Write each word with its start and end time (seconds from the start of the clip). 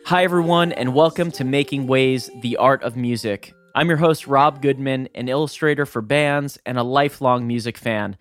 Hi, 0.05 0.23
everyone, 0.23 0.71
and 0.71 0.93
welcome 0.93 1.31
to 1.31 1.43
Making 1.43 1.87
Ways 1.87 2.29
The 2.41 2.55
Art 2.57 2.81
of 2.83 2.95
Music. 2.95 3.53
I'm 3.75 3.89
your 3.89 3.97
host, 3.97 4.25
Rob 4.25 4.61
Goodman, 4.61 5.09
an 5.15 5.27
illustrator 5.27 5.85
for 5.85 6.01
bands 6.01 6.57
and 6.65 6.77
a 6.77 6.83
lifelong 6.83 7.45
music 7.45 7.77
fan. 7.77 8.15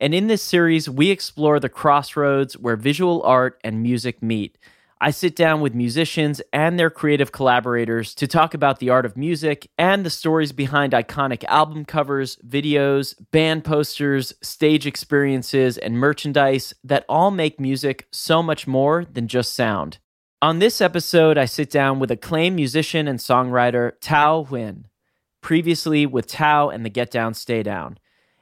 And 0.00 0.14
in 0.14 0.26
this 0.26 0.42
series, 0.42 0.90
we 0.90 1.10
explore 1.10 1.58
the 1.58 1.68
crossroads 1.68 2.58
where 2.58 2.76
visual 2.76 3.22
art 3.22 3.58
and 3.64 3.82
music 3.82 4.22
meet. 4.22 4.58
I 5.04 5.10
sit 5.10 5.34
down 5.34 5.60
with 5.60 5.74
musicians 5.74 6.40
and 6.52 6.78
their 6.78 6.88
creative 6.88 7.32
collaborators 7.32 8.14
to 8.14 8.28
talk 8.28 8.54
about 8.54 8.78
the 8.78 8.90
art 8.90 9.04
of 9.04 9.16
music 9.16 9.68
and 9.76 10.06
the 10.06 10.10
stories 10.10 10.52
behind 10.52 10.92
iconic 10.92 11.42
album 11.46 11.84
covers, 11.84 12.36
videos, 12.46 13.16
band 13.32 13.64
posters, 13.64 14.32
stage 14.42 14.86
experiences, 14.86 15.76
and 15.76 15.98
merchandise 15.98 16.72
that 16.84 17.04
all 17.08 17.32
make 17.32 17.58
music 17.58 18.06
so 18.12 18.44
much 18.44 18.68
more 18.68 19.04
than 19.04 19.26
just 19.26 19.54
sound. 19.54 19.98
On 20.40 20.60
this 20.60 20.80
episode, 20.80 21.36
I 21.36 21.46
sit 21.46 21.68
down 21.68 21.98
with 21.98 22.12
acclaimed 22.12 22.54
musician 22.54 23.08
and 23.08 23.18
songwriter 23.18 23.98
Thao 23.98 24.46
Nguyen, 24.46 24.84
previously 25.40 26.06
with 26.06 26.28
Thao 26.28 26.72
and 26.72 26.84
the 26.84 26.90
Get 26.90 27.10
Down 27.10 27.34
Stay 27.34 27.64
Down, 27.64 27.98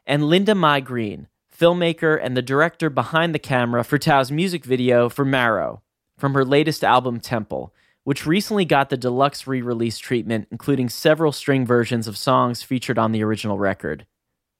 and 0.06 0.24
Linda 0.24 0.54
Mai 0.54 0.80
Green, 0.80 1.28
filmmaker 1.58 2.20
and 2.22 2.36
the 2.36 2.42
director 2.42 2.90
behind 2.90 3.34
the 3.34 3.38
camera 3.38 3.82
for 3.82 3.96
Thao's 3.96 4.30
music 4.30 4.66
video 4.66 5.08
for 5.08 5.24
Marrow 5.24 5.80
from 6.20 6.34
her 6.34 6.44
latest 6.44 6.84
album 6.84 7.18
Temple, 7.18 7.74
which 8.04 8.26
recently 8.26 8.64
got 8.64 8.90
the 8.90 8.96
deluxe 8.96 9.46
re 9.46 9.62
release 9.62 9.98
treatment, 9.98 10.46
including 10.50 10.88
several 10.88 11.32
string 11.32 11.66
versions 11.66 12.06
of 12.06 12.16
songs 12.16 12.62
featured 12.62 12.98
on 12.98 13.12
the 13.12 13.24
original 13.24 13.58
record. 13.58 14.06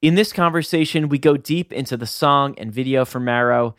In 0.02 0.14
this 0.14 0.32
conversation, 0.32 1.10
we 1.10 1.18
go 1.18 1.36
deep 1.36 1.72
into 1.72 1.96
the 1.96 2.06
song 2.06 2.54
and 2.56 2.72
video 2.72 3.04
for 3.04 3.20
Marrow, 3.20 3.74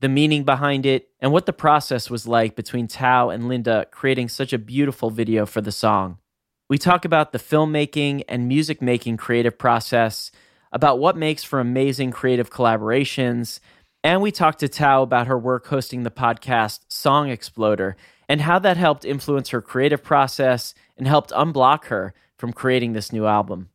the 0.00 0.08
meaning 0.08 0.44
behind 0.44 0.84
it, 0.84 1.08
and 1.18 1.32
what 1.32 1.46
the 1.46 1.52
process 1.52 2.10
was 2.10 2.26
like 2.26 2.54
between 2.56 2.88
Thao 2.88 3.34
and 3.34 3.48
Linda 3.48 3.86
creating 3.90 4.28
such 4.28 4.52
a 4.52 4.58
beautiful 4.58 5.10
video 5.10 5.46
for 5.46 5.62
the 5.62 5.72
song. 5.72 6.18
We 6.68 6.76
talk 6.76 7.04
about 7.04 7.32
the 7.32 7.38
filmmaking 7.38 8.24
and 8.28 8.48
music 8.48 8.82
making 8.82 9.16
creative 9.16 9.58
process, 9.58 10.30
about 10.72 10.98
what 10.98 11.16
makes 11.16 11.44
for 11.44 11.60
amazing 11.60 12.10
creative 12.10 12.50
collaborations, 12.50 13.60
and 14.04 14.20
we 14.20 14.32
talked 14.32 14.60
to 14.60 14.68
Thao 14.68 15.02
about 15.02 15.26
her 15.26 15.38
work 15.38 15.66
hosting 15.66 16.02
the 16.02 16.10
podcast 16.10 16.80
Song 16.88 17.28
Exploder 17.28 17.96
and 18.28 18.40
how 18.40 18.58
that 18.58 18.76
helped 18.76 19.04
influence 19.04 19.50
her 19.50 19.60
creative 19.60 20.02
process 20.02 20.74
and 20.96 21.06
helped 21.06 21.30
unblock 21.30 21.84
her 21.84 22.14
from 22.36 22.52
creating 22.52 22.92
this 22.92 23.12
new 23.12 23.26
album. 23.26 23.68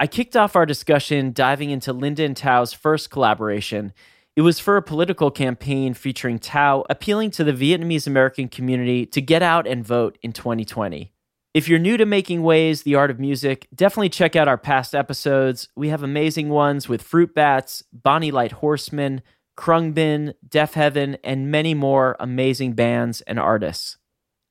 I 0.00 0.08
kicked 0.08 0.36
off 0.36 0.56
our 0.56 0.66
discussion 0.66 1.32
diving 1.32 1.70
into 1.70 1.92
Linda 1.92 2.24
and 2.24 2.34
Thao's 2.34 2.72
first 2.72 3.10
collaboration. 3.10 3.92
It 4.34 4.40
was 4.40 4.58
for 4.58 4.76
a 4.76 4.82
political 4.82 5.30
campaign 5.30 5.94
featuring 5.94 6.40
Thao 6.40 6.84
appealing 6.90 7.30
to 7.32 7.44
the 7.44 7.52
Vietnamese 7.52 8.06
American 8.06 8.48
community 8.48 9.06
to 9.06 9.20
get 9.20 9.42
out 9.42 9.66
and 9.66 9.84
vote 9.84 10.18
in 10.22 10.32
2020. 10.32 11.12
If 11.54 11.68
you're 11.68 11.78
new 11.78 11.98
to 11.98 12.06
making 12.06 12.42
ways, 12.42 12.82
the 12.82 12.94
art 12.94 13.10
of 13.10 13.20
music, 13.20 13.68
definitely 13.74 14.08
check 14.08 14.34
out 14.34 14.48
our 14.48 14.56
past 14.56 14.94
episodes. 14.94 15.68
We 15.76 15.90
have 15.90 16.02
amazing 16.02 16.48
ones 16.48 16.88
with 16.88 17.02
Fruit 17.02 17.34
Bats, 17.34 17.84
Bonny 17.92 18.30
Light 18.30 18.52
Horseman, 18.52 19.20
Khruangbin, 19.56 20.34
Deafheaven, 20.48 21.18
and 21.22 21.50
many 21.50 21.74
more 21.74 22.16
amazing 22.18 22.72
bands 22.72 23.20
and 23.22 23.38
artists. 23.38 23.98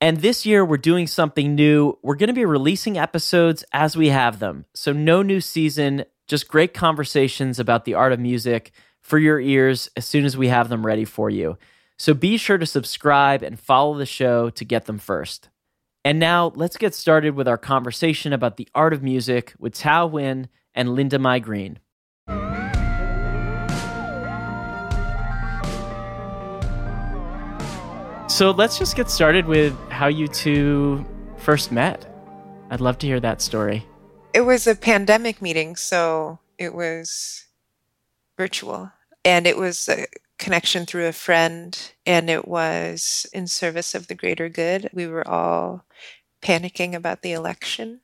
And 0.00 0.16
this 0.16 0.44
year, 0.44 0.64
we're 0.64 0.78
doing 0.78 1.06
something 1.06 1.54
new. 1.54 1.96
We're 2.02 2.16
going 2.16 2.28
to 2.28 2.34
be 2.34 2.44
releasing 2.44 2.98
episodes 2.98 3.64
as 3.72 3.96
we 3.96 4.08
have 4.08 4.40
them. 4.40 4.64
So, 4.74 4.92
no 4.92 5.22
new 5.22 5.40
season, 5.40 6.04
just 6.26 6.48
great 6.48 6.74
conversations 6.74 7.60
about 7.60 7.84
the 7.84 7.94
art 7.94 8.12
of 8.12 8.18
music 8.18 8.72
for 9.00 9.18
your 9.18 9.38
ears 9.38 9.88
as 9.96 10.04
soon 10.04 10.24
as 10.24 10.36
we 10.36 10.48
have 10.48 10.68
them 10.68 10.84
ready 10.84 11.04
for 11.04 11.30
you. 11.30 11.56
So, 11.98 12.14
be 12.14 12.36
sure 12.36 12.58
to 12.58 12.66
subscribe 12.66 13.44
and 13.44 13.60
follow 13.60 13.96
the 13.96 14.04
show 14.04 14.50
to 14.50 14.64
get 14.64 14.86
them 14.86 14.98
first. 14.98 15.50
And 16.04 16.18
now, 16.18 16.52
let's 16.56 16.76
get 16.76 16.96
started 16.96 17.36
with 17.36 17.46
our 17.46 17.58
conversation 17.58 18.32
about 18.32 18.56
the 18.56 18.68
art 18.74 18.92
of 18.92 19.04
music 19.04 19.54
with 19.58 19.74
Thao 19.74 20.10
Nguyen 20.10 20.48
and 20.74 20.96
Linda 20.96 21.20
Mai 21.20 21.38
Green. 21.38 21.78
So 28.32 28.50
let's 28.50 28.78
just 28.78 28.96
get 28.96 29.10
started 29.10 29.44
with 29.44 29.78
how 29.90 30.06
you 30.06 30.26
two 30.26 31.04
first 31.36 31.70
met. 31.70 32.06
I'd 32.70 32.80
love 32.80 32.96
to 33.00 33.06
hear 33.06 33.20
that 33.20 33.42
story. 33.42 33.86
It 34.32 34.40
was 34.40 34.66
a 34.66 34.74
pandemic 34.74 35.42
meeting, 35.42 35.76
so 35.76 36.38
it 36.56 36.74
was 36.74 37.44
virtual. 38.38 38.90
And 39.22 39.46
it 39.46 39.58
was 39.58 39.86
a 39.86 40.06
connection 40.38 40.86
through 40.86 41.08
a 41.08 41.12
friend, 41.12 41.78
and 42.06 42.30
it 42.30 42.48
was 42.48 43.26
in 43.34 43.48
service 43.48 43.94
of 43.94 44.06
the 44.06 44.14
greater 44.14 44.48
good. 44.48 44.88
We 44.94 45.06
were 45.06 45.28
all 45.28 45.84
panicking 46.40 46.94
about 46.94 47.20
the 47.20 47.32
election. 47.32 48.00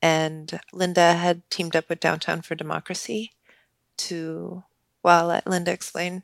And 0.00 0.58
Linda 0.72 1.12
had 1.12 1.42
teamed 1.50 1.76
up 1.76 1.90
with 1.90 2.00
Downtown 2.00 2.40
for 2.40 2.54
Democracy 2.54 3.32
to, 3.98 4.64
well, 5.02 5.26
let 5.26 5.46
Linda 5.46 5.72
explain 5.72 6.22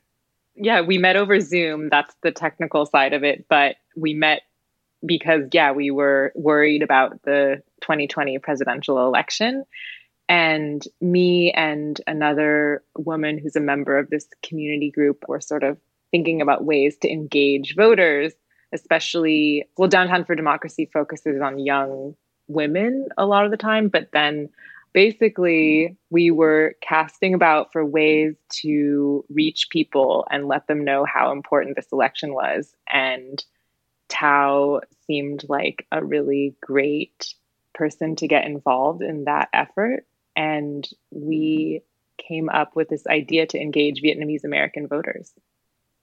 yeah, 0.55 0.81
we 0.81 0.97
met 0.97 1.15
over 1.15 1.39
Zoom. 1.39 1.89
That's 1.89 2.15
the 2.23 2.31
technical 2.31 2.85
side 2.85 3.13
of 3.13 3.23
it. 3.23 3.45
But 3.49 3.75
we 3.95 4.13
met 4.13 4.41
because, 5.05 5.43
yeah, 5.51 5.71
we 5.71 5.91
were 5.91 6.31
worried 6.35 6.81
about 6.81 7.21
the 7.23 7.61
2020 7.81 8.39
presidential 8.39 9.05
election. 9.05 9.65
And 10.29 10.83
me 11.01 11.51
and 11.51 11.99
another 12.07 12.83
woman 12.97 13.37
who's 13.37 13.55
a 13.55 13.61
member 13.61 13.97
of 13.97 14.09
this 14.09 14.27
community 14.41 14.89
group 14.89 15.25
were 15.27 15.41
sort 15.41 15.63
of 15.63 15.77
thinking 16.11 16.41
about 16.41 16.63
ways 16.63 16.95
to 17.01 17.11
engage 17.11 17.75
voters, 17.75 18.33
especially, 18.71 19.65
well, 19.77 19.89
Downtown 19.89 20.23
for 20.23 20.35
Democracy 20.35 20.89
focuses 20.93 21.41
on 21.41 21.59
young 21.59 22.15
women 22.47 23.07
a 23.17 23.25
lot 23.25 23.45
of 23.45 23.51
the 23.51 23.57
time, 23.57 23.89
but 23.89 24.09
then 24.13 24.49
basically 24.93 25.97
we 26.09 26.31
were 26.31 26.75
casting 26.81 27.33
about 27.33 27.71
for 27.71 27.83
ways 27.83 28.35
to 28.49 29.25
reach 29.29 29.67
people 29.69 30.25
and 30.29 30.47
let 30.47 30.67
them 30.67 30.85
know 30.85 31.05
how 31.05 31.31
important 31.31 31.75
this 31.75 31.91
election 31.91 32.33
was 32.33 32.75
and 32.91 33.43
Thao 34.09 34.81
seemed 35.07 35.43
like 35.49 35.87
a 35.91 36.03
really 36.03 36.55
great 36.61 37.33
person 37.73 38.15
to 38.17 38.27
get 38.27 38.45
involved 38.45 39.01
in 39.01 39.25
that 39.25 39.49
effort 39.53 40.05
and 40.35 40.87
we 41.11 41.81
came 42.17 42.49
up 42.49 42.75
with 42.75 42.89
this 42.89 43.05
idea 43.07 43.45
to 43.47 43.59
engage 43.59 44.01
Vietnamese 44.01 44.43
American 44.43 44.87
voters. 44.87 45.33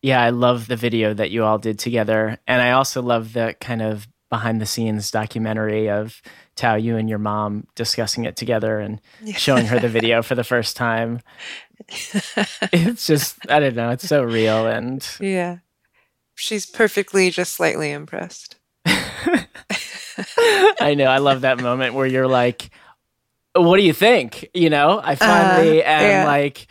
Yeah, 0.03 0.23
I 0.23 0.31
love 0.31 0.67
the 0.67 0.77
video 0.77 1.13
that 1.15 1.31
you 1.31 1.45
all 1.45 1.59
did 1.59 1.79
together. 1.79 2.39
And 2.47 2.63
I 2.63 2.73
also 2.73 3.03
love 3.03 3.33
the 3.33 3.55
kind 3.61 3.83
of 3.83 4.09
behind 4.31 4.61
the 4.61 4.67
scenes 4.67 5.11
documentary 5.11 5.91
of 5.91 6.23
Thao, 6.57 6.83
you 6.83 6.97
and 6.97 7.09
your 7.09 7.19
mom 7.19 7.67
discussing 7.75 8.25
it 8.25 8.37
together 8.37 8.79
and 8.79 9.01
showing 9.35 9.67
her 9.67 9.79
the 9.79 9.89
video 9.99 10.23
for 10.23 10.35
the 10.35 10.45
first 10.45 10.77
time. 10.77 11.21
it's 11.89 13.07
just, 13.07 13.39
I 13.51 13.61
don't 13.61 13.77
know, 13.77 13.91
it's 13.91 14.07
so 14.07 14.23
real. 14.23 14.67
And 14.67 15.07
yeah, 15.21 15.59
she's 16.35 16.65
perfectly 16.65 17.31
just 17.31 17.55
slightly 17.55 17.91
impressed. 17.91 18.57
I 18.87 19.47
know. 20.97 21.07
I 21.07 21.19
love 21.19 21.43
that 21.43 21.61
moment 21.61 21.95
where 21.95 22.07
you're 22.07 22.29
like, 22.29 22.71
what 23.55 23.77
do 23.77 23.83
you 23.83 23.93
think? 23.93 24.49
You 24.55 24.71
know, 24.71 25.01
I 25.03 25.17
finally 25.17 25.85
uh, 25.85 25.91
am 25.91 26.03
yeah. 26.03 26.25
like, 26.25 26.67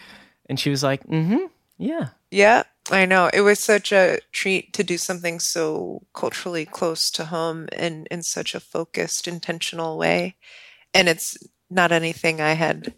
and 0.48 0.60
she 0.60 0.70
was 0.70 0.82
like, 0.82 1.06
mm 1.06 1.28
hmm, 1.28 1.46
yeah. 1.78 2.08
Yeah, 2.32 2.64
I 2.92 3.06
know. 3.06 3.30
It 3.34 3.42
was 3.42 3.60
such 3.60 3.92
a 3.92 4.20
treat 4.32 4.74
to 4.74 4.84
do 4.84 4.98
something 4.98 5.40
so 5.40 6.08
culturally 6.14 6.66
close 6.66 7.12
to 7.12 7.26
home 7.26 7.68
and 7.74 8.08
in 8.10 8.24
such 8.24 8.56
a 8.56 8.60
focused, 8.60 9.28
intentional 9.28 9.98
way. 9.98 10.36
And 10.94 11.08
it's 11.08 11.38
not 11.70 11.92
anything 11.92 12.42
I 12.42 12.54
had 12.54 12.96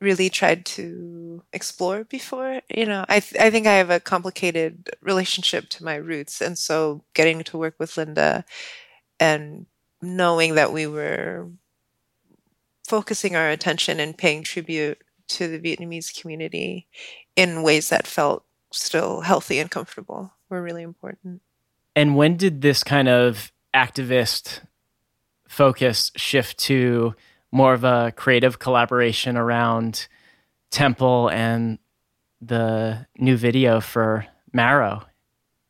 really 0.00 0.30
tried 0.30 0.64
to 0.66 1.42
explore 1.52 2.04
before. 2.04 2.62
You 2.74 2.86
know, 2.86 3.04
I, 3.08 3.20
th- 3.20 3.40
I 3.40 3.50
think 3.50 3.66
I 3.66 3.74
have 3.74 3.90
a 3.90 4.00
complicated 4.00 4.90
relationship 5.02 5.68
to 5.70 5.84
my 5.84 5.96
roots. 5.96 6.40
And 6.40 6.58
so 6.58 7.04
getting 7.14 7.42
to 7.44 7.58
work 7.58 7.74
with 7.78 7.96
Linda 7.96 8.44
and 9.20 9.66
knowing 10.00 10.54
that 10.54 10.72
we 10.72 10.86
were 10.86 11.48
focusing 12.86 13.36
our 13.36 13.50
attention 13.50 14.00
and 14.00 14.16
paying 14.16 14.42
tribute 14.42 14.98
to 15.26 15.48
the 15.48 15.58
Vietnamese 15.58 16.18
community 16.18 16.86
in 17.36 17.62
ways 17.62 17.88
that 17.90 18.06
felt 18.06 18.44
still 18.74 19.22
healthy 19.22 19.58
and 19.58 19.70
comfortable 19.70 20.32
were 20.48 20.62
really 20.62 20.82
important. 20.82 21.40
And 21.96 22.16
when 22.16 22.36
did 22.36 22.60
this 22.60 22.82
kind 22.84 23.08
of 23.08 23.52
activist 23.72 24.60
focus 25.48 26.10
shift 26.16 26.58
to 26.58 27.14
more 27.52 27.72
of 27.72 27.84
a 27.84 28.12
creative 28.16 28.58
collaboration 28.58 29.36
around 29.36 30.08
Temple 30.70 31.28
and 31.30 31.78
the 32.40 33.06
new 33.16 33.36
video 33.36 33.80
for 33.80 34.26
Marrow? 34.52 35.04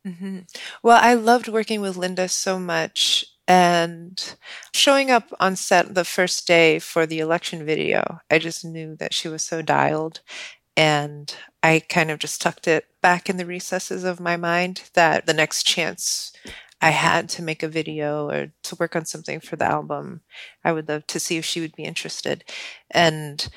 Mm-hmm. 0.06 0.40
Well, 0.82 0.98
I 1.00 1.14
loved 1.14 1.48
working 1.48 1.80
with 1.80 1.96
Linda 1.96 2.28
so 2.28 2.58
much 2.58 3.24
And 3.46 4.36
showing 4.72 5.10
up 5.10 5.32
on 5.38 5.56
set 5.56 5.94
the 5.94 6.04
first 6.04 6.46
day 6.46 6.78
for 6.78 7.04
the 7.06 7.20
election 7.20 7.64
video, 7.64 8.20
I 8.30 8.38
just 8.38 8.64
knew 8.64 8.96
that 8.96 9.12
she 9.12 9.28
was 9.28 9.44
so 9.44 9.60
dialed. 9.60 10.20
And 10.76 11.34
I 11.62 11.80
kind 11.88 12.10
of 12.10 12.18
just 12.18 12.42
tucked 12.42 12.66
it 12.66 12.86
back 13.00 13.30
in 13.30 13.36
the 13.36 13.46
recesses 13.46 14.04
of 14.04 14.20
my 14.20 14.36
mind 14.36 14.90
that 14.94 15.26
the 15.26 15.34
next 15.34 15.64
chance 15.64 16.32
I 16.80 16.90
had 16.90 17.28
to 17.30 17.42
make 17.42 17.62
a 17.62 17.68
video 17.68 18.28
or 18.28 18.52
to 18.64 18.76
work 18.76 18.94
on 18.96 19.06
something 19.06 19.40
for 19.40 19.56
the 19.56 19.64
album, 19.64 20.22
I 20.64 20.72
would 20.72 20.88
love 20.88 21.06
to 21.08 21.20
see 21.20 21.36
if 21.38 21.44
she 21.44 21.60
would 21.60 21.74
be 21.76 21.84
interested. 21.84 22.44
And 22.90 23.48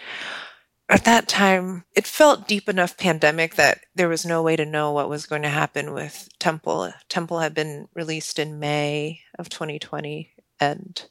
at 0.89 1.03
that 1.03 1.27
time, 1.27 1.83
it 1.95 2.07
felt 2.07 2.47
deep 2.47 2.69
enough 2.69 2.97
pandemic 2.97 3.55
that 3.55 3.81
there 3.93 4.07
was 4.07 4.25
no 4.25 4.41
way 4.41 4.55
to 4.55 4.65
know 4.65 4.93
what 4.93 5.09
was 5.09 5.25
going 5.25 5.41
to 5.41 5.49
happen 5.49 5.93
with 5.93 6.29
Temple. 6.39 6.93
Temple 7.09 7.39
had 7.39 7.53
been 7.53 7.89
released 7.93 8.39
in 8.39 8.59
May 8.59 9.19
of 9.37 9.49
2020, 9.49 10.31
and 10.61 11.05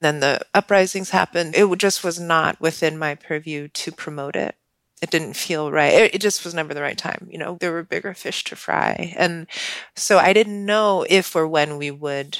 then 0.00 0.18
the 0.18 0.40
uprisings 0.52 1.10
happened. 1.10 1.54
It 1.54 1.78
just 1.78 2.02
was 2.02 2.18
not 2.18 2.60
within 2.60 2.98
my 2.98 3.14
purview 3.14 3.68
to 3.68 3.92
promote 3.92 4.34
it. 4.34 4.56
It 5.02 5.10
didn't 5.10 5.34
feel 5.34 5.70
right. 5.70 5.92
It, 5.92 6.14
it 6.14 6.20
just 6.20 6.44
was 6.44 6.54
never 6.54 6.72
the 6.74 6.82
right 6.82 6.96
time. 6.96 7.28
You 7.30 7.38
know, 7.38 7.56
there 7.60 7.72
were 7.72 7.82
bigger 7.82 8.14
fish 8.14 8.44
to 8.44 8.56
fry. 8.56 9.14
And 9.16 9.46
so 9.96 10.18
I 10.18 10.32
didn't 10.32 10.64
know 10.64 11.04
if 11.08 11.34
or 11.36 11.46
when 11.46 11.76
we 11.76 11.90
would 11.90 12.38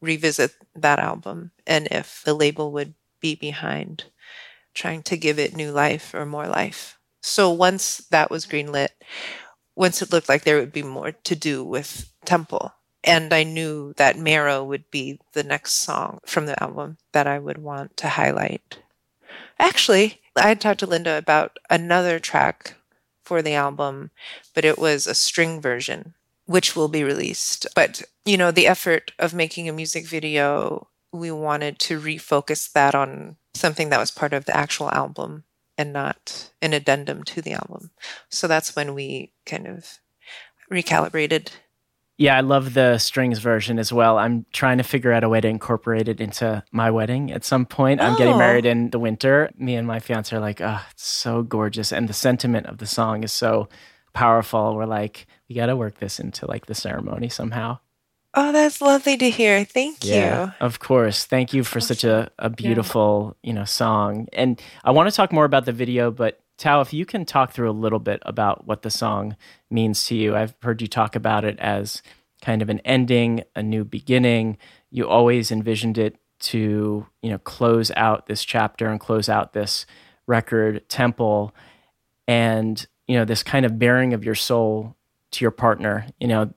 revisit 0.00 0.52
that 0.74 0.98
album 0.98 1.52
and 1.66 1.88
if 1.90 2.22
the 2.24 2.34
label 2.34 2.72
would 2.72 2.94
be 3.20 3.34
behind 3.34 4.04
trying 4.74 5.02
to 5.04 5.16
give 5.16 5.38
it 5.38 5.56
new 5.56 5.72
life 5.72 6.14
or 6.14 6.26
more 6.26 6.46
life. 6.48 6.98
So 7.22 7.50
once 7.50 7.98
that 8.10 8.30
was 8.30 8.46
greenlit, 8.46 8.88
once 9.76 10.02
it 10.02 10.12
looked 10.12 10.28
like 10.28 10.44
there 10.44 10.58
would 10.58 10.72
be 10.72 10.82
more 10.82 11.12
to 11.12 11.36
do 11.36 11.64
with 11.64 12.12
Temple, 12.24 12.72
and 13.04 13.32
I 13.32 13.42
knew 13.42 13.94
that 13.96 14.18
Marrow 14.18 14.64
would 14.64 14.90
be 14.90 15.20
the 15.32 15.42
next 15.42 15.72
song 15.72 16.20
from 16.26 16.46
the 16.46 16.60
album 16.62 16.98
that 17.12 17.26
I 17.26 17.38
would 17.38 17.58
want 17.58 17.96
to 17.98 18.08
highlight. 18.10 18.78
Actually, 19.58 20.21
I 20.36 20.48
had 20.48 20.60
talked 20.60 20.80
to 20.80 20.86
Linda 20.86 21.16
about 21.16 21.58
another 21.68 22.18
track 22.18 22.74
for 23.24 23.42
the 23.42 23.54
album, 23.54 24.10
but 24.54 24.64
it 24.64 24.78
was 24.78 25.06
a 25.06 25.14
string 25.14 25.60
version, 25.60 26.14
which 26.46 26.74
will 26.74 26.88
be 26.88 27.04
released. 27.04 27.66
But, 27.74 28.02
you 28.24 28.36
know, 28.36 28.50
the 28.50 28.66
effort 28.66 29.12
of 29.18 29.34
making 29.34 29.68
a 29.68 29.72
music 29.72 30.06
video, 30.06 30.88
we 31.12 31.30
wanted 31.30 31.78
to 31.80 32.00
refocus 32.00 32.72
that 32.72 32.94
on 32.94 33.36
something 33.54 33.90
that 33.90 34.00
was 34.00 34.10
part 34.10 34.32
of 34.32 34.46
the 34.46 34.56
actual 34.56 34.90
album 34.90 35.44
and 35.76 35.92
not 35.92 36.50
an 36.60 36.72
addendum 36.72 37.22
to 37.24 37.42
the 37.42 37.52
album. 37.52 37.90
So 38.28 38.46
that's 38.46 38.74
when 38.74 38.94
we 38.94 39.32
kind 39.46 39.66
of 39.66 39.98
recalibrated. 40.70 41.50
Yeah, 42.22 42.36
I 42.36 42.40
love 42.40 42.74
the 42.74 42.98
strings 42.98 43.40
version 43.40 43.80
as 43.80 43.92
well. 43.92 44.16
I'm 44.16 44.46
trying 44.52 44.78
to 44.78 44.84
figure 44.84 45.12
out 45.12 45.24
a 45.24 45.28
way 45.28 45.40
to 45.40 45.48
incorporate 45.48 46.06
it 46.06 46.20
into 46.20 46.62
my 46.70 46.88
wedding 46.88 47.32
at 47.32 47.44
some 47.44 47.66
point. 47.66 48.00
I'm 48.00 48.16
getting 48.16 48.34
Oh. 48.34 48.38
married 48.38 48.64
in 48.64 48.90
the 48.90 49.00
winter. 49.00 49.50
Me 49.58 49.74
and 49.74 49.88
my 49.88 49.98
fiance 49.98 50.34
are 50.36 50.38
like, 50.38 50.60
oh, 50.60 50.80
it's 50.92 51.04
so 51.04 51.42
gorgeous. 51.42 51.92
And 51.92 52.08
the 52.08 52.12
sentiment 52.12 52.66
of 52.66 52.78
the 52.78 52.86
song 52.86 53.24
is 53.24 53.32
so 53.32 53.68
powerful. 54.12 54.76
We're 54.76 54.86
like, 54.86 55.26
we 55.48 55.56
got 55.56 55.66
to 55.66 55.74
work 55.74 55.98
this 55.98 56.20
into 56.20 56.46
like 56.46 56.66
the 56.66 56.76
ceremony 56.76 57.28
somehow. 57.28 57.80
Oh, 58.34 58.52
that's 58.52 58.80
lovely 58.80 59.16
to 59.16 59.28
hear. 59.28 59.64
Thank 59.64 60.04
you. 60.04 60.52
Of 60.60 60.78
course. 60.78 61.24
Thank 61.24 61.52
you 61.52 61.64
for 61.64 61.80
such 61.80 62.04
a, 62.04 62.30
a 62.38 62.48
beautiful, 62.48 63.36
you 63.42 63.52
know, 63.52 63.64
song. 63.64 64.28
And 64.32 64.62
I 64.84 64.92
want 64.92 65.10
to 65.10 65.14
talk 65.16 65.32
more 65.32 65.44
about 65.44 65.64
the 65.64 65.72
video, 65.72 66.12
but 66.12 66.38
Thao, 66.58 66.82
if 66.82 66.92
you 66.92 67.04
can 67.04 67.24
talk 67.24 67.52
through 67.52 67.70
a 67.70 67.72
little 67.72 67.98
bit 67.98 68.22
about 68.24 68.66
what 68.66 68.82
the 68.82 68.90
song 68.90 69.36
means 69.70 70.04
to 70.06 70.14
you. 70.14 70.36
I've 70.36 70.54
heard 70.62 70.80
you 70.80 70.86
talk 70.86 71.16
about 71.16 71.44
it 71.44 71.58
as 71.58 72.02
kind 72.40 72.62
of 72.62 72.68
an 72.68 72.80
ending, 72.80 73.42
a 73.56 73.62
new 73.62 73.84
beginning. 73.84 74.58
You 74.90 75.08
always 75.08 75.50
envisioned 75.50 75.98
it 75.98 76.16
to, 76.40 77.06
you 77.22 77.30
know, 77.30 77.38
close 77.38 77.90
out 77.96 78.26
this 78.26 78.44
chapter 78.44 78.88
and 78.88 79.00
close 79.00 79.28
out 79.28 79.52
this 79.52 79.86
record 80.26 80.88
temple 80.88 81.54
and, 82.28 82.84
you 83.06 83.16
know, 83.16 83.24
this 83.24 83.42
kind 83.42 83.64
of 83.64 83.78
bearing 83.78 84.12
of 84.12 84.24
your 84.24 84.34
soul 84.34 84.96
to 85.32 85.44
your 85.44 85.50
partner, 85.50 86.06
you 86.20 86.28
know, 86.28 86.52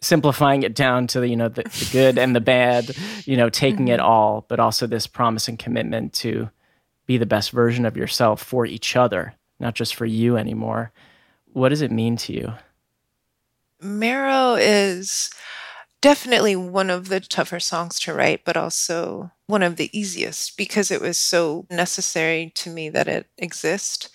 simplifying 0.00 0.62
it 0.62 0.74
down 0.74 1.06
to 1.06 1.18
the 1.20 1.28
you 1.28 1.36
know 1.36 1.48
the, 1.48 1.62
the 1.62 1.88
good 1.90 2.18
and 2.18 2.36
the 2.36 2.40
bad 2.40 2.94
you 3.24 3.38
know 3.38 3.48
taking 3.48 3.88
it 3.88 3.98
mm-hmm. 3.98 4.06
all 4.06 4.44
but 4.48 4.60
also 4.60 4.86
this 4.86 5.06
promise 5.06 5.48
and 5.48 5.58
commitment 5.58 6.12
to 6.12 6.50
be 7.06 7.16
the 7.18 7.26
best 7.26 7.50
version 7.50 7.84
of 7.84 7.96
yourself 7.96 8.42
for 8.42 8.66
each 8.66 8.96
other 8.96 9.34
not 9.60 9.74
just 9.74 9.94
for 9.94 10.06
you 10.06 10.36
anymore 10.36 10.92
what 11.52 11.68
does 11.68 11.82
it 11.82 11.92
mean 11.92 12.16
to 12.16 12.32
you 12.32 12.52
Marrow 13.80 14.54
is 14.54 15.30
definitely 16.00 16.54
one 16.54 16.90
of 16.90 17.08
the 17.08 17.20
tougher 17.20 17.58
songs 17.58 17.98
to 18.00 18.12
write, 18.12 18.44
but 18.44 18.56
also 18.56 19.30
one 19.46 19.62
of 19.62 19.76
the 19.76 19.96
easiest 19.98 20.56
because 20.56 20.90
it 20.90 21.00
was 21.00 21.16
so 21.16 21.66
necessary 21.70 22.52
to 22.56 22.70
me 22.70 22.88
that 22.90 23.08
it 23.08 23.26
exist. 23.38 24.10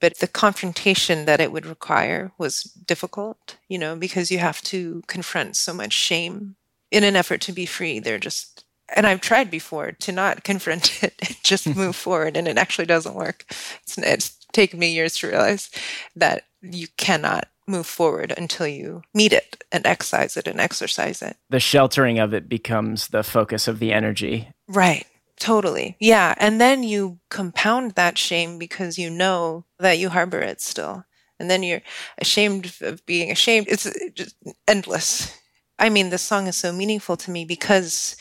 But 0.00 0.18
the 0.18 0.28
confrontation 0.28 1.24
that 1.24 1.40
it 1.40 1.50
would 1.50 1.66
require 1.66 2.32
was 2.38 2.62
difficult, 2.62 3.56
you 3.68 3.78
know, 3.78 3.96
because 3.96 4.30
you 4.30 4.38
have 4.38 4.62
to 4.62 5.02
confront 5.06 5.56
so 5.56 5.72
much 5.72 5.92
shame 5.92 6.56
in 6.90 7.04
an 7.04 7.16
effort 7.16 7.40
to 7.42 7.52
be 7.52 7.66
free. 7.66 7.98
They're 7.98 8.18
just, 8.18 8.63
and 8.94 9.06
I've 9.06 9.20
tried 9.20 9.50
before 9.50 9.92
to 9.92 10.12
not 10.12 10.44
confront 10.44 11.02
it 11.02 11.14
and 11.20 11.36
just 11.42 11.66
move 11.66 11.96
forward, 11.96 12.36
and 12.36 12.48
it 12.48 12.58
actually 12.58 12.86
doesn't 12.86 13.14
work. 13.14 13.44
It's, 13.82 13.98
it's 13.98 14.36
taken 14.52 14.78
me 14.78 14.92
years 14.92 15.18
to 15.18 15.28
realize 15.28 15.70
that 16.16 16.44
you 16.62 16.86
cannot 16.96 17.48
move 17.66 17.86
forward 17.86 18.32
until 18.36 18.66
you 18.66 19.02
meet 19.14 19.32
it 19.32 19.64
and 19.72 19.86
excise 19.86 20.36
it 20.36 20.46
and 20.46 20.60
exercise 20.60 21.22
it. 21.22 21.36
the 21.48 21.58
sheltering 21.58 22.18
of 22.18 22.34
it 22.34 22.46
becomes 22.46 23.08
the 23.08 23.22
focus 23.22 23.66
of 23.66 23.78
the 23.78 23.90
energy 23.90 24.48
Right. 24.68 25.06
Totally. 25.38 25.96
Yeah. 25.98 26.34
And 26.38 26.60
then 26.60 26.82
you 26.82 27.18
compound 27.28 27.92
that 27.92 28.16
shame 28.16 28.58
because 28.58 28.98
you 28.98 29.10
know 29.10 29.64
that 29.78 29.98
you 29.98 30.08
harbor 30.08 30.40
it 30.40 30.60
still. 30.60 31.04
And 31.38 31.50
then 31.50 31.62
you're 31.62 31.82
ashamed 32.18 32.72
of 32.80 33.04
being 33.06 33.30
ashamed. 33.30 33.66
It's 33.68 33.90
just 34.14 34.36
endless. 34.68 35.36
I 35.78 35.88
mean, 35.88 36.10
this 36.10 36.22
song 36.22 36.46
is 36.46 36.56
so 36.56 36.72
meaningful 36.72 37.16
to 37.16 37.30
me 37.32 37.44
because 37.44 38.16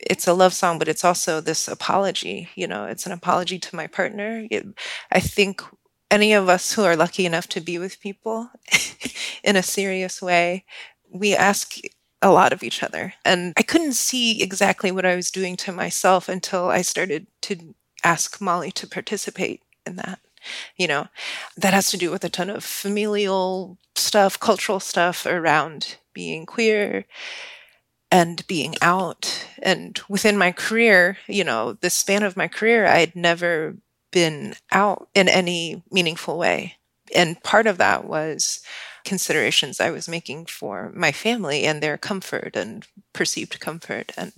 it's 0.00 0.26
a 0.26 0.32
love 0.32 0.54
song, 0.54 0.78
but 0.78 0.88
it's 0.88 1.04
also 1.04 1.40
this 1.40 1.68
apology. 1.68 2.48
You 2.54 2.66
know, 2.66 2.84
it's 2.84 3.06
an 3.06 3.12
apology 3.12 3.58
to 3.58 3.76
my 3.76 3.86
partner. 3.86 4.46
It, 4.50 4.66
I 5.10 5.20
think 5.20 5.62
any 6.10 6.32
of 6.32 6.48
us 6.48 6.72
who 6.72 6.84
are 6.84 6.96
lucky 6.96 7.26
enough 7.26 7.48
to 7.48 7.60
be 7.60 7.78
with 7.78 8.00
people 8.00 8.50
in 9.44 9.56
a 9.56 9.62
serious 9.62 10.22
way, 10.22 10.64
we 11.12 11.34
ask 11.34 11.76
a 12.22 12.30
lot 12.30 12.52
of 12.52 12.62
each 12.62 12.82
other. 12.82 13.14
And 13.24 13.52
I 13.56 13.62
couldn't 13.62 13.94
see 13.94 14.42
exactly 14.42 14.90
what 14.90 15.06
I 15.06 15.16
was 15.16 15.30
doing 15.30 15.56
to 15.58 15.72
myself 15.72 16.28
until 16.28 16.68
I 16.68 16.82
started 16.82 17.26
to 17.42 17.74
ask 18.04 18.40
Molly 18.40 18.70
to 18.72 18.86
participate 18.86 19.62
in 19.86 19.96
that. 19.96 20.20
You 20.76 20.86
know, 20.86 21.08
that 21.56 21.74
has 21.74 21.90
to 21.90 21.96
do 21.96 22.10
with 22.10 22.24
a 22.24 22.28
ton 22.28 22.48
of 22.48 22.64
familial 22.64 23.76
stuff, 23.96 24.38
cultural 24.38 24.80
stuff 24.80 25.26
around 25.26 25.96
being 26.14 26.46
queer 26.46 27.04
and 28.10 28.46
being 28.46 28.74
out. 28.80 29.46
And 29.62 30.00
within 30.08 30.38
my 30.38 30.52
career, 30.52 31.18
you 31.26 31.44
know, 31.44 31.74
the 31.74 31.90
span 31.90 32.22
of 32.22 32.36
my 32.36 32.48
career, 32.48 32.86
I 32.86 33.00
had 33.00 33.14
never 33.14 33.76
been 34.10 34.54
out 34.72 35.08
in 35.14 35.28
any 35.28 35.82
meaningful 35.90 36.38
way. 36.38 36.76
And 37.14 37.42
part 37.42 37.66
of 37.66 37.78
that 37.78 38.04
was 38.04 38.60
considerations 39.04 39.80
I 39.80 39.90
was 39.90 40.08
making 40.08 40.46
for 40.46 40.92
my 40.94 41.12
family 41.12 41.64
and 41.64 41.82
their 41.82 41.96
comfort 41.96 42.56
and 42.56 42.86
perceived 43.12 43.60
comfort. 43.60 44.12
And, 44.16 44.32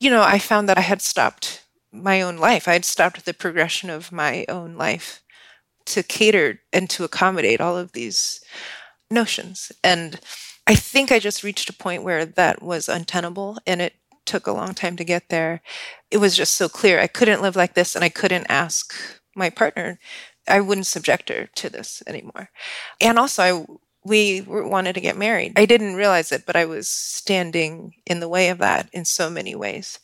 you 0.00 0.10
know, 0.10 0.22
I 0.22 0.38
found 0.38 0.68
that 0.68 0.78
I 0.78 0.82
had 0.82 1.02
stopped 1.02 1.64
my 1.92 2.22
own 2.22 2.36
life. 2.36 2.66
I 2.66 2.72
had 2.72 2.84
stopped 2.84 3.24
the 3.24 3.34
progression 3.34 3.90
of 3.90 4.12
my 4.12 4.44
own 4.48 4.76
life 4.76 5.22
to 5.86 6.02
cater 6.02 6.60
and 6.72 6.88
to 6.90 7.04
accommodate 7.04 7.60
all 7.60 7.76
of 7.76 7.92
these 7.92 8.40
notions. 9.10 9.70
And 9.82 10.18
I 10.66 10.74
think 10.74 11.12
I 11.12 11.18
just 11.18 11.44
reached 11.44 11.68
a 11.68 11.74
point 11.74 12.04
where 12.04 12.24
that 12.24 12.62
was 12.62 12.88
untenable 12.88 13.58
and 13.66 13.82
it 13.82 13.94
took 14.24 14.46
a 14.46 14.52
long 14.52 14.72
time 14.74 14.96
to 14.96 15.04
get 15.04 15.28
there. 15.28 15.60
It 16.10 16.18
was 16.18 16.36
just 16.36 16.56
so 16.56 16.68
clear 16.68 16.98
I 17.00 17.06
couldn't 17.06 17.42
live 17.42 17.56
like 17.56 17.74
this 17.74 17.94
and 17.94 18.04
I 18.04 18.08
couldn't 18.08 18.46
ask 18.48 18.94
my 19.36 19.50
partner 19.50 19.98
I 20.48 20.60
wouldn't 20.60 20.86
subject 20.86 21.28
her 21.28 21.48
to 21.54 21.70
this 21.70 22.02
anymore. 22.06 22.50
And 23.00 23.18
also, 23.18 23.42
I 23.42 23.66
we 24.06 24.42
wanted 24.46 24.94
to 24.94 25.00
get 25.00 25.16
married. 25.16 25.54
I 25.56 25.64
didn't 25.64 25.94
realize 25.94 26.30
it, 26.30 26.44
but 26.44 26.56
I 26.56 26.66
was 26.66 26.88
standing 26.88 27.94
in 28.04 28.20
the 28.20 28.28
way 28.28 28.50
of 28.50 28.58
that 28.58 28.90
in 28.92 29.06
so 29.06 29.30
many 29.30 29.54
ways. 29.54 29.98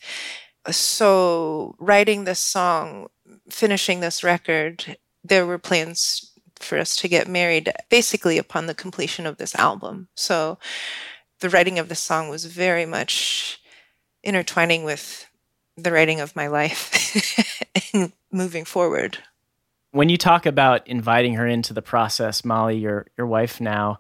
So, 0.71 1.75
writing 1.79 2.25
this 2.25 2.39
song, 2.41 3.09
finishing 3.51 4.01
this 4.01 4.25
record, 4.25 4.97
there 5.23 5.45
were 5.45 5.59
plans 5.59 6.30
for 6.63 6.79
us 6.79 6.97
to 6.97 7.09
get 7.09 7.29
married 7.29 7.73
basically 7.89 8.39
upon 8.39 8.67
the 8.67 8.75
completion 8.75 9.27
of 9.27 9.37
this 9.39 9.55
album. 9.55 10.09
So, 10.15 10.59
the 11.41 11.49
writing 11.49 11.79
of 11.79 11.89
this 11.89 12.01
song 12.01 12.29
was 12.29 12.45
very 12.45 12.87
much 12.87 13.61
intertwining 14.23 14.85
with 14.85 15.27
the 15.77 15.91
writing 15.93 16.21
of 16.21 16.37
my 16.37 16.47
life 16.47 17.65
and 17.95 18.13
moving 18.31 18.65
forward. 18.65 19.19
when 19.93 20.09
you 20.11 20.19
talk 20.19 20.45
about 20.47 20.87
inviting 20.87 21.35
her 21.35 21.47
into 21.47 21.73
the 21.73 21.83
process 21.83 22.45
molly 22.45 22.77
your 22.77 23.07
your 23.17 23.27
wife 23.27 23.61
now 23.61 23.99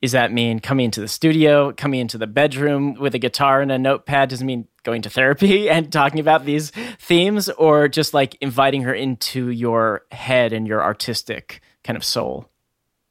Does 0.00 0.12
that 0.12 0.30
mean 0.32 0.60
coming 0.60 0.84
into 0.84 1.00
the 1.00 1.08
studio, 1.08 1.72
coming 1.72 1.98
into 1.98 2.18
the 2.18 2.28
bedroom 2.28 2.94
with 2.94 3.16
a 3.16 3.18
guitar 3.18 3.60
and 3.60 3.72
a 3.72 3.78
notepad? 3.78 4.28
Does 4.28 4.40
it 4.42 4.44
mean 4.44 4.68
going 4.84 5.02
to 5.02 5.10
therapy 5.10 5.68
and 5.74 5.92
talking 5.92 6.20
about 6.20 6.44
these 6.44 6.70
themes, 7.00 7.48
or 7.48 7.88
just 7.88 8.14
like 8.14 8.36
inviting 8.40 8.82
her 8.82 8.94
into 8.94 9.50
your 9.50 10.02
head 10.12 10.52
and 10.52 10.68
your 10.68 10.82
artistic 10.82 11.60
kind 11.84 11.96
of 11.96 12.04
soul? 12.04 12.48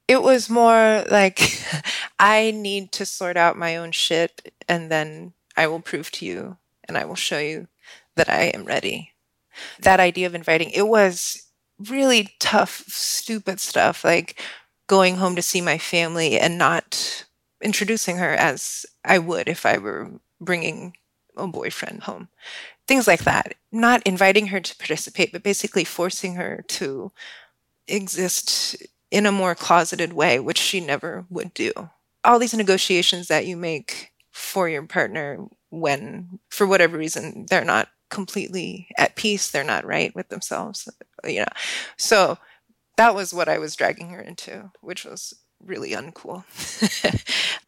It 0.06 0.22
was 0.22 0.48
more 0.48 1.04
like 1.10 1.40
I 2.18 2.50
need 2.50 2.92
to 2.92 3.06
sort 3.06 3.36
out 3.36 3.58
my 3.58 3.76
own 3.76 3.92
shit 3.92 4.52
and 4.68 4.90
then 4.90 5.32
I 5.56 5.66
will 5.66 5.80
prove 5.80 6.10
to 6.12 6.26
you 6.26 6.56
and 6.84 6.96
I 6.96 7.04
will 7.04 7.14
show 7.14 7.38
you 7.38 7.68
that 8.16 8.28
I 8.28 8.44
am 8.54 8.64
ready. 8.64 9.12
That 9.80 10.00
idea 10.00 10.26
of 10.26 10.34
inviting, 10.34 10.70
it 10.70 10.86
was 10.86 11.48
really 11.78 12.30
tough, 12.38 12.84
stupid 12.88 13.60
stuff 13.60 14.04
like 14.04 14.40
going 14.86 15.16
home 15.16 15.36
to 15.36 15.42
see 15.42 15.60
my 15.60 15.78
family 15.78 16.38
and 16.38 16.58
not 16.58 17.26
introducing 17.62 18.16
her 18.16 18.32
as 18.32 18.86
I 19.04 19.18
would 19.18 19.48
if 19.48 19.66
I 19.66 19.78
were 19.78 20.10
bringing 20.40 20.96
a 21.36 21.46
boyfriend 21.46 22.04
home. 22.04 22.28
Things 22.86 23.06
like 23.06 23.24
that. 23.24 23.54
Not 23.70 24.02
inviting 24.06 24.48
her 24.48 24.60
to 24.60 24.76
participate, 24.76 25.32
but 25.32 25.42
basically 25.42 25.84
forcing 25.84 26.34
her 26.34 26.64
to 26.68 27.12
exist 27.88 28.76
in 29.10 29.26
a 29.26 29.32
more 29.32 29.54
closeted 29.54 30.12
way, 30.12 30.38
which 30.38 30.58
she 30.58 30.80
never 30.80 31.24
would 31.30 31.54
do. 31.54 31.72
All 32.24 32.38
these 32.38 32.54
negotiations 32.54 33.28
that 33.28 33.46
you 33.46 33.56
make 33.56 34.12
for 34.32 34.68
your 34.68 34.86
partner 34.86 35.38
when, 35.70 36.38
for 36.50 36.66
whatever 36.66 36.98
reason, 36.98 37.46
they're 37.48 37.64
not 37.64 37.88
completely 38.10 38.88
at 38.96 39.16
peace, 39.16 39.50
they're 39.50 39.64
not 39.64 39.84
right 39.84 40.14
with 40.14 40.28
themselves, 40.28 40.88
you 41.24 41.40
know. 41.40 41.46
So 41.96 42.38
that 42.96 43.14
was 43.14 43.34
what 43.34 43.48
I 43.48 43.58
was 43.58 43.76
dragging 43.76 44.10
her 44.10 44.20
into, 44.20 44.70
which 44.80 45.04
was 45.04 45.34
really 45.64 45.92
uncool. 45.92 46.44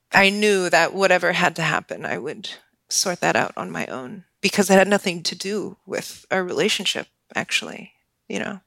I 0.13 0.31
knew 0.31 0.69
that 0.71 0.95
whatever 0.95 1.33
had 1.33 1.57
to 1.57 1.63
happen, 1.63 2.05
I 2.05 2.19
would 2.19 2.51
sort 2.89 3.21
that 3.21 3.37
out 3.37 3.53
on 3.57 3.71
my 3.71 3.87
own 3.87 4.25
because 4.41 4.71
it 4.71 4.75
had 4.75 4.89
nothing 4.89 5.23
to 5.23 5.37
do 5.37 5.77
with 5.87 6.27
our 6.31 6.43
relationship, 6.43 7.07
actually, 7.35 7.93
you 8.29 8.39
know. 8.39 8.61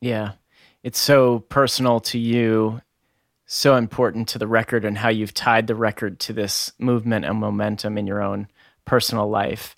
Yeah. 0.00 0.32
It's 0.84 0.98
so 0.98 1.38
personal 1.38 1.98
to 2.00 2.18
you, 2.18 2.82
so 3.46 3.74
important 3.74 4.28
to 4.28 4.38
the 4.38 4.46
record, 4.46 4.84
and 4.84 4.98
how 4.98 5.08
you've 5.08 5.32
tied 5.32 5.66
the 5.66 5.74
record 5.74 6.20
to 6.20 6.34
this 6.34 6.72
movement 6.78 7.24
and 7.24 7.38
momentum 7.38 7.96
in 7.96 8.06
your 8.06 8.22
own 8.22 8.48
personal 8.84 9.26
life. 9.26 9.74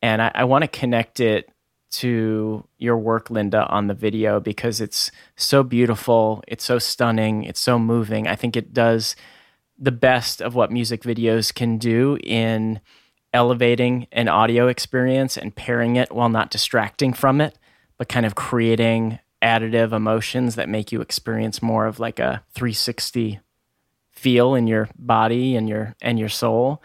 And 0.00 0.22
I, 0.22 0.32
I 0.34 0.44
want 0.44 0.62
to 0.62 0.68
connect 0.68 1.20
it 1.20 1.50
to 1.90 2.66
your 2.78 2.96
work, 2.96 3.28
Linda, 3.28 3.66
on 3.66 3.86
the 3.86 3.94
video 3.94 4.40
because 4.40 4.80
it's 4.80 5.10
so 5.36 5.62
beautiful, 5.62 6.42
it's 6.48 6.64
so 6.64 6.78
stunning, 6.78 7.44
it's 7.44 7.60
so 7.60 7.78
moving. 7.78 8.26
I 8.26 8.34
think 8.34 8.56
it 8.56 8.72
does 8.72 9.14
the 9.78 9.92
best 9.92 10.40
of 10.40 10.54
what 10.54 10.72
music 10.72 11.02
videos 11.02 11.54
can 11.54 11.76
do 11.76 12.16
in 12.24 12.80
elevating 13.34 14.06
an 14.10 14.28
audio 14.28 14.68
experience 14.68 15.36
and 15.36 15.54
pairing 15.54 15.96
it 15.96 16.12
while 16.12 16.30
not 16.30 16.50
distracting 16.50 17.12
from 17.12 17.42
it, 17.42 17.58
but 17.98 18.08
kind 18.08 18.24
of 18.24 18.34
creating 18.34 19.18
additive 19.46 19.92
emotions 19.92 20.56
that 20.56 20.68
make 20.68 20.90
you 20.90 21.00
experience 21.00 21.62
more 21.62 21.86
of 21.86 22.00
like 22.00 22.18
a 22.18 22.42
360 22.54 23.38
feel 24.10 24.56
in 24.56 24.66
your 24.66 24.88
body 24.98 25.54
and 25.54 25.68
your 25.68 25.94
and 26.02 26.18
your 26.18 26.28
soul. 26.28 26.82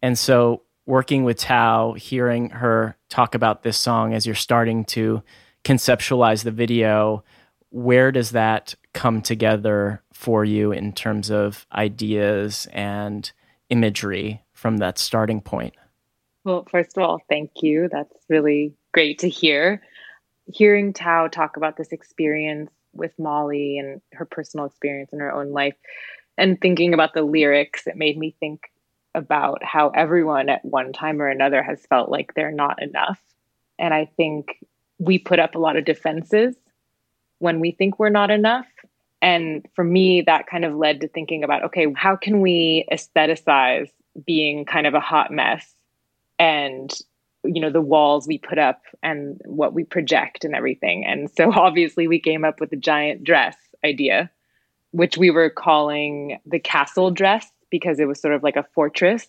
And 0.00 0.18
so 0.18 0.62
working 0.86 1.22
with 1.22 1.38
Thao, 1.38 1.98
hearing 1.98 2.48
her 2.48 2.96
talk 3.10 3.34
about 3.34 3.62
this 3.62 3.76
song 3.76 4.14
as 4.14 4.24
you're 4.24 4.34
starting 4.34 4.86
to 4.86 5.22
conceptualize 5.64 6.44
the 6.44 6.50
video, 6.50 7.24
where 7.68 8.10
does 8.10 8.30
that 8.30 8.74
come 8.94 9.20
together 9.20 10.02
for 10.14 10.46
you 10.46 10.72
in 10.72 10.92
terms 10.92 11.30
of 11.30 11.66
ideas 11.74 12.66
and 12.72 13.30
imagery 13.68 14.42
from 14.54 14.78
that 14.78 14.98
starting 14.98 15.42
point? 15.42 15.74
Well, 16.44 16.66
first 16.70 16.96
of 16.96 17.02
all, 17.02 17.20
thank 17.28 17.50
you. 17.60 17.88
That's 17.92 18.16
really 18.28 18.74
great 18.92 19.18
to 19.20 19.28
hear. 19.28 19.82
Hearing 20.46 20.92
Thao 20.92 21.30
talk 21.30 21.56
about 21.56 21.76
this 21.76 21.92
experience 21.92 22.70
with 22.92 23.18
Molly 23.18 23.78
and 23.78 24.00
her 24.12 24.24
personal 24.24 24.66
experience 24.66 25.12
in 25.12 25.20
her 25.20 25.32
own 25.32 25.52
life 25.52 25.76
and 26.36 26.60
thinking 26.60 26.94
about 26.94 27.14
the 27.14 27.22
lyrics, 27.22 27.86
it 27.86 27.96
made 27.96 28.18
me 28.18 28.34
think 28.40 28.70
about 29.14 29.62
how 29.62 29.90
everyone 29.90 30.48
at 30.48 30.64
one 30.64 30.92
time 30.92 31.20
or 31.20 31.28
another 31.28 31.62
has 31.62 31.84
felt 31.86 32.08
like 32.08 32.34
they're 32.34 32.50
not 32.50 32.82
enough. 32.82 33.20
And 33.78 33.92
I 33.92 34.06
think 34.16 34.64
we 34.98 35.18
put 35.18 35.38
up 35.38 35.54
a 35.54 35.58
lot 35.58 35.76
of 35.76 35.84
defenses 35.84 36.56
when 37.38 37.60
we 37.60 37.72
think 37.72 37.98
we're 37.98 38.08
not 38.08 38.30
enough. 38.30 38.66
And 39.20 39.66
for 39.74 39.84
me, 39.84 40.22
that 40.22 40.46
kind 40.46 40.64
of 40.64 40.74
led 40.74 41.00
to 41.02 41.08
thinking 41.08 41.44
about 41.44 41.64
okay, 41.64 41.92
how 41.94 42.16
can 42.16 42.40
we 42.40 42.86
aestheticize 42.90 43.90
being 44.24 44.64
kind 44.64 44.86
of 44.86 44.94
a 44.94 45.00
hot 45.00 45.30
mess 45.30 45.74
and 46.38 46.92
you 47.44 47.60
know 47.60 47.70
the 47.70 47.80
walls 47.80 48.26
we 48.26 48.38
put 48.38 48.58
up 48.58 48.82
and 49.02 49.40
what 49.44 49.74
we 49.74 49.84
project 49.84 50.44
and 50.44 50.54
everything. 50.54 51.04
And 51.04 51.30
so 51.30 51.52
obviously 51.56 52.08
we 52.08 52.20
came 52.20 52.44
up 52.44 52.60
with 52.60 52.70
the 52.70 52.76
giant 52.76 53.24
dress 53.24 53.56
idea 53.84 54.30
which 54.92 55.16
we 55.16 55.30
were 55.30 55.50
calling 55.50 56.38
the 56.46 56.58
castle 56.58 57.10
dress 57.10 57.50
because 57.70 57.98
it 57.98 58.06
was 58.06 58.20
sort 58.20 58.34
of 58.34 58.42
like 58.42 58.56
a 58.56 58.66
fortress. 58.74 59.26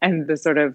And 0.00 0.26
the 0.26 0.36
sort 0.36 0.58
of 0.58 0.74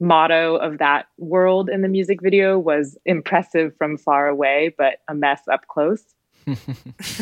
motto 0.00 0.56
of 0.56 0.78
that 0.78 1.06
world 1.18 1.68
in 1.68 1.82
the 1.82 1.88
music 1.88 2.22
video 2.22 2.58
was 2.58 2.96
impressive 3.04 3.76
from 3.76 3.96
far 3.96 4.26
away 4.26 4.74
but 4.76 4.98
a 5.06 5.14
mess 5.14 5.42
up 5.52 5.66
close. 5.68 6.02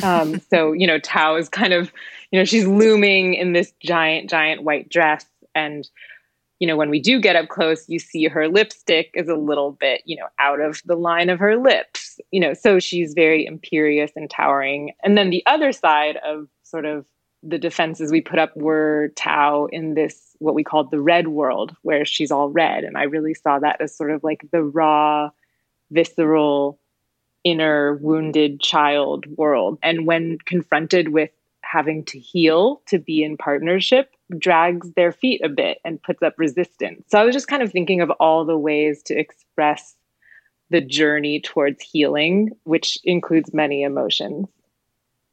Um, 0.03 0.41
so 0.51 0.73
you 0.73 0.87
know 0.87 0.99
thao 0.99 1.39
is 1.39 1.49
kind 1.49 1.73
of 1.73 1.93
you 2.31 2.39
know 2.39 2.45
she's 2.45 2.67
looming 2.67 3.35
in 3.35 3.53
this 3.53 3.73
giant 3.81 4.31
giant 4.31 4.63
white 4.63 4.89
dress. 4.89 5.27
And 5.55 5.89
you 6.61 6.67
know 6.67 6.77
when 6.77 6.91
we 6.91 7.01
do 7.01 7.21
get 7.21 7.37
up 7.37 7.49
close 7.49 7.89
you 7.89 7.99
see 7.99 8.27
her 8.27 8.47
lipstick 8.47 9.11
is 9.15 9.29
a 9.29 9.35
little 9.35 9.73
bit 9.73 10.03
you 10.05 10.17
know 10.17 10.29
out 10.39 10.61
of 10.61 10.81
the 10.85 10.95
line 10.95 11.29
of 11.29 11.39
her 11.39 11.57
lips 11.57 12.21
you 12.31 12.39
know 12.39 12.55
so 12.55 12.79
she's 12.79 13.13
very 13.15 13.45
imperious 13.45 14.13
and 14.15 14.31
towering 14.31 14.93
and 15.03 15.19
then 15.19 15.31
the 15.31 15.43
other 15.47 15.73
side 15.73 16.17
of 16.25 16.47
sort 16.63 16.85
of 16.85 17.05
the 17.43 17.59
defenses 17.59 18.13
we 18.13 18.21
put 18.21 18.39
up 18.39 18.55
were 18.57 19.13
Thao 19.17 19.69
in 19.73 19.95
this 19.95 20.37
what 20.39 20.55
we 20.55 20.65
called 20.65 20.91
the 20.91 21.01
red 21.01 21.29
world, 21.29 21.75
where 21.83 22.05
she's 22.05 22.31
all 22.31 22.49
red, 22.49 22.85
and 22.85 22.97
I 22.97 23.05
really 23.05 23.35
saw 23.35 23.59
that 23.59 23.81
as 23.81 23.95
sort 23.95 24.11
of 24.11 24.25
like 24.25 24.47
the 24.53 24.63
raw, 24.63 25.31
visceral, 25.91 26.79
inner 27.45 27.95
wounded 27.97 28.61
child 28.61 29.27
world. 29.37 29.79
And 29.83 30.07
when 30.07 30.39
confronted 30.45 31.09
with 31.09 31.31
having 31.63 32.05
to 32.07 32.19
heal 32.19 32.83
to 32.87 32.99
be 32.99 33.23
in 33.23 33.37
partnership, 33.37 34.11
drags 34.39 34.91
their 34.93 35.13
feet 35.13 35.41
a 35.45 35.49
bit 35.49 35.79
and 35.85 36.03
puts 36.03 36.23
up 36.23 36.35
resistance. 36.37 37.05
So 37.09 37.19
I 37.19 37.25
was 37.25 37.35
just 37.35 37.49
kind 37.49 37.63
of 37.63 37.73
thinking 37.73 38.01
of 38.01 38.11
all 38.21 38.45
the 38.45 38.59
ways 38.59 39.03
to 39.05 39.19
express 39.19 39.97
the 40.71 40.81
journey 40.81 41.41
towards 41.41 41.83
healing, 41.83 42.51
which 42.65 42.99
includes 43.05 43.53
many 43.53 43.83
emotions. 43.83 44.47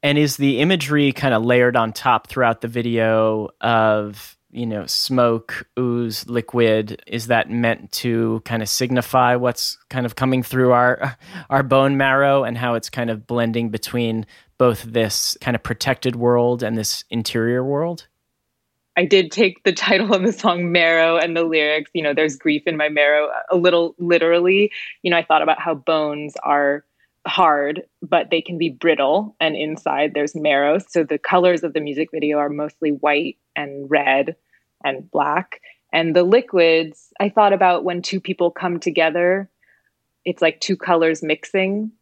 And 0.02 0.18
is 0.18 0.36
the 0.36 0.60
imagery 0.60 1.12
kind 1.12 1.34
of 1.34 1.44
layered 1.44 1.76
on 1.76 1.92
top 1.92 2.28
throughout 2.28 2.60
the 2.60 2.68
video 2.68 3.48
of, 3.60 4.36
you 4.50 4.66
know, 4.66 4.86
smoke, 4.86 5.66
ooze, 5.78 6.28
liquid? 6.28 7.02
Is 7.06 7.28
that 7.28 7.50
meant 7.50 7.90
to 7.92 8.40
kind 8.44 8.62
of 8.62 8.68
signify 8.68 9.34
what's 9.36 9.76
kind 9.90 10.06
of 10.06 10.14
coming 10.14 10.42
through 10.42 10.72
our 10.72 11.16
our 11.50 11.62
bone 11.62 11.96
marrow 11.96 12.44
and 12.44 12.56
how 12.56 12.74
it's 12.74 12.90
kind 12.90 13.10
of 13.10 13.26
blending 13.26 13.70
between 13.70 14.26
both 14.58 14.82
this 14.82 15.36
kind 15.40 15.54
of 15.54 15.62
protected 15.62 16.16
world 16.16 16.62
and 16.62 16.76
this 16.76 17.04
interior 17.10 17.64
world? 17.64 18.06
I 18.96 19.04
did 19.04 19.30
take 19.30 19.62
the 19.62 19.72
title 19.72 20.12
of 20.12 20.24
the 20.24 20.32
song 20.32 20.72
Marrow 20.72 21.16
and 21.16 21.36
the 21.36 21.44
lyrics, 21.44 21.90
you 21.94 22.02
know, 22.02 22.12
there's 22.12 22.36
grief 22.36 22.64
in 22.66 22.76
my 22.76 22.88
marrow 22.88 23.28
a 23.48 23.56
little 23.56 23.94
literally. 23.98 24.72
You 25.02 25.12
know, 25.12 25.16
I 25.16 25.24
thought 25.24 25.42
about 25.42 25.60
how 25.60 25.74
bones 25.74 26.34
are 26.42 26.84
hard, 27.24 27.82
but 28.02 28.30
they 28.30 28.42
can 28.42 28.58
be 28.58 28.70
brittle. 28.70 29.36
And 29.38 29.54
inside 29.54 30.14
there's 30.14 30.34
marrow. 30.34 30.78
So 30.78 31.04
the 31.04 31.18
colors 31.18 31.62
of 31.62 31.74
the 31.74 31.80
music 31.80 32.08
video 32.12 32.38
are 32.38 32.48
mostly 32.48 32.90
white 32.90 33.38
and 33.54 33.88
red 33.88 34.34
and 34.84 35.08
black. 35.10 35.60
And 35.92 36.16
the 36.16 36.24
liquids, 36.24 37.12
I 37.20 37.28
thought 37.28 37.52
about 37.52 37.84
when 37.84 38.02
two 38.02 38.20
people 38.20 38.50
come 38.50 38.80
together, 38.80 39.48
it's 40.24 40.42
like 40.42 40.60
two 40.60 40.76
colors 40.76 41.22
mixing. 41.22 41.92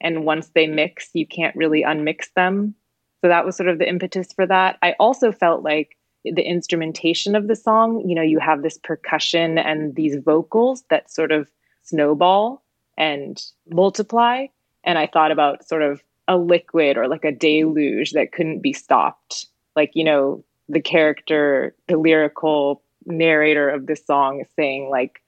And 0.00 0.24
once 0.24 0.48
they 0.54 0.66
mix, 0.66 1.10
you 1.12 1.26
can't 1.26 1.56
really 1.56 1.82
unmix 1.82 2.32
them. 2.34 2.74
So 3.20 3.28
that 3.28 3.44
was 3.44 3.56
sort 3.56 3.68
of 3.68 3.78
the 3.78 3.88
impetus 3.88 4.32
for 4.32 4.46
that. 4.46 4.78
I 4.82 4.94
also 4.98 5.30
felt 5.30 5.62
like 5.62 5.96
the 6.24 6.42
instrumentation 6.42 7.34
of 7.34 7.48
the 7.48 7.56
song, 7.56 8.02
you 8.06 8.14
know, 8.14 8.22
you 8.22 8.38
have 8.38 8.62
this 8.62 8.78
percussion 8.78 9.58
and 9.58 9.94
these 9.94 10.16
vocals 10.16 10.84
that 10.90 11.10
sort 11.10 11.32
of 11.32 11.50
snowball 11.82 12.62
and 12.96 13.42
multiply. 13.68 14.46
And 14.84 14.98
I 14.98 15.06
thought 15.06 15.32
about 15.32 15.66
sort 15.66 15.82
of 15.82 16.02
a 16.28 16.36
liquid 16.36 16.96
or 16.96 17.08
like 17.08 17.24
a 17.24 17.32
deluge 17.32 18.12
that 18.12 18.32
couldn't 18.32 18.60
be 18.60 18.72
stopped. 18.72 19.46
Like, 19.76 19.90
you 19.94 20.04
know, 20.04 20.44
the 20.68 20.80
character, 20.80 21.74
the 21.88 21.96
lyrical 21.96 22.82
narrator 23.06 23.68
of 23.68 23.86
this 23.86 24.04
song 24.04 24.40
is 24.40 24.46
saying, 24.56 24.88
like, 24.90 25.22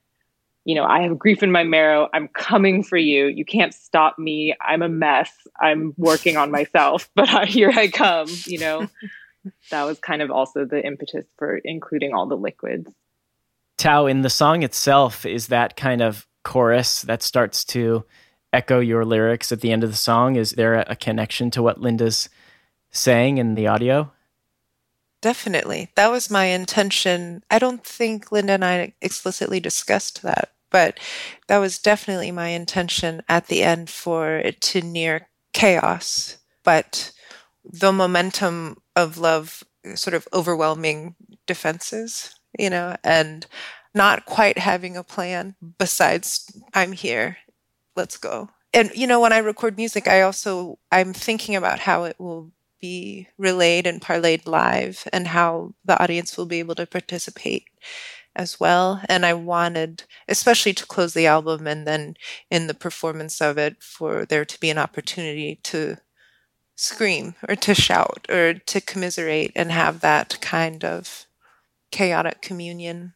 you 0.65 0.75
know, 0.75 0.85
I 0.85 1.01
have 1.01 1.19
grief 1.19 1.43
in 1.43 1.51
my 1.51 1.63
marrow. 1.63 2.07
I'm 2.13 2.29
coming 2.29 2.83
for 2.83 2.97
you. 2.97 3.27
You 3.27 3.43
can't 3.43 3.73
stop 3.73 4.17
me. 4.17 4.55
I'm 4.61 4.81
a 4.81 4.89
mess. 4.89 5.31
I'm 5.59 5.93
working 5.97 6.37
on 6.37 6.51
myself, 6.51 7.09
but 7.15 7.47
here 7.47 7.71
I 7.71 7.87
come, 7.87 8.27
you 8.45 8.59
know. 8.59 8.87
that 9.71 9.83
was 9.83 9.99
kind 9.99 10.21
of 10.21 10.31
also 10.31 10.65
the 10.65 10.85
impetus 10.85 11.25
for 11.37 11.57
including 11.57 12.13
all 12.13 12.27
the 12.27 12.37
liquids. 12.37 12.89
Thao, 13.77 14.09
in 14.09 14.21
the 14.21 14.29
song 14.29 14.63
itself, 14.63 15.25
is 15.25 15.47
that 15.47 15.75
kind 15.75 16.01
of 16.01 16.27
chorus 16.43 17.01
that 17.01 17.21
starts 17.21 17.65
to 17.65 18.05
echo 18.53 18.79
your 18.79 19.03
lyrics 19.03 19.51
at 19.51 19.61
the 19.61 19.71
end 19.71 19.83
of 19.83 19.91
the 19.91 19.97
song? 19.97 20.35
Is 20.35 20.51
there 20.51 20.75
a 20.75 20.95
connection 20.95 21.51
to 21.51 21.63
what 21.63 21.81
Linda's 21.81 22.29
saying 22.91 23.37
in 23.37 23.55
the 23.55 23.67
audio? 23.67 24.11
Definitely. 25.21 25.89
That 25.95 26.11
was 26.11 26.29
my 26.29 26.45
intention. 26.45 27.43
I 27.49 27.57
don't 27.57 27.83
think 27.83 28.31
Linda 28.31 28.53
and 28.53 28.65
I 28.65 28.93
explicitly 29.01 29.59
discussed 29.59 30.21
that, 30.21 30.52
but 30.73 30.99
that 31.47 31.59
was 31.59 31.79
definitely 31.79 32.31
my 32.31 32.49
intention 32.49 33.21
at 33.29 33.47
the 33.47 33.63
end 33.63 33.89
for 33.91 34.37
it 34.37 34.59
to 34.59 34.81
near 34.81 35.29
chaos. 35.53 36.37
But 36.63 37.13
the 37.63 37.93
momentum 37.93 38.81
of 38.95 39.17
love 39.19 39.63
sort 39.93 40.15
of 40.15 40.27
overwhelming 40.33 41.15
defenses, 41.45 42.35
you 42.57 42.71
know, 42.71 42.95
and 43.03 43.45
not 43.93 44.25
quite 44.25 44.57
having 44.57 44.97
a 44.97 45.03
plan 45.03 45.55
besides 45.77 46.51
I'm 46.73 46.91
here, 46.91 47.37
let's 47.95 48.17
go. 48.17 48.49
And 48.73 48.91
you 48.95 49.05
know, 49.05 49.19
when 49.19 49.31
I 49.31 49.37
record 49.37 49.77
music, 49.77 50.07
I 50.07 50.21
also 50.21 50.79
I'm 50.91 51.13
thinking 51.13 51.55
about 51.55 51.79
how 51.79 52.05
it 52.05 52.19
will 52.19 52.51
be 52.81 53.27
relayed 53.37 53.85
and 53.85 54.01
parlayed 54.01 54.47
live 54.47 55.07
and 55.13 55.27
how 55.27 55.75
the 55.85 56.01
audience 56.01 56.35
will 56.35 56.47
be 56.47 56.59
able 56.59 56.75
to 56.75 56.87
participate 56.87 57.65
as 58.35 58.59
well. 58.59 59.01
And 59.07 59.25
I 59.25 59.33
wanted, 59.33 60.03
especially 60.27 60.73
to 60.73 60.85
close 60.85 61.13
the 61.13 61.27
album 61.27 61.67
and 61.67 61.87
then 61.87 62.15
in 62.49 62.67
the 62.67 62.73
performance 62.73 63.41
of 63.41 63.57
it, 63.57 63.81
for 63.81 64.25
there 64.25 64.45
to 64.45 64.59
be 64.59 64.69
an 64.69 64.77
opportunity 64.77 65.59
to 65.63 65.97
scream 66.75 67.35
or 67.47 67.55
to 67.55 67.75
shout 67.75 68.25
or 68.29 68.53
to 68.53 68.81
commiserate 68.81 69.51
and 69.55 69.71
have 69.71 69.99
that 70.01 70.39
kind 70.41 70.83
of 70.83 71.25
chaotic 71.91 72.41
communion. 72.41 73.13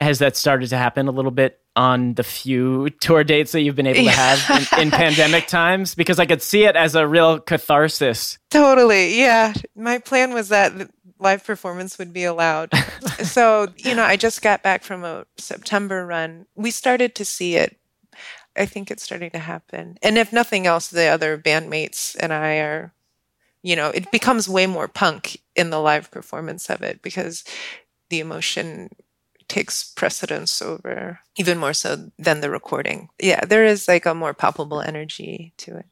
Has 0.00 0.18
that 0.18 0.36
started 0.36 0.68
to 0.70 0.76
happen 0.76 1.06
a 1.06 1.12
little 1.12 1.30
bit 1.30 1.60
on 1.76 2.14
the 2.14 2.22
few 2.22 2.90
tour 3.00 3.24
dates 3.24 3.52
that 3.52 3.60
you've 3.60 3.76
been 3.76 3.86
able 3.86 4.04
to 4.04 4.10
have 4.10 4.72
in, 4.72 4.80
in 4.80 4.90
pandemic 4.90 5.46
times? 5.46 5.94
Because 5.94 6.18
I 6.18 6.26
could 6.26 6.42
see 6.42 6.64
it 6.64 6.76
as 6.76 6.94
a 6.94 7.06
real 7.06 7.38
catharsis. 7.38 8.38
Totally. 8.50 9.18
Yeah. 9.18 9.54
My 9.76 9.98
plan 9.98 10.34
was 10.34 10.48
that 10.48 10.90
live 11.24 11.44
performance 11.44 11.98
would 11.98 12.12
be 12.12 12.24
allowed. 12.24 12.70
so, 13.22 13.68
you 13.76 13.94
know, 13.94 14.04
I 14.04 14.16
just 14.16 14.42
got 14.42 14.62
back 14.62 14.84
from 14.84 15.02
a 15.02 15.26
September 15.36 16.06
run. 16.06 16.46
We 16.54 16.70
started 16.70 17.14
to 17.16 17.24
see 17.24 17.56
it 17.56 17.78
I 18.56 18.66
think 18.66 18.90
it's 18.90 19.02
starting 19.02 19.30
to 19.30 19.38
happen. 19.38 19.98
And 20.02 20.18
if 20.18 20.32
nothing 20.32 20.66
else, 20.66 20.88
the 20.88 21.06
other 21.06 21.36
bandmates 21.38 22.16
and 22.18 22.32
I 22.32 22.56
are, 22.58 22.94
you 23.62 23.76
know, 23.76 23.88
it 23.88 24.10
becomes 24.10 24.48
way 24.48 24.66
more 24.66 24.88
punk 24.88 25.40
in 25.56 25.70
the 25.70 25.80
live 25.80 26.10
performance 26.10 26.70
of 26.70 26.82
it 26.82 27.02
because 27.02 27.44
the 28.10 28.20
emotion 28.20 28.90
takes 29.48 29.92
precedence 29.92 30.62
over 30.62 31.20
even 31.36 31.58
more 31.58 31.74
so 31.74 32.10
than 32.18 32.40
the 32.40 32.50
recording. 32.50 33.08
Yeah, 33.20 33.44
there 33.44 33.64
is 33.64 33.88
like 33.88 34.06
a 34.06 34.14
more 34.14 34.34
palpable 34.34 34.80
energy 34.80 35.52
to 35.58 35.78
it. 35.78 35.86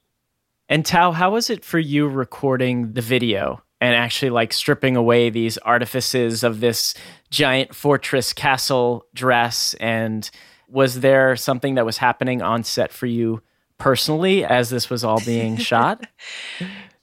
And 0.68 0.84
Thao, 0.84 1.12
how 1.12 1.32
was 1.32 1.50
it 1.50 1.64
for 1.64 1.78
you 1.78 2.08
recording 2.08 2.92
the 2.94 3.02
video 3.02 3.62
and 3.82 3.96
actually 3.96 4.30
like 4.30 4.52
stripping 4.52 4.96
away 4.96 5.28
these 5.28 5.58
artifices 5.58 6.44
of 6.44 6.60
this 6.60 6.94
giant 7.30 7.74
fortress 7.74 8.32
castle 8.32 9.04
dress 9.12 9.74
and 9.80 10.30
was 10.68 11.00
there 11.00 11.34
something 11.34 11.74
that 11.74 11.84
was 11.84 11.98
happening 11.98 12.40
on 12.42 12.62
set 12.62 12.92
for 12.92 13.06
you 13.06 13.42
personally 13.78 14.44
as 14.44 14.70
this 14.70 14.88
was 14.88 15.02
all 15.02 15.20
being 15.24 15.56
shot? 15.70 16.06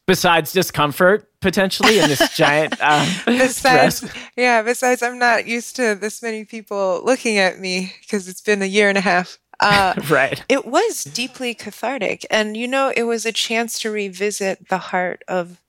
Besides 0.08 0.54
discomfort 0.54 1.30
potentially 1.42 2.00
in 2.00 2.08
this 2.08 2.34
giant 2.36 2.76
uh, 2.80 3.06
besides 3.26 4.00
dress? 4.02 4.16
yeah 4.36 4.62
besides 4.62 5.02
i'm 5.02 5.18
not 5.18 5.48
used 5.48 5.78
to 5.78 5.96
this 5.96 6.22
many 6.22 6.44
people 6.44 7.02
looking 7.06 7.38
at 7.38 7.60
me 7.60 7.94
because 8.02 8.28
it's 8.28 8.42
been 8.42 8.62
a 8.62 8.66
year 8.66 8.90
and 8.90 8.98
a 8.98 9.02
half 9.02 9.38
uh, 9.62 9.94
right 10.10 10.44
it 10.50 10.66
was 10.66 11.06
deeply 11.06 11.54
cathartic 11.54 12.26
and 12.30 12.58
you 12.58 12.68
know 12.68 12.92
it 12.98 13.04
was 13.04 13.26
a 13.26 13.32
chance 13.32 13.80
to 13.80 13.90
revisit 13.90 14.68
the 14.68 14.78
heart 14.78 15.24
of 15.30 15.62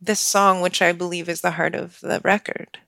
this 0.00 0.20
song 0.20 0.60
which 0.60 0.80
i 0.82 0.92
believe 0.92 1.28
is 1.28 1.40
the 1.40 1.52
heart 1.52 1.74
of 1.74 1.98
the 2.00 2.20
record 2.24 2.78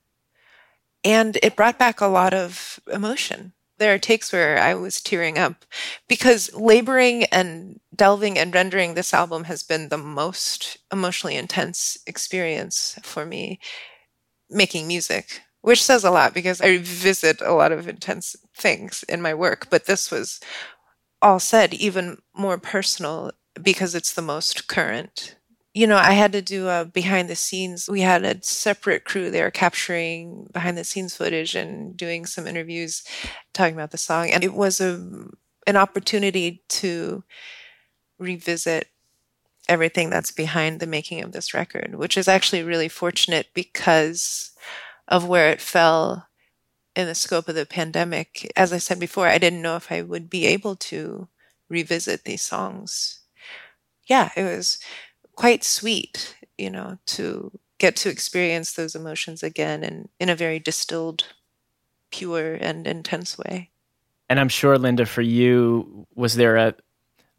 and 1.05 1.39
it 1.43 1.57
brought 1.57 1.79
back 1.79 2.01
a 2.01 2.07
lot 2.07 2.35
of 2.35 2.81
emotion 2.93 3.53
there 3.81 3.95
are 3.95 3.99
takes 3.99 4.31
where 4.31 4.59
I 4.59 4.75
was 4.75 5.01
tearing 5.01 5.39
up 5.39 5.65
because 6.07 6.55
laboring 6.55 7.25
and 7.33 7.81
delving 7.97 8.39
and 8.39 8.55
rendering 8.55 8.95
this 8.95 9.15
album 9.15 9.45
has 9.45 9.63
been 9.63 9.89
the 9.89 9.99
most 9.99 10.77
emotionally 10.93 11.35
intense 11.35 11.97
experience 12.07 12.99
for 13.03 13.25
me 13.25 13.59
making 14.51 14.87
music, 14.87 15.41
which 15.63 15.83
says 15.83 16.05
a 16.05 16.11
lot 16.11 16.35
because 16.35 16.61
I 16.61 16.77
visit 16.77 17.41
a 17.41 17.55
lot 17.55 17.73
of 17.73 17.89
intense 17.89 18.37
things 18.55 19.03
in 19.09 19.23
my 19.23 19.33
work. 19.33 19.69
But 19.71 19.87
this 19.87 20.11
was 20.11 20.41
all 21.23 21.41
said, 21.41 21.73
even 21.73 22.19
more 22.35 22.59
personal 22.59 23.33
because 23.61 23.95
it's 23.95 24.13
the 24.13 24.23
most 24.23 24.69
current 24.69 25.37
you 25.73 25.87
know, 25.87 25.97
I 25.97 26.13
had 26.13 26.33
to 26.33 26.43
do 26.43 26.69
a 26.69 26.85
behind 26.85 27.29
the 27.29 27.37
scenes. 27.37 27.89
We 27.89 28.01
had 28.01 28.25
a 28.25 28.43
separate 28.43 29.05
crew 29.05 29.31
there 29.31 29.51
capturing 29.51 30.49
behind 30.53 30.77
the 30.77 30.85
scenes 30.85 31.17
footage 31.17 31.55
and 31.55 31.97
doing 31.97 32.27
some 32.27 32.47
interviews 32.47 33.05
talking 33.53 33.75
about 33.75 33.93
the 33.93 33.99
song. 33.99 34.31
And 34.31 34.43
it 34.43 34.55
was 34.55 34.81
a 34.81 35.27
an 35.67 35.77
opportunity 35.77 36.63
to 36.69 37.23
revisit 38.19 38.89
everything 39.69 40.11
that's 40.11 40.33
behind 40.33 40.81
the 40.81 40.87
making 40.87 41.23
of 41.23 41.33
this 41.33 41.55
record, 41.55 41.95
which 41.97 42.17
is 42.17 42.29
actually 42.29 42.63
really 42.63 42.89
fortunate 42.89 43.49
because 43.55 44.53
of 45.09 45.29
where 45.29 45.51
it 45.51 45.61
fell 45.61 46.27
in 46.97 47.07
the 47.07 47.15
scope 47.15 47.49
of 47.49 47.55
the 47.55 47.67
pandemic. 47.67 48.53
As 48.57 48.73
I 48.73 48.79
said 48.79 49.01
before, 49.01 49.29
I 49.29 49.39
didn't 49.39 49.63
know 49.63 49.77
if 49.77 49.93
I 49.93 50.03
would 50.03 50.31
be 50.31 50.47
able 50.47 50.77
to 50.77 51.29
revisit 51.69 52.25
these 52.25 52.43
songs. 52.43 53.21
Yeah, 54.07 54.31
it 54.37 54.43
was 54.45 54.79
quite 55.41 55.65
sweet, 55.65 56.37
you 56.59 56.69
know, 56.69 56.99
to 57.07 57.51
get 57.79 57.97
to 57.97 58.11
experience 58.11 58.75
those 58.75 58.95
emotions 58.95 59.43
again 59.43 59.83
and 59.83 60.11
in 60.19 60.29
a 60.29 60.37
very 60.37 60.59
distilled, 60.59 61.25
pure, 62.11 62.57
and 62.61 62.87
intense 62.87 63.39
way. 63.39 63.71
And 64.29 64.39
I'm 64.39 64.51
sure, 64.51 64.77
Linda, 64.77 65.07
for 65.07 65.23
you, 65.23 66.07
was 66.15 66.35
there 66.35 66.57
a 66.57 66.75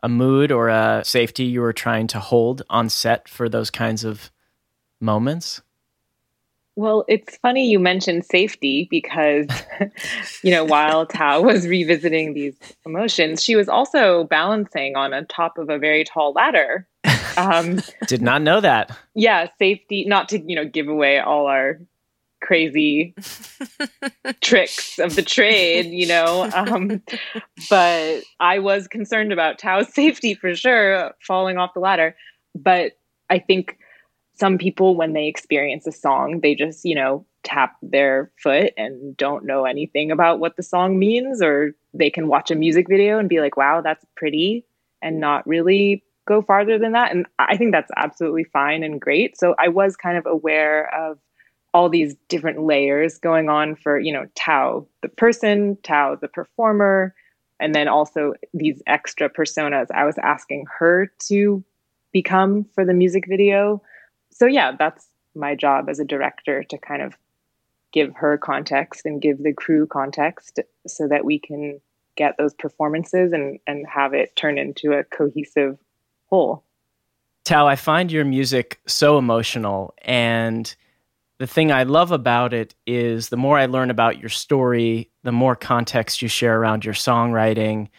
a 0.02 0.10
mood 0.10 0.52
or 0.52 0.70
a 0.70 1.04
safety 1.06 1.44
you 1.44 1.62
were 1.62 1.74
trying 1.74 2.08
to 2.08 2.20
hold 2.20 2.64
on 2.72 2.90
set 2.90 3.30
for 3.30 3.48
those 3.48 3.70
kinds 3.70 4.04
of 4.04 4.32
moments? 5.00 5.62
Well, 6.76 7.04
it's 7.08 7.38
funny 7.38 7.70
you 7.70 7.80
mentioned 7.80 8.26
safety 8.26 8.88
because, 8.90 9.48
you 10.44 10.52
know, 10.52 10.64
while 10.64 11.06
Thao 11.06 11.44
was 11.44 11.68
revisiting 11.68 12.34
these 12.34 12.58
emotions, 12.86 13.44
she 13.44 13.56
was 13.56 13.68
also 13.68 14.24
balancing 14.26 14.96
on 14.96 15.14
a 15.14 15.26
top 15.26 15.58
of 15.58 15.70
a 15.70 15.78
very 15.78 16.04
tall 16.04 16.32
ladder 16.34 16.88
um, 17.38 17.82
Did 18.08 18.22
not 18.22 18.42
know 18.42 18.62
that. 18.62 18.98
Yeah, 19.16 19.48
safety. 19.60 20.06
Not 20.06 20.30
to 20.30 20.40
you 20.40 20.56
know 20.56 20.66
give 20.66 20.88
away 20.88 21.20
all 21.20 21.48
our 21.48 21.80
crazy 22.42 23.14
tricks 24.42 24.98
of 25.00 25.16
the 25.16 25.22
trade, 25.22 25.88
you 25.88 26.08
know. 26.08 26.50
Um, 26.54 27.02
but 27.70 28.24
I 28.40 28.60
was 28.60 28.88
concerned 28.88 29.32
about 29.32 29.60
Thao's 29.60 29.94
safety 29.94 30.34
for 30.34 30.56
sure, 30.56 31.12
falling 31.26 31.58
off 31.58 31.74
the 31.74 31.80
ladder. 31.80 32.16
But 32.56 32.94
I 33.30 33.40
think 33.40 33.78
some 34.34 34.58
people, 34.58 34.96
when 34.96 35.14
they 35.14 35.28
experience 35.28 35.86
a 35.86 35.92
song, 35.92 36.40
they 36.42 36.56
just, 36.56 36.86
you 36.86 36.96
know, 36.96 37.26
tap 37.44 37.76
their 37.82 38.32
foot 38.38 38.72
and 38.78 39.18
don't 39.18 39.46
know 39.46 39.66
anything 39.66 40.12
about 40.12 40.40
what 40.40 40.56
the 40.56 40.64
song 40.64 41.00
means, 41.00 41.42
or 41.42 41.74
they 41.94 42.10
can 42.10 42.28
watch 42.28 42.52
a 42.52 42.56
music 42.56 42.88
video 42.88 43.20
and 43.20 43.30
be 43.30 43.40
like, 43.40 43.58
wow, 43.58 43.82
that's 43.82 44.06
pretty, 44.16 44.66
and 45.02 45.20
not 45.20 45.46
really 45.48 46.04
go 46.28 46.42
farther 46.42 46.78
than 46.78 46.92
that. 46.92 47.12
And 47.12 47.26
I 47.40 47.58
think 47.58 47.72
that's 47.72 47.92
absolutely 47.98 48.44
fine 48.46 48.84
and 48.84 49.02
great. 49.02 49.38
So 49.38 49.56
I 49.60 49.68
was 49.68 49.96
kind 49.96 50.18
of 50.18 50.26
aware 50.26 50.94
of 50.96 51.18
all 51.74 51.90
these 51.90 52.16
different 52.28 52.64
layers 52.64 53.18
going 53.18 53.50
on 53.50 53.76
for, 53.76 54.00
you 54.00 54.14
know, 54.14 54.28
Thao, 54.36 54.86
the 55.02 55.10
person, 55.10 55.78
Thao, 55.84 56.20
the 56.20 56.28
performer, 56.28 57.16
and 57.60 57.74
then 57.74 57.88
also 57.88 58.34
these 58.54 58.82
extra 58.88 59.30
personas 59.30 59.88
I 59.94 60.06
was 60.06 60.18
asking 60.18 60.66
her 60.80 61.12
to 61.28 61.64
become 62.12 62.66
for 62.76 62.86
the 62.86 62.94
music 62.94 63.26
video. 63.28 63.82
So 64.42 64.48
yeah, 64.48 64.72
that's 64.72 65.06
my 65.36 65.54
job 65.54 65.88
as 65.88 66.00
a 66.00 66.04
director 66.04 66.64
to 66.64 66.78
kind 66.80 67.04
of 67.04 67.16
give 67.94 68.12
her 68.16 68.40
context 68.40 69.06
and 69.06 69.22
give 69.22 69.44
the 69.44 69.54
crew 69.54 69.86
context 69.86 70.60
so 70.88 71.08
that 71.10 71.26
we 71.26 71.38
can 71.38 71.80
get 72.18 72.38
those 72.40 72.56
performances 72.56 73.34
and 73.34 73.60
and 73.68 73.86
have 73.86 74.16
it 74.16 74.36
turn 74.36 74.58
into 74.58 74.94
a 74.94 75.04
cohesive 75.04 75.78
whole. 76.26 76.64
Thao, 77.46 77.68
I 77.68 77.76
find 77.76 78.12
your 78.12 78.26
music 78.26 78.82
so 78.88 79.20
emotional. 79.20 79.94
And 80.02 80.74
the 81.38 81.46
thing 81.46 81.72
I 81.72 81.84
love 81.84 82.12
about 82.12 82.52
it 82.52 82.74
is 82.88 83.30
the 83.30 83.38
more 83.38 83.60
I 83.60 83.68
learn 83.68 83.92
about 83.92 84.18
your 84.18 84.30
story, 84.30 85.12
the 85.22 85.32
more 85.32 85.56
context 85.56 86.24
you 86.24 86.28
share 86.28 86.60
around 86.60 86.84
your 86.84 86.96
songwriting, 86.96 87.90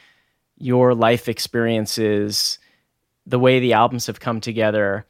your 0.59 0.93
life 0.93 1.29
experiences, 1.29 2.59
the 3.27 3.39
way 3.39 3.61
the 3.61 3.75
albums 3.75 4.09
have 4.09 4.19
come 4.19 4.41
together. 4.41 5.07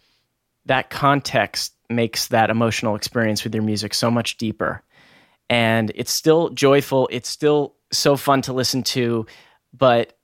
That 0.66 0.90
context 0.90 1.75
makes 1.88 2.29
that 2.29 2.51
emotional 2.51 2.94
experience 2.94 3.44
with 3.44 3.55
your 3.55 3.64
music 3.64 3.94
so 3.94 4.11
much 4.11 4.37
deeper. 4.37 4.83
And 5.51 5.92
it's 5.94 6.12
still 6.12 6.51
joyful, 6.51 7.09
it's 7.12 7.29
still 7.29 7.75
so 7.90 8.16
fun 8.16 8.42
to 8.42 8.53
listen 8.53 8.83
to, 8.85 9.27
but 9.77 10.16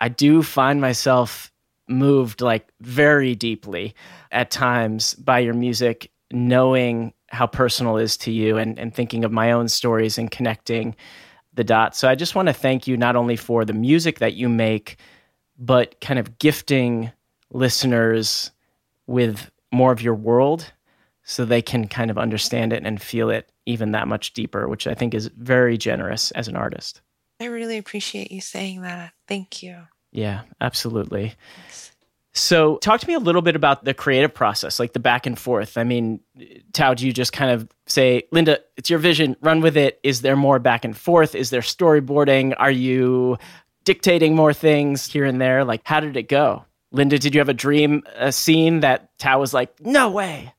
I 0.00 0.08
do 0.08 0.42
find 0.42 0.80
myself 0.80 1.52
moved 1.88 2.40
like 2.40 2.68
very 2.80 3.34
deeply 3.34 3.94
at 4.30 4.50
times 4.50 5.14
by 5.14 5.40
your 5.40 5.54
music, 5.54 6.12
knowing 6.30 7.12
how 7.28 7.46
personal 7.46 7.96
it 7.96 8.04
is 8.04 8.16
to 8.16 8.30
you 8.30 8.56
and, 8.56 8.78
and 8.78 8.94
thinking 8.94 9.24
of 9.24 9.32
my 9.32 9.52
own 9.52 9.68
stories 9.68 10.18
and 10.18 10.30
connecting 10.30 10.94
the 11.54 11.64
dots. 11.64 11.98
So 11.98 12.08
I 12.08 12.14
just 12.14 12.34
want 12.34 12.46
to 12.46 12.52
thank 12.52 12.86
you 12.86 12.96
not 12.96 13.16
only 13.16 13.36
for 13.36 13.64
the 13.64 13.72
music 13.72 14.20
that 14.20 14.34
you 14.34 14.48
make, 14.48 14.96
but 15.58 16.00
kind 16.00 16.18
of 16.18 16.38
gifting 16.38 17.10
listeners 17.52 18.50
with 19.06 19.50
more 19.72 19.92
of 19.92 20.02
your 20.02 20.14
world 20.14 20.72
so 21.22 21.44
they 21.44 21.62
can 21.62 21.86
kind 21.86 22.10
of 22.10 22.18
understand 22.18 22.72
it 22.72 22.82
and 22.84 23.00
feel 23.00 23.30
it 23.30 23.50
even 23.66 23.92
that 23.92 24.08
much 24.08 24.32
deeper, 24.32 24.68
which 24.68 24.86
I 24.86 24.94
think 24.94 25.14
is 25.14 25.28
very 25.28 25.78
generous 25.78 26.30
as 26.32 26.48
an 26.48 26.56
artist. 26.56 27.00
I 27.40 27.46
really 27.46 27.78
appreciate 27.78 28.32
you 28.32 28.40
saying 28.40 28.82
that. 28.82 29.12
Thank 29.28 29.62
you. 29.62 29.76
Yeah, 30.12 30.42
absolutely. 30.60 31.34
So, 32.32 32.76
talk 32.78 33.00
to 33.00 33.08
me 33.08 33.14
a 33.14 33.20
little 33.20 33.42
bit 33.42 33.56
about 33.56 33.84
the 33.84 33.92
creative 33.92 34.32
process, 34.32 34.78
like 34.78 34.92
the 34.92 35.00
back 35.00 35.26
and 35.26 35.38
forth. 35.38 35.76
I 35.76 35.84
mean, 35.84 36.20
Thao, 36.72 36.94
do 36.94 37.06
you 37.06 37.12
just 37.12 37.32
kind 37.32 37.50
of 37.50 37.68
say, 37.86 38.24
Linda, 38.30 38.60
it's 38.76 38.88
your 38.88 39.00
vision, 39.00 39.36
run 39.40 39.60
with 39.60 39.76
it? 39.76 39.98
Is 40.04 40.22
there 40.22 40.36
more 40.36 40.60
back 40.60 40.84
and 40.84 40.96
forth? 40.96 41.34
Is 41.34 41.50
there 41.50 41.60
storyboarding? 41.60 42.54
Are 42.56 42.70
you 42.70 43.36
dictating 43.84 44.36
more 44.36 44.52
things 44.52 45.10
here 45.10 45.24
and 45.24 45.40
there? 45.40 45.64
Like, 45.64 45.80
how 45.84 45.98
did 45.98 46.16
it 46.16 46.28
go? 46.28 46.64
Linda, 46.92 47.18
did 47.18 47.34
you 47.34 47.40
have 47.40 47.48
a 47.48 47.54
dream, 47.54 48.02
a 48.16 48.32
scene 48.32 48.80
that 48.80 49.16
Thao 49.18 49.38
was 49.38 49.54
like, 49.54 49.80
no 49.80 50.10
way? 50.10 50.52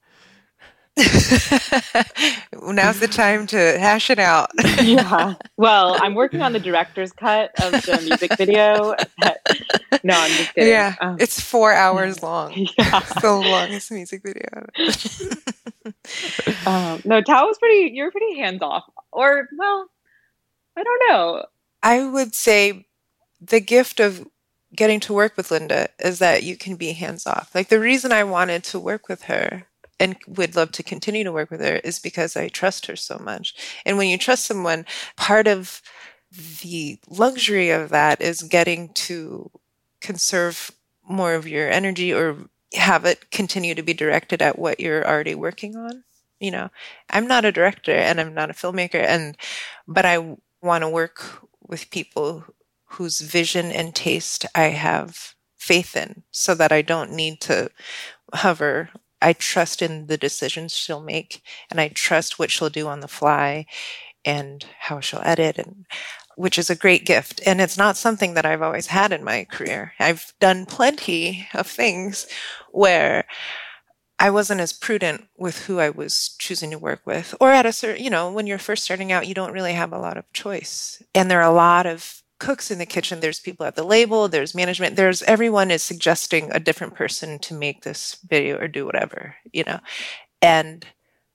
Now's 0.97 2.99
the 2.99 3.09
time 3.09 3.47
to 3.47 3.57
hash 3.79 4.09
it 4.09 4.19
out. 4.19 4.49
yeah. 4.83 5.35
Well, 5.57 5.97
I'm 6.01 6.15
working 6.15 6.41
on 6.41 6.51
the 6.53 6.59
director's 6.59 7.11
cut 7.13 7.51
of 7.63 7.71
the 7.71 8.01
music 8.07 8.37
video. 8.37 8.73
no, 10.03 10.13
I'm 10.13 10.31
just 10.31 10.53
kidding. 10.53 10.69
Yeah, 10.69 10.95
Um, 11.01 11.17
it's 11.19 11.39
four 11.39 11.73
hours 11.73 12.21
long. 12.21 12.51
yeah. 12.55 12.99
It's 12.99 13.21
the 13.21 13.31
longest 13.31 13.91
music 13.91 14.21
video. 14.23 14.67
Um, 16.65 17.01
no, 17.05 17.21
Thao 17.21 17.47
was 17.47 17.57
pretty. 17.57 17.91
You're 17.93 18.11
pretty 18.11 18.37
hands 18.37 18.61
off, 18.61 18.83
or 19.11 19.47
well, 19.57 19.87
I 20.77 20.83
don't 20.83 21.01
know. 21.09 21.45
I 21.81 22.05
would 22.05 22.35
say 22.35 22.85
the 23.39 23.59
gift 23.59 23.99
of 23.99 24.27
getting 24.75 24.99
to 25.01 25.13
work 25.13 25.35
with 25.35 25.51
Linda 25.51 25.89
is 25.99 26.19
that 26.19 26.43
you 26.43 26.55
can 26.55 26.75
be 26.75 26.93
hands 26.93 27.27
off. 27.27 27.51
Like 27.53 27.69
the 27.69 27.79
reason 27.79 28.11
I 28.11 28.23
wanted 28.23 28.63
to 28.65 28.79
work 28.79 29.07
with 29.07 29.23
her 29.23 29.67
and 29.99 30.15
would 30.27 30.55
love 30.55 30.71
to 30.73 30.83
continue 30.83 31.23
to 31.23 31.31
work 31.31 31.51
with 31.51 31.61
her 31.61 31.75
is 31.83 31.99
because 31.99 32.35
I 32.35 32.47
trust 32.47 32.87
her 32.87 32.95
so 32.95 33.19
much. 33.19 33.53
And 33.85 33.97
when 33.97 34.09
you 34.09 34.17
trust 34.17 34.45
someone, 34.45 34.85
part 35.15 35.47
of 35.47 35.81
the 36.61 36.97
luxury 37.09 37.69
of 37.69 37.89
that 37.89 38.21
is 38.21 38.41
getting 38.43 38.89
to 38.93 39.51
conserve 39.99 40.71
more 41.07 41.33
of 41.33 41.47
your 41.47 41.69
energy 41.69 42.13
or 42.13 42.37
have 42.73 43.05
it 43.05 43.29
continue 43.31 43.75
to 43.75 43.83
be 43.83 43.93
directed 43.93 44.41
at 44.41 44.57
what 44.57 44.79
you're 44.79 45.05
already 45.05 45.35
working 45.35 45.75
on. 45.75 46.03
You 46.39 46.51
know, 46.51 46.69
I'm 47.09 47.27
not 47.27 47.45
a 47.45 47.51
director 47.51 47.91
and 47.91 48.19
I'm 48.19 48.33
not 48.33 48.49
a 48.49 48.53
filmmaker 48.53 49.03
and 49.03 49.37
but 49.87 50.05
I 50.05 50.37
want 50.61 50.83
to 50.83 50.89
work 50.89 51.47
with 51.67 51.91
people 51.91 52.45
whose 52.91 53.21
vision 53.21 53.71
and 53.71 53.95
taste 53.95 54.45
I 54.53 54.69
have 54.69 55.35
faith 55.57 55.95
in 55.95 56.23
so 56.31 56.55
that 56.55 56.71
I 56.71 56.81
don't 56.81 57.11
need 57.11 57.39
to 57.41 57.69
hover. 58.33 58.89
I 59.21 59.33
trust 59.33 59.81
in 59.81 60.07
the 60.07 60.17
decisions 60.17 60.73
she'll 60.73 61.01
make 61.01 61.41
and 61.69 61.79
I 61.79 61.89
trust 61.89 62.39
what 62.39 62.51
she'll 62.51 62.69
do 62.69 62.87
on 62.87 63.01
the 63.01 63.07
fly 63.07 63.65
and 64.25 64.65
how 64.79 64.99
she'll 64.99 65.21
edit 65.23 65.57
and 65.57 65.85
which 66.35 66.57
is 66.57 66.69
a 66.69 66.75
great 66.75 67.05
gift 67.05 67.41
and 67.45 67.61
it's 67.61 67.77
not 67.77 67.97
something 67.97 68.33
that 68.33 68.45
I've 68.45 68.61
always 68.61 68.87
had 68.87 69.11
in 69.11 69.23
my 69.23 69.45
career. 69.45 69.93
I've 69.99 70.33
done 70.39 70.65
plenty 70.65 71.47
of 71.53 71.67
things 71.67 72.27
where 72.71 73.25
I 74.21 74.29
wasn't 74.29 74.61
as 74.61 74.71
prudent 74.71 75.27
with 75.35 75.65
who 75.65 75.79
I 75.79 75.89
was 75.89 76.35
choosing 76.37 76.69
to 76.71 76.77
work 76.77 77.01
with. 77.05 77.33
Or 77.39 77.51
at 77.51 77.65
a 77.65 77.73
certain, 77.73 78.03
you 78.03 78.11
know, 78.11 78.31
when 78.31 78.45
you're 78.45 78.59
first 78.59 78.83
starting 78.83 79.11
out, 79.11 79.27
you 79.27 79.33
don't 79.33 79.51
really 79.51 79.73
have 79.73 79.91
a 79.91 79.97
lot 79.97 80.15
of 80.15 80.31
choice. 80.31 81.01
And 81.15 81.29
there 81.29 81.41
are 81.41 81.51
a 81.51 81.55
lot 81.55 81.87
of 81.87 82.20
cooks 82.41 82.71
in 82.71 82.79
the 82.79 82.87
kitchen. 82.87 83.19
There's 83.19 83.39
people 83.39 83.67
at 83.67 83.75
the 83.75 83.83
label, 83.83 84.27
there's 84.27 84.55
management, 84.55 84.95
there's 84.95 85.21
everyone 85.23 85.69
is 85.69 85.83
suggesting 85.83 86.51
a 86.51 86.59
different 86.59 86.95
person 86.95 87.37
to 87.37 87.53
make 87.53 87.83
this 87.83 88.17
video 88.27 88.57
or 88.57 88.67
do 88.67 88.83
whatever, 88.83 89.35
you 89.53 89.63
know. 89.63 89.79
And 90.41 90.83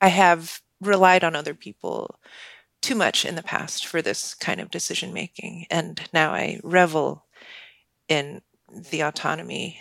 I 0.01 0.09
have 0.09 0.61
relied 0.81 1.23
on 1.23 1.37
other 1.37 1.55
people 1.55 2.19
too 2.83 2.97
much 2.97 3.25
in 3.25 3.37
the 3.37 3.43
past 3.45 3.87
for 3.87 4.03
this 4.03 4.35
kind 4.35 4.61
of 4.61 4.73
decision 4.73 5.13
making. 5.13 5.67
And 5.71 6.01
now 6.13 6.33
I 6.33 6.59
revel 6.65 7.25
in 8.09 8.43
the 8.91 9.03
autonomy 9.03 9.79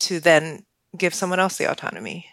to 0.00 0.20
then 0.20 0.66
give 0.96 1.14
someone 1.14 1.40
else 1.40 1.56
the 1.56 1.70
autonomy. 1.70 2.26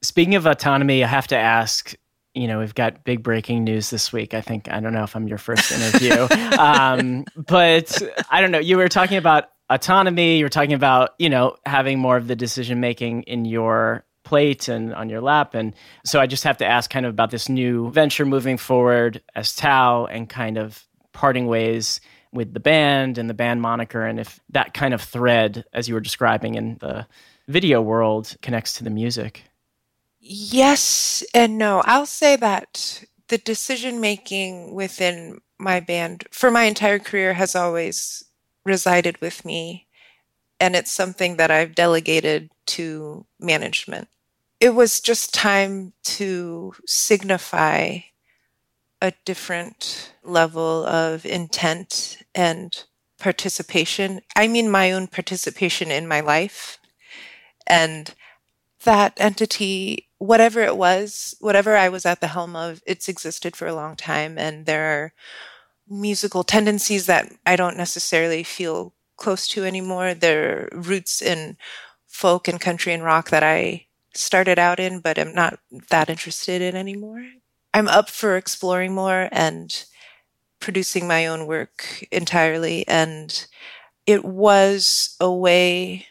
Speaking 0.00 0.36
of 0.36 0.46
autonomy, 0.46 1.02
I 1.02 1.08
have 1.08 1.26
to 1.26 1.36
ask. 1.36 1.96
You 2.34 2.48
know, 2.48 2.58
we've 2.58 2.74
got 2.74 3.04
big 3.04 3.22
breaking 3.22 3.64
news 3.64 3.90
this 3.90 4.12
week. 4.12 4.34
I 4.34 4.40
think 4.40 4.68
I 4.70 4.80
don't 4.80 4.92
know 4.92 5.04
if 5.04 5.14
I'm 5.14 5.28
your 5.28 5.38
first 5.38 5.70
interview, 5.70 6.26
um, 6.58 7.24
but 7.36 8.02
I 8.28 8.40
don't 8.40 8.50
know. 8.50 8.58
You 8.58 8.76
were 8.76 8.88
talking 8.88 9.18
about 9.18 9.50
autonomy. 9.70 10.38
You 10.38 10.44
were 10.44 10.50
talking 10.50 10.72
about 10.72 11.14
you 11.18 11.28
know 11.28 11.56
having 11.64 11.98
more 11.98 12.16
of 12.16 12.26
the 12.26 12.36
decision 12.36 12.80
making 12.80 13.22
in 13.22 13.44
your 13.44 14.04
plate 14.24 14.68
and 14.68 14.94
on 14.94 15.08
your 15.08 15.20
lap, 15.20 15.54
and 15.54 15.74
so 16.04 16.20
I 16.20 16.26
just 16.26 16.44
have 16.44 16.56
to 16.58 16.66
ask 16.66 16.90
kind 16.90 17.06
of 17.06 17.10
about 17.10 17.30
this 17.30 17.48
new 17.48 17.90
venture 17.90 18.26
moving 18.26 18.56
forward 18.56 19.22
as 19.34 19.52
Thao 19.52 20.08
and 20.10 20.28
kind 20.28 20.58
of 20.58 20.84
parting 21.12 21.46
ways 21.46 22.00
with 22.32 22.52
the 22.52 22.60
band 22.60 23.16
and 23.16 23.30
the 23.30 23.34
band 23.34 23.62
moniker, 23.62 24.04
and 24.04 24.18
if 24.18 24.40
that 24.50 24.74
kind 24.74 24.92
of 24.92 25.00
thread, 25.00 25.64
as 25.72 25.88
you 25.88 25.94
were 25.94 26.00
describing 26.00 26.56
in 26.56 26.78
the 26.80 27.06
video 27.48 27.80
world, 27.80 28.36
connects 28.42 28.74
to 28.74 28.84
the 28.84 28.90
music. 28.90 29.44
Yes 30.26 31.22
and 31.34 31.58
no. 31.58 31.82
I'll 31.84 32.06
say 32.06 32.36
that 32.36 33.04
the 33.28 33.36
decision 33.36 34.00
making 34.00 34.74
within 34.74 35.40
my 35.58 35.80
band 35.80 36.26
for 36.30 36.50
my 36.50 36.64
entire 36.64 36.98
career 36.98 37.34
has 37.34 37.54
always 37.54 38.24
resided 38.64 39.20
with 39.20 39.44
me. 39.44 39.86
And 40.60 40.76
it's 40.76 40.92
something 40.92 41.36
that 41.36 41.50
I've 41.50 41.74
delegated 41.74 42.50
to 42.66 43.26
management. 43.40 44.08
It 44.60 44.70
was 44.74 45.00
just 45.00 45.34
time 45.34 45.92
to 46.04 46.74
signify 46.86 48.00
a 49.00 49.12
different 49.24 50.14
level 50.22 50.86
of 50.86 51.26
intent 51.26 52.18
and 52.34 52.84
participation. 53.18 54.20
I 54.34 54.48
mean, 54.48 54.70
my 54.70 54.92
own 54.92 55.06
participation 55.08 55.90
in 55.90 56.08
my 56.08 56.20
life. 56.20 56.78
And 57.66 58.14
that 58.84 59.14
entity, 59.16 60.08
whatever 60.18 60.60
it 60.60 60.76
was, 60.76 61.34
whatever 61.40 61.76
I 61.76 61.88
was 61.88 62.06
at 62.06 62.20
the 62.20 62.28
helm 62.28 62.56
of, 62.56 62.82
it's 62.86 63.08
existed 63.08 63.56
for 63.56 63.66
a 63.66 63.74
long 63.74 63.96
time. 63.96 64.38
And 64.38 64.66
there 64.66 64.84
are 64.84 65.12
musical 65.88 66.44
tendencies 66.44 67.06
that 67.06 67.32
I 67.44 67.56
don't 67.56 67.76
necessarily 67.76 68.42
feel 68.42 68.94
close 69.16 69.46
to 69.48 69.64
anymore. 69.64 70.14
There 70.14 70.68
are 70.72 70.78
roots 70.78 71.20
in 71.20 71.56
folk 72.06 72.48
and 72.48 72.60
country 72.60 72.92
and 72.92 73.02
rock 73.02 73.30
that 73.30 73.42
I 73.42 73.86
started 74.14 74.58
out 74.58 74.80
in, 74.80 75.00
but 75.00 75.18
I'm 75.18 75.34
not 75.34 75.58
that 75.90 76.08
interested 76.08 76.62
in 76.62 76.76
anymore. 76.76 77.24
I'm 77.72 77.88
up 77.88 78.08
for 78.08 78.36
exploring 78.36 78.94
more 78.94 79.28
and 79.32 79.84
producing 80.60 81.06
my 81.06 81.26
own 81.26 81.46
work 81.46 82.06
entirely. 82.10 82.86
And 82.86 83.46
it 84.06 84.24
was 84.24 85.16
a 85.20 85.30
way 85.32 86.06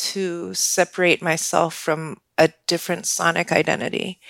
to 0.00 0.54
separate 0.54 1.22
myself 1.22 1.74
from 1.74 2.18
a 2.38 2.50
different 2.66 3.06
sonic 3.06 3.52
identity 3.52 4.20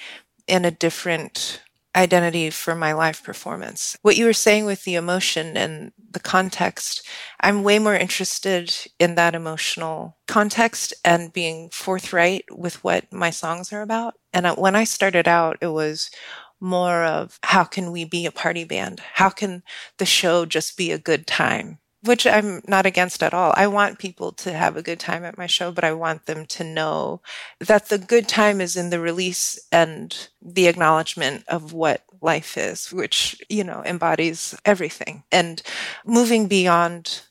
and 0.49 0.67
a 0.67 0.71
different 0.71 1.63
identity 1.97 2.51
for 2.51 2.75
my 2.75 2.93
live 2.93 3.23
performance. 3.23 3.97
What 4.03 4.17
you 4.17 4.25
were 4.25 4.33
saying 4.33 4.65
with 4.65 4.85
the 4.85 4.95
emotion 4.95 5.57
and 5.57 5.93
the 6.13 6.21
context, 6.21 7.07
I'm 7.41 7.65
way 7.65 7.79
more 7.79 7.97
interested 7.97 8.73
in 8.99 9.17
that 9.17 9.35
emotional 9.35 10.17
context 10.29 10.95
and 11.05 11.33
being 11.33 11.69
forthright 11.71 12.45
with 12.51 12.83
what 12.85 13.13
my 13.13 13.31
songs 13.31 13.73
are 13.73 13.83
about. 13.83 14.15
And 14.33 14.47
when 14.57 14.77
I 14.77 14.85
started 14.85 15.27
out, 15.27 15.59
it 15.61 15.69
was 15.69 16.11
more 16.61 17.05
of 17.05 17.39
how 17.43 17.65
can 17.65 17.91
we 17.91 18.05
be 18.05 18.27
a 18.27 18.33
party 18.33 18.65
band? 18.65 19.01
How 19.15 19.31
can 19.31 19.63
the 19.99 20.07
show 20.07 20.47
just 20.47 20.77
be 20.77 20.93
a 20.93 20.99
good 20.99 21.27
time? 21.27 21.80
Which 22.03 22.27
I'm 22.27 22.63
not 22.67 22.87
against 22.87 23.23
at 23.23 23.35
all. 23.35 23.53
I 23.57 23.67
want 23.67 23.99
people 23.99 24.33
to 24.33 24.53
have 24.53 24.77
a 24.77 24.83
good 24.83 24.99
time 24.99 25.25
at 25.25 25.37
my 25.37 25.47
show, 25.47 25.71
but 25.71 25.85
I 25.85 25.93
want 25.93 26.27
them 26.27 26.47
to 26.47 26.65
know 26.65 27.21
that 27.59 27.89
the 27.89 27.99
good 27.99 28.27
time 28.27 28.61
is 28.61 28.77
in 28.77 28.91
the 28.91 29.01
release 29.01 29.59
and 29.71 30.29
the 30.41 30.67
acknowledgement 30.67 31.45
of 31.49 31.73
what 31.73 32.05
life 32.23 32.57
is, 32.57 32.93
which, 32.93 33.43
you 33.49 33.65
know, 33.65 33.83
embodies 33.85 34.55
everything. 34.65 35.25
And 35.31 35.63
moving 36.07 36.47
beyond 36.47 37.23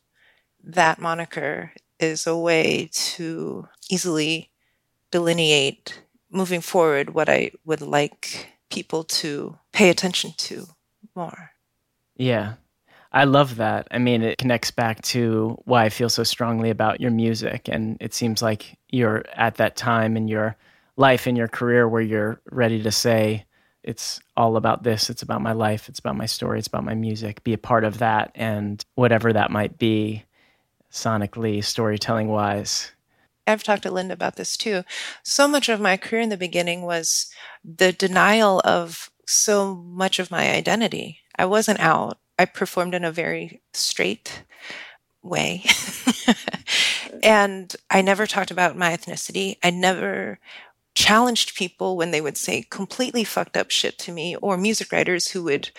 that 0.64 1.00
moniker 1.00 1.72
is 2.00 2.28
a 2.28 2.38
way 2.38 2.90
to 2.94 3.68
easily 3.90 4.52
delineate 5.12 6.04
moving 6.32 6.62
forward 6.62 7.14
what 7.14 7.28
I 7.28 7.52
would 7.66 7.82
like 7.82 8.48
people 8.70 9.04
to 9.04 9.58
pay 9.74 9.90
attention 9.90 10.34
to 10.38 10.68
more. 11.16 11.52
Yeah. 12.16 12.54
I 13.12 13.24
love 13.24 13.56
that. 13.56 13.88
I 13.90 13.98
mean, 13.98 14.22
it 14.22 14.38
connects 14.38 14.70
back 14.70 15.02
to 15.04 15.58
why 15.66 15.86
I 15.86 15.90
feel 15.90 16.10
so 16.10 16.24
strongly 16.24 16.70
about 16.70 17.02
your 17.02 17.12
music. 17.12 17.68
And 17.68 17.98
it 18.00 18.14
seems 18.14 18.42
like 18.42 18.78
you're 18.90 19.26
at 19.34 19.56
that 19.56 19.76
time 19.76 20.16
in 20.16 20.28
your 20.28 20.56
life, 20.96 21.26
in 21.26 21.36
your 21.36 21.48
career, 21.48 21.88
where 21.88 22.02
you're 22.02 22.40
ready 22.52 22.84
to 22.84 22.92
say, 22.92 23.46
it's 23.84 24.20
all 24.38 24.58
about 24.58 24.84
this. 24.84 25.10
It's 25.10 25.24
about 25.24 25.42
my 25.42 25.54
life. 25.54 25.90
It's 25.90 26.00
about 26.00 26.18
my 26.18 26.28
story. 26.28 26.60
It's 26.60 26.68
about 26.68 26.84
my 26.84 26.94
music. 26.94 27.44
Be 27.44 27.54
a 27.54 27.58
part 27.58 27.84
of 27.84 27.98
that. 27.98 28.32
And 28.36 28.84
whatever 28.96 29.34
that 29.34 29.50
might 29.50 29.80
be, 29.80 30.26
sonically, 30.92 31.64
storytelling 31.64 32.28
wise. 32.28 32.92
I've 33.48 33.64
talked 33.64 33.84
to 33.84 33.92
Linda 33.92 34.14
about 34.14 34.36
this 34.36 34.56
too. 34.56 34.84
So 35.24 35.48
much 35.48 35.70
of 35.70 35.82
my 35.82 35.98
career 35.98 36.22
in 36.22 36.30
the 36.30 36.38
beginning 36.38 36.84
was 36.84 37.32
the 37.64 37.92
denial 37.92 38.62
of 38.64 39.10
so 39.26 39.74
much 39.74 40.20
of 40.20 40.30
my 40.30 40.52
identity. 40.52 41.22
I 41.36 41.46
wasn't 41.46 41.80
out. 41.80 42.20
I 42.40 42.46
performed 42.46 42.96
in 42.96 43.04
a 43.04 43.12
very 43.12 43.62
straight 43.74 44.44
way. 45.22 45.66
and 47.24 47.76
I 47.90 48.02
never 48.02 48.26
talked 48.26 48.50
about 48.50 48.78
my 48.78 48.96
ethnicity. 48.96 49.58
I 49.62 49.72
never 49.72 50.40
challenged 50.96 51.56
people 51.56 51.98
when 51.98 52.12
they 52.12 52.22
would 52.22 52.38
say 52.38 52.66
completely 52.70 53.26
fucked 53.26 53.58
up 53.58 53.72
shit 53.72 54.00
to 54.00 54.14
me, 54.14 54.38
or 54.38 54.56
music 54.56 54.94
writers 54.94 55.28
who 55.30 55.44
would 55.44 55.72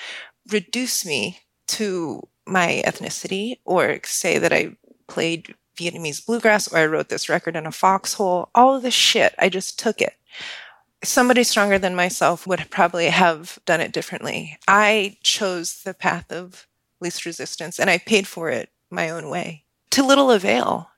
reduce 0.51 1.07
me 1.07 1.41
to 1.69 2.29
my 2.47 2.83
ethnicity, 2.87 3.59
or 3.65 3.99
say 4.05 4.37
that 4.37 4.53
I 4.53 4.77
played 5.09 5.55
Vietnamese 5.79 6.25
bluegrass, 6.25 6.71
or 6.71 6.77
I 6.77 6.87
wrote 6.87 7.09
this 7.09 7.31
record 7.31 7.57
in 7.57 7.67
a 7.67 7.73
foxhole. 7.73 8.51
All 8.55 8.77
of 8.77 8.83
this 8.83 8.93
shit, 8.93 9.35
I 9.39 9.49
just 9.49 9.79
took 9.79 10.03
it. 10.03 10.13
Somebody 11.03 11.45
stronger 11.45 11.79
than 11.79 11.95
myself 11.95 12.47
would 12.47 12.69
probably 12.71 13.09
have 13.09 13.59
done 13.65 13.81
it 13.81 13.93
differently. 13.93 14.59
I 14.69 15.17
chose 15.23 15.83
the 15.83 15.95
path 15.95 16.31
of 16.31 16.67
least 17.01 17.25
resistance 17.25 17.79
and 17.79 17.89
I 17.89 17.99
paid 17.99 18.27
for 18.27 18.51
it 18.51 18.71
my 18.91 19.09
own 19.09 19.31
way 19.31 19.65
to 19.91 20.05
little 20.05 20.31
avail 20.31 20.91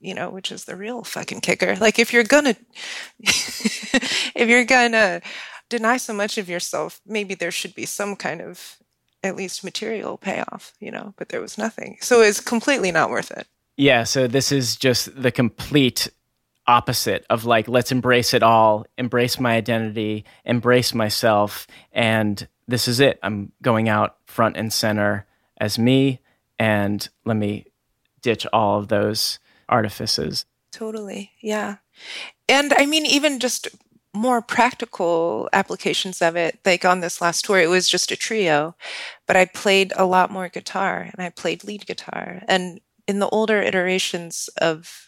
you 0.00 0.14
know, 0.14 0.30
which 0.30 0.52
is 0.52 0.64
the 0.64 0.76
real 0.76 1.02
fucking 1.02 1.40
kicker. 1.40 1.76
Like 1.76 1.98
if 1.98 2.12
you're 2.12 2.24
gonna 2.24 2.56
if 3.18 4.48
you're 4.48 4.64
gonna 4.64 5.20
deny 5.68 5.96
so 5.96 6.12
much 6.12 6.38
of 6.38 6.48
yourself, 6.48 7.00
maybe 7.06 7.34
there 7.34 7.50
should 7.50 7.74
be 7.74 7.86
some 7.86 8.16
kind 8.16 8.40
of 8.40 8.78
at 9.22 9.36
least 9.36 9.64
material 9.64 10.16
payoff, 10.16 10.72
you 10.80 10.90
know, 10.90 11.14
but 11.16 11.28
there 11.28 11.40
was 11.40 11.58
nothing. 11.58 11.98
So 12.00 12.22
it's 12.22 12.40
completely 12.40 12.92
not 12.92 13.10
worth 13.10 13.30
it. 13.30 13.46
Yeah, 13.76 14.04
so 14.04 14.26
this 14.26 14.50
is 14.50 14.76
just 14.76 15.20
the 15.20 15.30
complete 15.30 16.08
opposite 16.68 17.24
of 17.30 17.44
like 17.44 17.66
let's 17.66 17.90
embrace 17.90 18.34
it 18.34 18.42
all, 18.42 18.86
embrace 18.96 19.40
my 19.40 19.56
identity, 19.56 20.24
embrace 20.44 20.94
myself 20.94 21.66
and 21.92 22.46
this 22.68 22.86
is 22.86 23.00
it. 23.00 23.18
I'm 23.22 23.50
going 23.62 23.88
out 23.88 24.18
front 24.26 24.56
and 24.56 24.72
center 24.72 25.26
as 25.58 25.78
me 25.78 26.20
and 26.58 27.08
let 27.24 27.36
me 27.36 27.66
ditch 28.20 28.46
all 28.52 28.78
of 28.78 28.88
those 28.88 29.38
artifices. 29.68 30.44
Totally. 30.70 31.32
Yeah. 31.40 31.76
And 32.48 32.74
I 32.76 32.86
mean, 32.86 33.06
even 33.06 33.40
just 33.40 33.68
more 34.14 34.42
practical 34.42 35.48
applications 35.52 36.20
of 36.20 36.36
it, 36.36 36.58
like 36.64 36.84
on 36.84 37.00
this 37.00 37.20
last 37.20 37.44
tour, 37.44 37.58
it 37.58 37.68
was 37.68 37.88
just 37.88 38.10
a 38.10 38.16
trio, 38.16 38.74
but 39.26 39.36
I 39.36 39.46
played 39.46 39.92
a 39.96 40.04
lot 40.04 40.30
more 40.30 40.48
guitar 40.48 41.08
and 41.12 41.24
I 41.24 41.30
played 41.30 41.64
lead 41.64 41.86
guitar. 41.86 42.42
And 42.48 42.80
in 43.06 43.18
the 43.18 43.28
older 43.28 43.62
iterations 43.62 44.48
of 44.60 45.07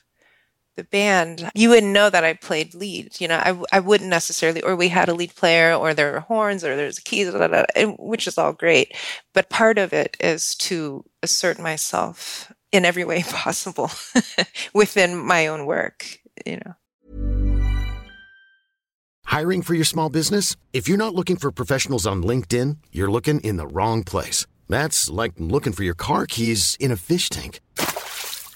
the 0.76 0.84
band, 0.84 1.50
you 1.54 1.70
wouldn't 1.70 1.92
know 1.92 2.10
that 2.10 2.24
I 2.24 2.34
played 2.34 2.74
lead. 2.74 3.20
You 3.20 3.28
know, 3.28 3.36
I, 3.36 3.76
I 3.76 3.80
wouldn't 3.80 4.10
necessarily, 4.10 4.62
or 4.62 4.76
we 4.76 4.88
had 4.88 5.08
a 5.08 5.14
lead 5.14 5.34
player, 5.34 5.74
or 5.74 5.94
there 5.94 6.12
were 6.12 6.20
horns, 6.20 6.64
or 6.64 6.76
there's 6.76 6.98
keys, 6.98 7.30
blah, 7.30 7.48
blah, 7.48 7.64
blah, 7.74 7.94
which 7.98 8.26
is 8.26 8.38
all 8.38 8.52
great. 8.52 8.96
But 9.34 9.50
part 9.50 9.78
of 9.78 9.92
it 9.92 10.16
is 10.20 10.54
to 10.56 11.04
assert 11.22 11.58
myself 11.58 12.52
in 12.72 12.84
every 12.84 13.04
way 13.04 13.22
possible 13.28 13.90
within 14.74 15.16
my 15.16 15.46
own 15.46 15.66
work, 15.66 16.18
you 16.46 16.56
know. 16.56 16.74
Hiring 19.24 19.62
for 19.62 19.74
your 19.74 19.84
small 19.84 20.10
business? 20.10 20.56
If 20.72 20.88
you're 20.88 20.98
not 20.98 21.14
looking 21.14 21.36
for 21.36 21.52
professionals 21.52 22.04
on 22.04 22.24
LinkedIn, 22.24 22.78
you're 22.90 23.10
looking 23.10 23.38
in 23.40 23.58
the 23.58 23.66
wrong 23.66 24.02
place. 24.02 24.44
That's 24.68 25.08
like 25.08 25.32
looking 25.38 25.72
for 25.72 25.84
your 25.84 25.94
car 25.94 26.26
keys 26.26 26.76
in 26.80 26.90
a 26.90 26.96
fish 26.96 27.28
tank. 27.28 27.60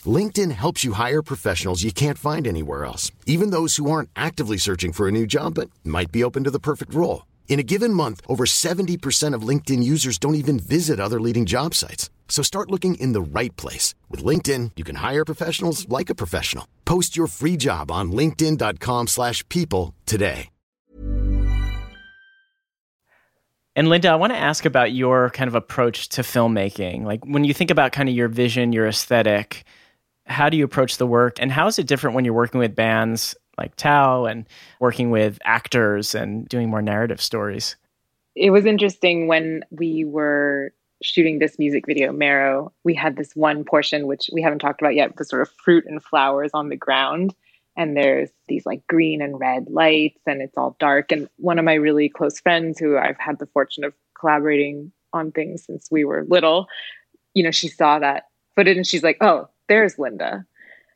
LinkedIn 0.07 0.51
helps 0.51 0.83
you 0.83 0.95
hire 0.95 1.23
professionals 1.23 1.85
you 1.85 1.93
can't 1.93 2.19
find 2.19 2.47
anywhere 2.47 2.85
else, 2.85 3.13
even 3.25 3.51
those 3.51 3.77
who 3.77 3.89
aren't 3.89 4.11
actively 4.17 4.57
searching 4.57 4.93
for 4.93 5.07
a 5.07 5.13
new 5.13 5.27
job 5.27 5.55
but 5.55 5.71
might 5.85 6.11
be 6.11 6.25
open 6.25 6.43
to 6.43 6.51
the 6.51 6.59
perfect 6.59 6.93
role. 6.93 7.27
In 7.49 7.61
a 7.61 7.63
given 7.63 7.95
month, 7.95 8.21
over 8.27 8.45
70% 8.45 9.35
of 9.35 9.49
LinkedIn 9.49 9.85
users 9.85 10.19
don't 10.19 10.35
even 10.35 10.59
visit 10.59 10.99
other 10.99 11.21
leading 11.21 11.47
job 11.47 11.75
sites. 11.75 12.11
So 12.27 12.43
start 12.43 12.71
looking 12.71 12.97
in 12.97 13.13
the 13.13 13.23
right 13.39 13.55
place. 13.55 13.95
With 14.11 14.25
LinkedIn, 14.25 14.73
you 14.75 14.83
can 14.83 14.97
hire 14.97 15.25
professionals 15.25 15.89
like 15.89 16.11
a 16.11 16.17
professional. 16.17 16.67
Post 16.85 17.17
your 17.17 17.29
free 17.29 17.57
job 17.57 17.93
on 17.93 18.11
linkedin.com 18.11 19.07
slash 19.07 19.49
people 19.49 19.95
today. 20.05 20.49
And 23.77 23.89
Linda, 23.89 24.09
I 24.09 24.15
want 24.15 24.33
to 24.33 24.39
ask 24.39 24.65
about 24.65 24.93
your 24.93 25.31
kind 25.31 25.49
of 25.49 25.57
approach 25.57 26.09
to 26.11 26.23
filmmaking. 26.23 27.03
Like 27.05 27.25
when 27.25 27.43
you 27.43 27.53
think 27.53 27.73
about 27.73 27.91
kind 27.91 28.09
of 28.09 28.15
your 28.15 28.29
vision, 28.29 28.73
your 28.73 28.87
aesthetic, 28.87 29.65
how 30.27 30.49
do 30.49 30.57
you 30.57 30.65
approach 30.65 30.97
the 30.97 31.07
work? 31.07 31.39
And 31.41 31.53
how 31.53 31.67
is 31.67 31.79
it 31.79 31.87
different 31.87 32.15
when 32.15 32.25
you're 32.25 32.35
working 32.35 32.61
with 32.61 32.75
bands 32.75 33.35
like 33.59 33.77
Thao 33.77 34.31
and 34.31 34.47
working 34.81 35.11
with 35.11 35.39
actors 35.45 36.15
and 36.15 36.49
doing 36.49 36.71
more 36.71 36.83
narrative 36.83 37.21
stories? 37.21 37.77
It 38.35 38.51
was 38.51 38.67
interesting 38.67 39.29
when 39.29 39.65
we 39.71 40.05
were 40.05 40.73
shooting 41.03 41.39
this 41.39 41.59
music 41.59 41.87
video, 41.87 42.13
Marrow, 42.13 42.73
we 42.83 42.95
had 42.95 43.17
this 43.17 43.37
one 43.37 43.65
portion 43.65 44.07
which 44.07 44.31
we 44.33 44.43
haven't 44.43 44.59
talked 44.61 44.81
about 44.81 44.95
yet, 44.95 45.17
the 45.17 45.25
sort 45.25 45.43
of 45.43 45.51
fruit 45.51 45.85
and 45.87 46.03
flowers 46.03 46.51
on 46.55 46.69
the 46.69 46.77
ground. 46.77 47.35
And 47.77 47.97
there's 47.97 48.31
these 48.49 48.65
like 48.65 48.87
green 48.87 49.21
and 49.21 49.39
red 49.39 49.69
lights, 49.69 50.21
and 50.27 50.41
it's 50.41 50.57
all 50.57 50.77
dark. 50.79 51.13
And 51.13 51.29
one 51.37 51.59
of 51.59 51.65
my 51.65 51.75
really 51.75 52.09
close 52.09 52.41
friends, 52.41 52.79
who 52.79 52.97
I've 52.97 53.19
had 53.19 53.39
the 53.39 53.47
fortune 53.47 53.85
of 53.85 53.93
collaborating 54.19 54.93
on 55.13 55.33
things 55.33 55.65
since 55.65 55.91
we 55.91 56.05
were 56.05 56.25
little, 56.29 56.69
you 57.35 57.43
know, 57.43 57.51
she 57.51 57.69
saw 57.69 57.99
that 57.99 58.29
footage 58.55 58.77
and 58.77 58.87
she's 58.87 59.03
like, 59.03 59.19
oh, 59.21 59.49
there's 59.69 59.99
Linda. 59.99 60.45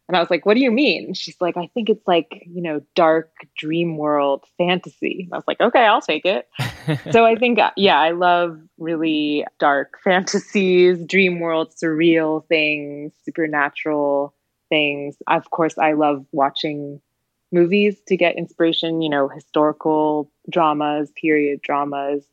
And 0.09 0.17
I 0.17 0.21
was 0.21 0.31
like, 0.31 0.47
what 0.47 0.55
do 0.55 0.61
you 0.61 0.71
mean? 0.71 1.13
She's 1.13 1.37
like, 1.39 1.59
I 1.59 1.69
think 1.75 1.91
it's 1.91 2.07
like, 2.07 2.43
you 2.47 2.63
know, 2.63 2.81
dark 2.95 3.31
dream 3.59 3.99
world 3.99 4.45
fantasy. 4.57 5.25
And 5.25 5.35
I 5.35 5.37
was 5.37 5.45
like, 5.47 5.61
okay, 5.61 5.85
I'll 5.85 6.01
take 6.01 6.25
it. 6.25 6.49
so 7.13 7.27
I 7.27 7.37
think, 7.37 7.59
uh, 7.59 7.73
yeah, 7.77 8.01
I 8.01 8.13
love 8.13 8.59
really 8.79 9.45
dark 9.59 9.99
fantasies, 10.05 11.05
dream 11.05 11.41
world, 11.41 11.75
surreal 11.83 12.47
things, 12.47 13.13
supernatural 13.23 14.35
things. 14.71 15.17
Of 15.27 15.51
course, 15.51 15.77
I 15.77 15.93
love 15.93 16.25
watching 16.33 17.03
movies 17.53 18.01
to 18.09 18.17
get 18.17 18.37
inspiration, 18.37 19.03
you 19.03 19.11
know, 19.11 19.29
historical 19.29 20.31
dramas, 20.51 21.13
period 21.21 21.61
dramas, 21.61 22.25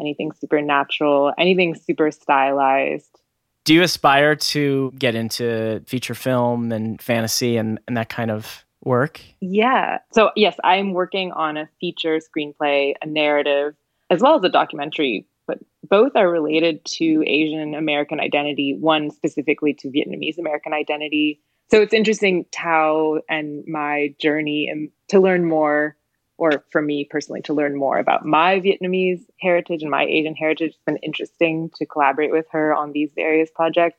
anything 0.00 0.32
supernatural, 0.32 1.34
anything 1.36 1.74
super 1.74 2.10
stylized 2.10 3.20
do 3.64 3.74
you 3.74 3.82
aspire 3.82 4.34
to 4.34 4.92
get 4.98 5.14
into 5.14 5.82
feature 5.86 6.14
film 6.14 6.72
and 6.72 7.00
fantasy 7.02 7.56
and, 7.56 7.78
and 7.86 7.96
that 7.96 8.08
kind 8.08 8.30
of 8.30 8.64
work? 8.82 9.20
Yeah. 9.40 9.98
So, 10.12 10.30
yes, 10.36 10.56
I'm 10.64 10.92
working 10.92 11.32
on 11.32 11.56
a 11.56 11.68
feature 11.80 12.18
screenplay, 12.18 12.94
a 13.02 13.06
narrative, 13.06 13.74
as 14.10 14.20
well 14.20 14.36
as 14.36 14.44
a 14.44 14.48
documentary, 14.48 15.26
but 15.46 15.58
both 15.82 16.12
are 16.16 16.30
related 16.30 16.84
to 16.84 17.22
Asian 17.26 17.74
American 17.74 18.20
identity, 18.20 18.76
one 18.78 19.10
specifically 19.10 19.74
to 19.74 19.88
Vietnamese 19.88 20.38
American 20.38 20.72
identity. 20.72 21.42
So, 21.70 21.82
it's 21.82 21.92
interesting, 21.92 22.46
Thao, 22.46 23.20
and 23.28 23.64
my 23.66 24.14
journey 24.18 24.68
and 24.70 24.88
to 25.08 25.20
learn 25.20 25.44
more 25.44 25.97
or 26.38 26.64
for 26.70 26.80
me 26.80 27.04
personally 27.04 27.42
to 27.42 27.52
learn 27.52 27.76
more 27.76 27.98
about 27.98 28.24
my 28.24 28.60
Vietnamese 28.60 29.24
heritage 29.40 29.82
and 29.82 29.90
my 29.90 30.04
Asian 30.04 30.34
heritage. 30.34 30.70
It's 30.70 30.84
been 30.86 30.96
interesting 30.98 31.70
to 31.76 31.84
collaborate 31.84 32.30
with 32.30 32.46
her 32.52 32.74
on 32.74 32.92
these 32.92 33.10
various 33.14 33.50
projects. 33.50 33.98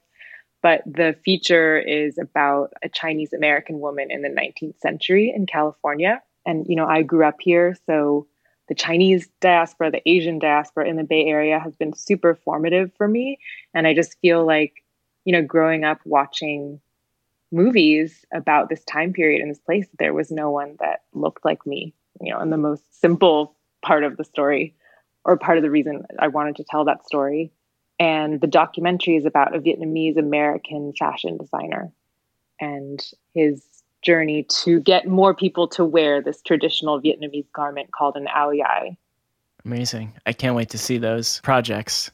But 0.61 0.81
the 0.85 1.15
feature 1.23 1.77
is 1.77 2.17
about 2.17 2.73
a 2.83 2.89
Chinese 2.89 3.33
American 3.33 3.79
woman 3.79 4.09
in 4.09 4.21
the 4.21 4.29
19th 4.29 4.79
century 4.79 5.31
in 5.35 5.45
California. 5.45 6.21
And, 6.45 6.65
you 6.67 6.75
know, 6.75 6.87
I 6.87 7.01
grew 7.01 7.25
up 7.25 7.37
here. 7.39 7.77
So 7.85 8.27
the 8.67 8.75
Chinese 8.75 9.29
diaspora, 9.41 9.91
the 9.91 10.09
Asian 10.09 10.39
diaspora 10.39 10.87
in 10.87 10.95
the 10.95 11.03
Bay 11.03 11.25
Area 11.25 11.59
has 11.59 11.75
been 11.75 11.93
super 11.93 12.35
formative 12.35 12.91
for 12.97 13.07
me. 13.07 13.39
And 13.73 13.85
I 13.85 13.93
just 13.93 14.17
feel 14.21 14.45
like, 14.45 14.83
you 15.25 15.33
know, 15.33 15.41
growing 15.41 15.83
up 15.83 15.99
watching 16.05 16.81
movies 17.51 18.25
about 18.33 18.69
this 18.69 18.83
time 18.83 19.11
period 19.11 19.41
in 19.41 19.49
this 19.49 19.59
place, 19.59 19.87
there 19.97 20.13
was 20.13 20.29
no 20.29 20.51
one 20.51 20.75
that 20.79 21.03
looked 21.13 21.43
like 21.43 21.65
me 21.65 21.93
you 22.21 22.33
know, 22.33 22.39
and 22.39 22.51
the 22.51 22.57
most 22.57 22.99
simple 22.99 23.55
part 23.81 24.03
of 24.03 24.17
the 24.17 24.23
story, 24.23 24.75
or 25.25 25.37
part 25.37 25.57
of 25.57 25.63
the 25.63 25.69
reason 25.69 26.03
I 26.19 26.27
wanted 26.27 26.55
to 26.57 26.63
tell 26.63 26.85
that 26.85 27.05
story. 27.05 27.51
And 27.99 28.39
the 28.39 28.47
documentary 28.47 29.17
is 29.17 29.25
about 29.25 29.55
a 29.55 29.59
Vietnamese 29.59 30.17
American 30.17 30.93
fashion 30.97 31.37
designer 31.37 31.91
and 32.59 33.05
his 33.33 33.65
journey 34.01 34.45
to 34.63 34.79
get 34.79 35.07
more 35.07 35.33
people 35.33 35.67
to 35.67 35.83
wear 35.83 36.21
this 36.21 36.41
traditional 36.41 37.01
Vietnamese 37.01 37.51
garment 37.53 37.91
called 37.91 38.15
an 38.15 38.27
áo 38.27 38.51
dài. 38.51 38.95
Amazing. 39.65 40.13
I 40.25 40.31
can't 40.31 40.55
wait 40.55 40.69
to 40.69 40.77
see 40.77 40.97
those 40.97 41.41
projects. 41.41 42.11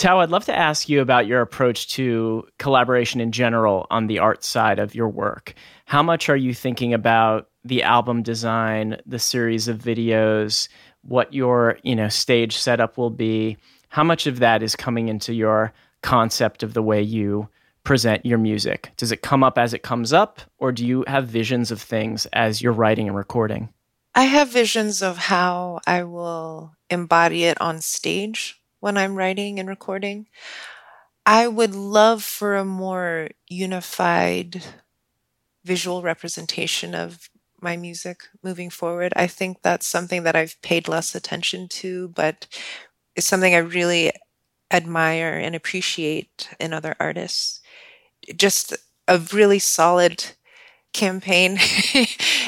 Thao, 0.00 0.22
I'd 0.22 0.30
love 0.30 0.46
to 0.46 0.56
ask 0.56 0.88
you 0.88 1.02
about 1.02 1.26
your 1.26 1.42
approach 1.42 1.88
to 1.88 2.48
collaboration 2.58 3.20
in 3.20 3.32
general 3.32 3.86
on 3.90 4.06
the 4.06 4.18
art 4.18 4.42
side 4.42 4.78
of 4.78 4.94
your 4.94 5.10
work. 5.10 5.52
How 5.84 6.02
much 6.02 6.30
are 6.30 6.38
you 6.38 6.54
thinking 6.54 6.94
about 6.94 7.50
the 7.66 7.82
album 7.82 8.22
design, 8.22 8.96
the 9.04 9.18
series 9.18 9.68
of 9.68 9.76
videos, 9.76 10.70
what 11.02 11.34
your, 11.34 11.76
you 11.82 11.94
know, 11.94 12.08
stage 12.08 12.56
setup 12.56 12.96
will 12.96 13.10
be? 13.10 13.58
How 13.90 14.02
much 14.02 14.26
of 14.26 14.38
that 14.38 14.62
is 14.62 14.74
coming 14.74 15.08
into 15.08 15.34
your 15.34 15.70
concept 16.00 16.62
of 16.62 16.72
the 16.72 16.82
way 16.82 17.02
you 17.02 17.46
present 17.84 18.24
your 18.24 18.38
music? 18.38 18.92
Does 18.96 19.12
it 19.12 19.20
come 19.20 19.44
up 19.44 19.58
as 19.58 19.74
it 19.74 19.82
comes 19.82 20.14
up, 20.14 20.40
or 20.56 20.72
do 20.72 20.86
you 20.86 21.04
have 21.08 21.28
visions 21.28 21.70
of 21.70 21.78
things 21.78 22.24
as 22.32 22.62
you're 22.62 22.72
writing 22.72 23.06
and 23.06 23.16
recording? 23.18 23.68
I 24.14 24.24
have 24.24 24.48
visions 24.48 25.02
of 25.02 25.18
how 25.18 25.80
I 25.86 26.04
will 26.04 26.74
embody 26.88 27.44
it 27.44 27.60
on 27.60 27.82
stage 27.82 28.59
when 28.80 28.96
I'm 28.96 29.14
writing 29.14 29.58
and 29.60 29.68
recording. 29.68 30.26
I 31.26 31.48
would 31.48 31.74
love 31.74 32.22
for 32.24 32.56
a 32.56 32.64
more 32.64 33.28
unified 33.48 34.62
visual 35.64 36.02
representation 36.02 36.94
of 36.94 37.28
my 37.60 37.76
music 37.76 38.22
moving 38.42 38.70
forward. 38.70 39.12
I 39.16 39.26
think 39.26 39.58
that's 39.62 39.86
something 39.86 40.22
that 40.22 40.36
I've 40.36 40.60
paid 40.62 40.88
less 40.88 41.14
attention 41.14 41.68
to, 41.68 42.08
but 42.08 42.46
it's 43.16 43.26
something 43.26 43.54
I 43.54 43.58
really 43.58 44.12
admire 44.72 45.34
and 45.38 45.54
appreciate 45.56 46.48
in 46.60 46.72
other 46.72 46.96
artists. 47.00 47.60
Just 48.36 48.74
a 49.08 49.18
really 49.32 49.58
solid 49.60 50.24
campaign, 50.92 51.56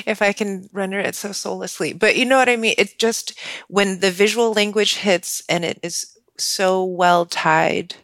if 0.06 0.22
I 0.22 0.32
can 0.32 0.68
render 0.72 1.00
it 1.00 1.14
so 1.14 1.32
soullessly. 1.32 1.92
But 1.92 2.16
you 2.16 2.24
know 2.26 2.38
what 2.38 2.48
I 2.48 2.56
mean? 2.56 2.74
It's 2.78 2.94
just 2.94 3.38
when 3.68 4.00
the 4.00 4.10
visual 4.10 4.52
language 4.52 4.96
hits 4.96 5.42
and 5.48 5.64
it 5.64 5.80
is 5.82 6.16
so 6.38 6.84
well 6.84 7.26
tied 7.26 7.96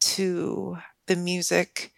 to 0.00 0.78
the 1.06 1.16
music 1.16 1.92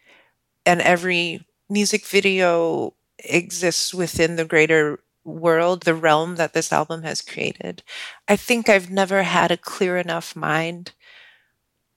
and 0.67 0.81
every 0.81 1.47
music 1.69 2.07
video 2.07 2.95
exists 3.19 3.95
within 3.95 4.37
the 4.37 4.45
greater 4.45 5.01
world, 5.25 5.83
the 5.83 5.95
realm 5.95 6.37
that 6.37 6.55
this 6.55 6.73
album 6.73 7.03
has 7.03 7.23
created. 7.23 7.83
I 8.29 8.37
think 8.37 8.69
I've 8.69 8.91
never 8.91 9.23
had 9.23 9.51
a 9.51 9.57
clear 9.57 9.97
enough 9.99 10.37
mind 10.37 10.93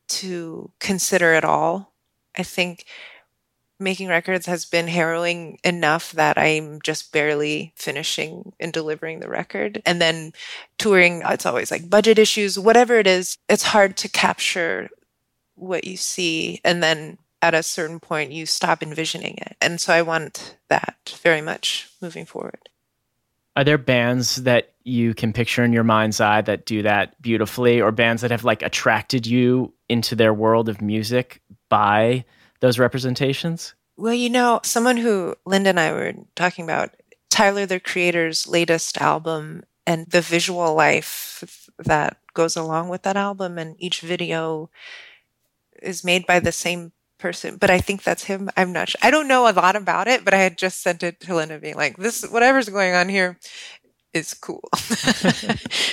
to 0.08 0.72
consider 0.80 1.34
it 1.34 1.46
all. 1.46 1.94
I 2.38 2.44
think 2.44 2.86
making 3.80 4.08
records 4.08 4.46
has 4.46 4.66
been 4.66 4.88
harrowing 4.88 5.60
enough 5.64 6.12
that 6.14 6.38
I'm 6.38 6.82
just 6.82 7.12
barely 7.12 7.74
finishing 7.76 8.54
and 8.60 8.72
delivering 8.72 9.20
the 9.20 9.30
record. 9.30 9.82
And 9.86 10.02
then 10.02 10.34
touring, 10.78 11.22
it's 11.26 11.46
always 11.46 11.72
like 11.72 11.90
budget 11.90 12.18
issues, 12.20 12.58
whatever 12.58 12.96
it 12.98 13.08
is, 13.08 13.38
it's 13.50 13.64
hard 13.64 13.98
to 13.98 14.10
capture 14.10 14.90
what 15.56 15.86
you 15.86 15.98
see. 15.98 16.62
And 16.64 16.82
then 16.82 17.18
at 17.42 17.54
a 17.54 17.64
certain 17.64 18.00
point, 18.00 18.32
you 18.32 18.46
stop 18.46 18.82
envisioning 18.82 19.36
it. 19.38 19.58
And 19.60 19.82
so 19.82 19.94
I 19.94 20.02
want 20.02 20.58
that 20.70 21.18
very 21.22 21.42
much 21.42 21.90
moving 22.02 22.26
forward. 22.26 22.70
Are 23.56 23.64
there 23.64 23.78
bands 23.78 24.38
that 24.44 24.74
you 24.84 25.14
can 25.14 25.34
picture 25.34 25.64
in 25.64 25.74
your 25.74 25.84
mind's 25.84 26.20
eye 26.20 26.42
that 26.42 26.66
do 26.66 26.82
that 26.82 27.22
beautifully, 27.22 27.82
or 27.82 27.92
bands 27.92 28.22
that 28.22 28.32
have 28.32 28.44
like 28.44 28.62
attracted 28.62 29.28
you 29.28 29.74
into 29.88 30.16
their 30.16 30.34
world 30.34 30.70
of 30.70 30.82
music 30.82 31.42
by 31.70 32.26
those 32.63 32.80
representations? 32.80 33.76
Well, 33.97 34.13
you 34.13 34.30
know, 34.30 34.62
someone 34.63 34.95
who 34.95 35.36
Linda 35.45 35.71
and 35.71 35.80
I 35.80 35.91
were 35.91 36.13
talking 36.34 36.63
about, 36.63 36.95
Tyler, 37.30 37.65
the 37.65 37.82
creator's 37.82 38.47
latest 38.47 39.02
album, 39.02 39.63
and 39.86 40.08
the 40.10 40.21
visual 40.21 40.73
life 40.73 41.43
that 41.78 42.15
goes 42.34 42.56
along 42.56 42.88
with 42.88 43.04
that 43.04 43.17
album, 43.17 43.58
and 43.58 43.76
each 43.80 43.99
video 43.99 44.69
is 45.82 46.06
made 46.06 46.26
by 46.26 46.39
the 46.39 46.54
same 46.54 46.93
person, 47.17 47.58
but 47.58 47.69
I 47.69 47.80
think 47.80 48.02
that's 48.02 48.23
him. 48.23 48.49
I'm 48.56 48.71
not 48.71 48.89
sure. 48.89 48.99
I 49.02 49.12
don't 49.12 49.28
know 49.28 49.49
a 49.49 49.52
lot 49.52 49.76
about 49.76 50.08
it, 50.08 50.23
but 50.23 50.34
I 50.34 50.38
had 50.38 50.58
just 50.58 50.82
sent 50.82 51.04
it 51.04 51.19
to 51.21 51.36
Linda 51.36 51.60
being 51.60 51.76
like, 51.76 51.97
this, 51.97 52.23
whatever's 52.23 52.69
going 52.69 52.93
on 52.93 53.10
here 53.10 53.38
is 54.13 54.34
cool. 54.34 54.69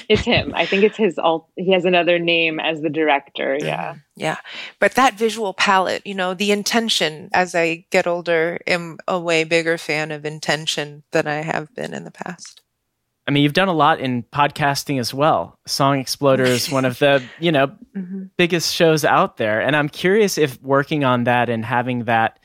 it's 0.08 0.24
him. 0.24 0.52
I 0.54 0.66
think 0.66 0.84
it's 0.84 0.96
his 0.96 1.18
alt. 1.18 1.48
He 1.56 1.72
has 1.72 1.84
another 1.84 2.18
name 2.18 2.60
as 2.60 2.80
the 2.80 2.90
director. 2.90 3.56
Yeah. 3.60 3.94
Mm, 3.94 4.02
yeah. 4.16 4.36
But 4.78 4.94
that 4.94 5.14
visual 5.14 5.54
palette, 5.54 6.06
you 6.06 6.14
know, 6.14 6.34
the 6.34 6.52
intention 6.52 7.30
as 7.32 7.54
I 7.54 7.86
get 7.90 8.06
older, 8.06 8.58
am 8.66 8.98
a 9.08 9.18
way 9.18 9.44
bigger 9.44 9.78
fan 9.78 10.10
of 10.10 10.24
intention 10.24 11.02
than 11.12 11.26
I 11.26 11.42
have 11.42 11.74
been 11.74 11.94
in 11.94 12.04
the 12.04 12.10
past. 12.10 12.60
I 13.26 13.32
mean, 13.32 13.42
you've 13.44 13.52
done 13.52 13.68
a 13.68 13.72
lot 13.72 14.00
in 14.00 14.24
podcasting 14.24 14.98
as 14.98 15.14
well. 15.14 15.58
Song 15.66 16.00
Exploder 16.00 16.44
is 16.44 16.70
one 16.70 16.84
of 16.84 16.98
the, 16.98 17.22
you 17.38 17.52
know, 17.52 17.68
mm-hmm. 17.96 18.24
biggest 18.36 18.74
shows 18.74 19.04
out 19.04 19.36
there. 19.36 19.60
And 19.60 19.76
I'm 19.76 19.88
curious 19.88 20.36
if 20.36 20.60
working 20.62 21.04
on 21.04 21.24
that 21.24 21.48
and 21.48 21.64
having 21.64 22.04
that 22.04 22.40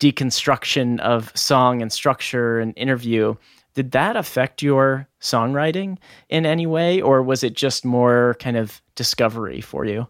deconstruction 0.00 1.00
of 1.00 1.30
song 1.36 1.82
and 1.82 1.92
structure 1.92 2.58
and 2.58 2.72
interview 2.76 3.34
did 3.74 3.92
that 3.92 4.16
affect 4.16 4.62
your 4.62 5.08
songwriting 5.20 5.98
in 6.28 6.46
any 6.46 6.66
way, 6.66 7.00
or 7.00 7.22
was 7.22 7.42
it 7.42 7.54
just 7.54 7.84
more 7.84 8.36
kind 8.38 8.56
of 8.56 8.82
discovery 8.94 9.60
for 9.60 9.84
you? 9.84 10.08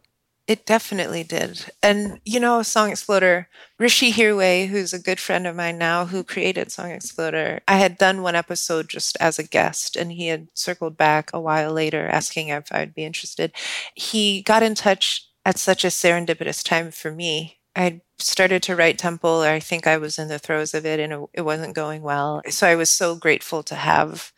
It 0.48 0.66
definitely 0.66 1.22
did. 1.22 1.66
And, 1.84 2.20
you 2.24 2.40
know, 2.40 2.62
Song 2.62 2.90
Exploder, 2.90 3.48
Hrishi 3.80 4.12
Hirway, 4.12 4.66
who's 4.66 4.92
a 4.92 4.98
good 4.98 5.20
friend 5.20 5.46
of 5.46 5.54
mine 5.54 5.78
now, 5.78 6.06
who 6.06 6.24
created 6.24 6.72
Song 6.72 6.90
Exploder, 6.90 7.60
I 7.68 7.76
had 7.76 7.96
done 7.96 8.22
one 8.22 8.34
episode 8.34 8.88
just 8.88 9.16
as 9.20 9.38
a 9.38 9.44
guest, 9.44 9.94
and 9.94 10.10
he 10.10 10.26
had 10.26 10.48
circled 10.52 10.96
back 10.96 11.30
a 11.32 11.40
while 11.40 11.72
later 11.72 12.08
asking 12.08 12.48
if 12.48 12.72
I'd 12.72 12.94
be 12.94 13.04
interested. 13.04 13.52
He 13.94 14.42
got 14.42 14.64
in 14.64 14.74
touch 14.74 15.28
at 15.44 15.58
such 15.58 15.84
a 15.84 15.88
serendipitous 15.88 16.64
time 16.64 16.90
for 16.90 17.12
me 17.12 17.58
I 17.74 18.02
started 18.18 18.62
to 18.64 18.76
write 18.76 18.98
Temple. 18.98 19.40
I 19.40 19.60
think 19.60 19.86
I 19.86 19.96
was 19.96 20.18
in 20.18 20.28
the 20.28 20.38
throes 20.38 20.74
of 20.74 20.84
it 20.86 21.00
and 21.00 21.28
it 21.32 21.42
wasn't 21.42 21.74
going 21.74 22.02
well. 22.02 22.42
So 22.48 22.66
I 22.66 22.74
was 22.74 22.90
so 22.90 23.16
grateful 23.16 23.62
to 23.64 23.74
have 23.74 24.32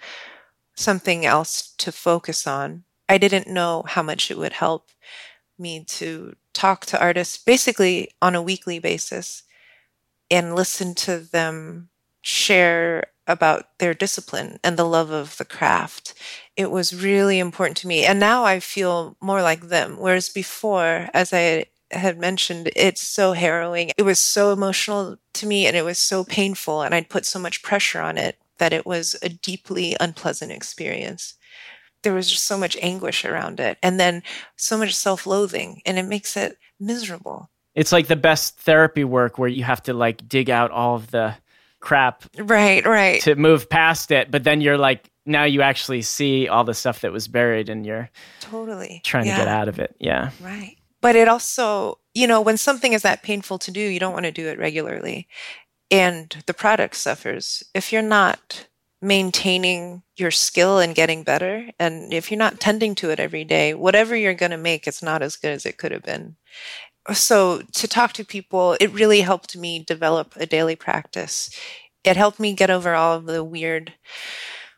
something 0.74 1.26
else 1.26 1.74
to 1.78 1.92
focus 1.92 2.46
on. 2.46 2.84
I 3.08 3.18
didn't 3.18 3.48
know 3.48 3.84
how 3.86 4.02
much 4.02 4.30
it 4.30 4.38
would 4.38 4.54
help 4.54 4.90
me 5.58 5.84
to 5.84 6.34
talk 6.52 6.86
to 6.86 7.00
artists 7.00 7.36
basically 7.36 8.10
on 8.22 8.34
a 8.34 8.42
weekly 8.42 8.78
basis 8.78 9.42
and 10.30 10.54
listen 10.54 10.94
to 10.94 11.18
them 11.18 11.88
share 12.22 13.04
about 13.26 13.78
their 13.78 13.94
discipline 13.94 14.58
and 14.62 14.76
the 14.76 14.84
love 14.84 15.10
of 15.10 15.36
the 15.36 15.44
craft. 15.44 16.14
It 16.56 16.70
was 16.70 17.02
really 17.02 17.38
important 17.38 17.76
to 17.78 17.86
me. 17.86 18.04
And 18.04 18.20
now 18.20 18.44
I 18.44 18.60
feel 18.60 19.16
more 19.20 19.42
like 19.42 19.68
them. 19.68 19.96
Whereas 19.98 20.28
before, 20.28 21.08
as 21.14 21.32
I 21.32 21.66
had 21.96 22.18
mentioned, 22.18 22.70
it's 22.76 23.00
so 23.00 23.32
harrowing. 23.32 23.92
It 23.96 24.02
was 24.02 24.18
so 24.18 24.52
emotional 24.52 25.16
to 25.34 25.46
me 25.46 25.66
and 25.66 25.76
it 25.76 25.84
was 25.84 25.98
so 25.98 26.24
painful. 26.24 26.82
And 26.82 26.94
I'd 26.94 27.08
put 27.08 27.26
so 27.26 27.38
much 27.38 27.62
pressure 27.62 28.00
on 28.00 28.18
it 28.18 28.38
that 28.58 28.72
it 28.72 28.86
was 28.86 29.16
a 29.22 29.28
deeply 29.28 29.96
unpleasant 30.00 30.52
experience. 30.52 31.34
There 32.02 32.14
was 32.14 32.30
just 32.30 32.44
so 32.44 32.58
much 32.58 32.76
anguish 32.80 33.24
around 33.24 33.60
it 33.60 33.78
and 33.82 33.98
then 33.98 34.22
so 34.56 34.76
much 34.76 34.94
self 34.94 35.26
loathing, 35.26 35.80
and 35.86 35.98
it 35.98 36.04
makes 36.04 36.36
it 36.36 36.58
miserable. 36.78 37.50
It's 37.74 37.92
like 37.92 38.06
the 38.06 38.16
best 38.16 38.58
therapy 38.60 39.04
work 39.04 39.38
where 39.38 39.48
you 39.48 39.64
have 39.64 39.82
to 39.84 39.94
like 39.94 40.28
dig 40.28 40.50
out 40.50 40.70
all 40.70 40.96
of 40.96 41.10
the 41.10 41.34
crap. 41.80 42.24
Right, 42.38 42.84
right. 42.84 43.20
To 43.22 43.36
move 43.36 43.68
past 43.68 44.10
it. 44.10 44.30
But 44.30 44.44
then 44.44 44.60
you're 44.60 44.78
like, 44.78 45.10
now 45.26 45.44
you 45.44 45.62
actually 45.62 46.02
see 46.02 46.48
all 46.48 46.64
the 46.64 46.74
stuff 46.74 47.00
that 47.00 47.12
was 47.12 47.28
buried 47.28 47.68
and 47.68 47.86
you're 47.86 48.10
totally 48.40 49.00
trying 49.04 49.26
yeah. 49.26 49.36
to 49.36 49.40
get 49.42 49.48
out 49.48 49.68
of 49.68 49.78
it. 49.78 49.96
Yeah. 49.98 50.30
Right. 50.40 50.76
But 51.04 51.16
it 51.16 51.28
also, 51.28 51.98
you 52.14 52.26
know, 52.26 52.40
when 52.40 52.56
something 52.56 52.94
is 52.94 53.02
that 53.02 53.22
painful 53.22 53.58
to 53.58 53.70
do, 53.70 53.78
you 53.78 54.00
don't 54.00 54.14
want 54.14 54.24
to 54.24 54.32
do 54.32 54.48
it 54.48 54.58
regularly. 54.58 55.28
And 55.90 56.34
the 56.46 56.54
product 56.54 56.96
suffers. 56.96 57.62
If 57.74 57.92
you're 57.92 58.00
not 58.00 58.68
maintaining 59.02 60.02
your 60.16 60.30
skill 60.30 60.78
and 60.78 60.94
getting 60.94 61.22
better, 61.22 61.68
and 61.78 62.14
if 62.14 62.30
you're 62.30 62.38
not 62.38 62.58
tending 62.58 62.94
to 62.94 63.10
it 63.10 63.20
every 63.20 63.44
day, 63.44 63.74
whatever 63.74 64.16
you're 64.16 64.32
going 64.32 64.52
to 64.52 64.56
make, 64.56 64.86
it's 64.86 65.02
not 65.02 65.20
as 65.20 65.36
good 65.36 65.50
as 65.52 65.66
it 65.66 65.76
could 65.76 65.92
have 65.92 66.04
been. 66.04 66.36
So 67.12 67.60
to 67.74 67.86
talk 67.86 68.14
to 68.14 68.24
people, 68.24 68.78
it 68.80 68.90
really 68.90 69.20
helped 69.20 69.58
me 69.58 69.84
develop 69.84 70.32
a 70.36 70.46
daily 70.46 70.74
practice. 70.74 71.50
It 72.02 72.16
helped 72.16 72.40
me 72.40 72.54
get 72.54 72.70
over 72.70 72.94
all 72.94 73.12
of 73.18 73.26
the 73.26 73.44
weird 73.44 73.92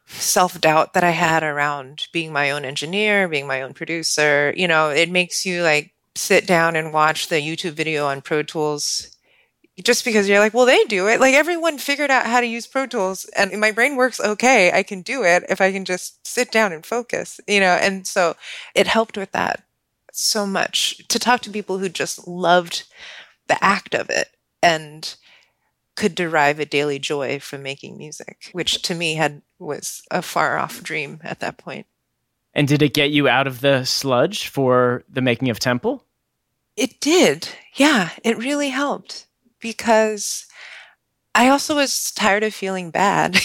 self 0.08 0.60
doubt 0.60 0.92
that 0.94 1.04
I 1.04 1.10
had 1.10 1.44
around 1.44 2.08
being 2.12 2.32
my 2.32 2.50
own 2.50 2.64
engineer, 2.64 3.28
being 3.28 3.46
my 3.46 3.62
own 3.62 3.74
producer. 3.74 4.52
You 4.56 4.66
know, 4.66 4.90
it 4.90 5.08
makes 5.08 5.46
you 5.46 5.62
like 5.62 5.92
sit 6.16 6.46
down 6.46 6.76
and 6.76 6.92
watch 6.92 7.28
the 7.28 7.36
YouTube 7.36 7.72
video 7.72 8.06
on 8.06 8.22
Pro 8.22 8.42
Tools 8.42 9.16
just 9.82 10.04
because 10.04 10.28
you're 10.28 10.38
like, 10.40 10.54
well, 10.54 10.64
they 10.64 10.84
do 10.84 11.06
it. 11.06 11.20
Like 11.20 11.34
everyone 11.34 11.78
figured 11.78 12.10
out 12.10 12.26
how 12.26 12.40
to 12.40 12.46
use 12.46 12.66
Pro 12.66 12.86
Tools 12.86 13.26
and 13.36 13.60
my 13.60 13.70
brain 13.70 13.96
works 13.96 14.20
okay. 14.20 14.72
I 14.72 14.82
can 14.82 15.02
do 15.02 15.22
it 15.22 15.44
if 15.48 15.60
I 15.60 15.70
can 15.70 15.84
just 15.84 16.26
sit 16.26 16.50
down 16.50 16.72
and 16.72 16.84
focus, 16.84 17.40
you 17.46 17.60
know? 17.60 17.74
And 17.74 18.06
so 18.06 18.36
it 18.74 18.86
helped 18.86 19.18
with 19.18 19.32
that 19.32 19.64
so 20.12 20.46
much 20.46 21.06
to 21.08 21.18
talk 21.18 21.42
to 21.42 21.50
people 21.50 21.78
who 21.78 21.90
just 21.90 22.26
loved 22.26 22.84
the 23.48 23.62
act 23.62 23.94
of 23.94 24.08
it 24.08 24.28
and 24.62 25.14
could 25.94 26.14
derive 26.14 26.58
a 26.58 26.64
daily 26.66 26.98
joy 26.98 27.38
from 27.38 27.62
making 27.62 27.98
music, 27.98 28.50
which 28.52 28.82
to 28.82 28.94
me 28.94 29.14
had 29.14 29.42
was 29.58 30.02
a 30.10 30.22
far 30.22 30.58
off 30.58 30.82
dream 30.82 31.20
at 31.22 31.40
that 31.40 31.58
point. 31.58 31.86
And 32.56 32.66
did 32.66 32.80
it 32.80 32.94
get 32.94 33.10
you 33.10 33.28
out 33.28 33.46
of 33.46 33.60
the 33.60 33.84
sludge 33.84 34.48
for 34.48 35.04
the 35.10 35.20
making 35.20 35.50
of 35.50 35.60
Temple? 35.60 36.02
It 36.74 37.00
did. 37.00 37.50
Yeah, 37.74 38.08
it 38.24 38.38
really 38.38 38.70
helped 38.70 39.26
because 39.60 40.46
I 41.34 41.48
also 41.48 41.74
was 41.76 42.12
tired 42.12 42.44
of 42.44 42.54
feeling 42.54 42.90
bad. 42.90 43.36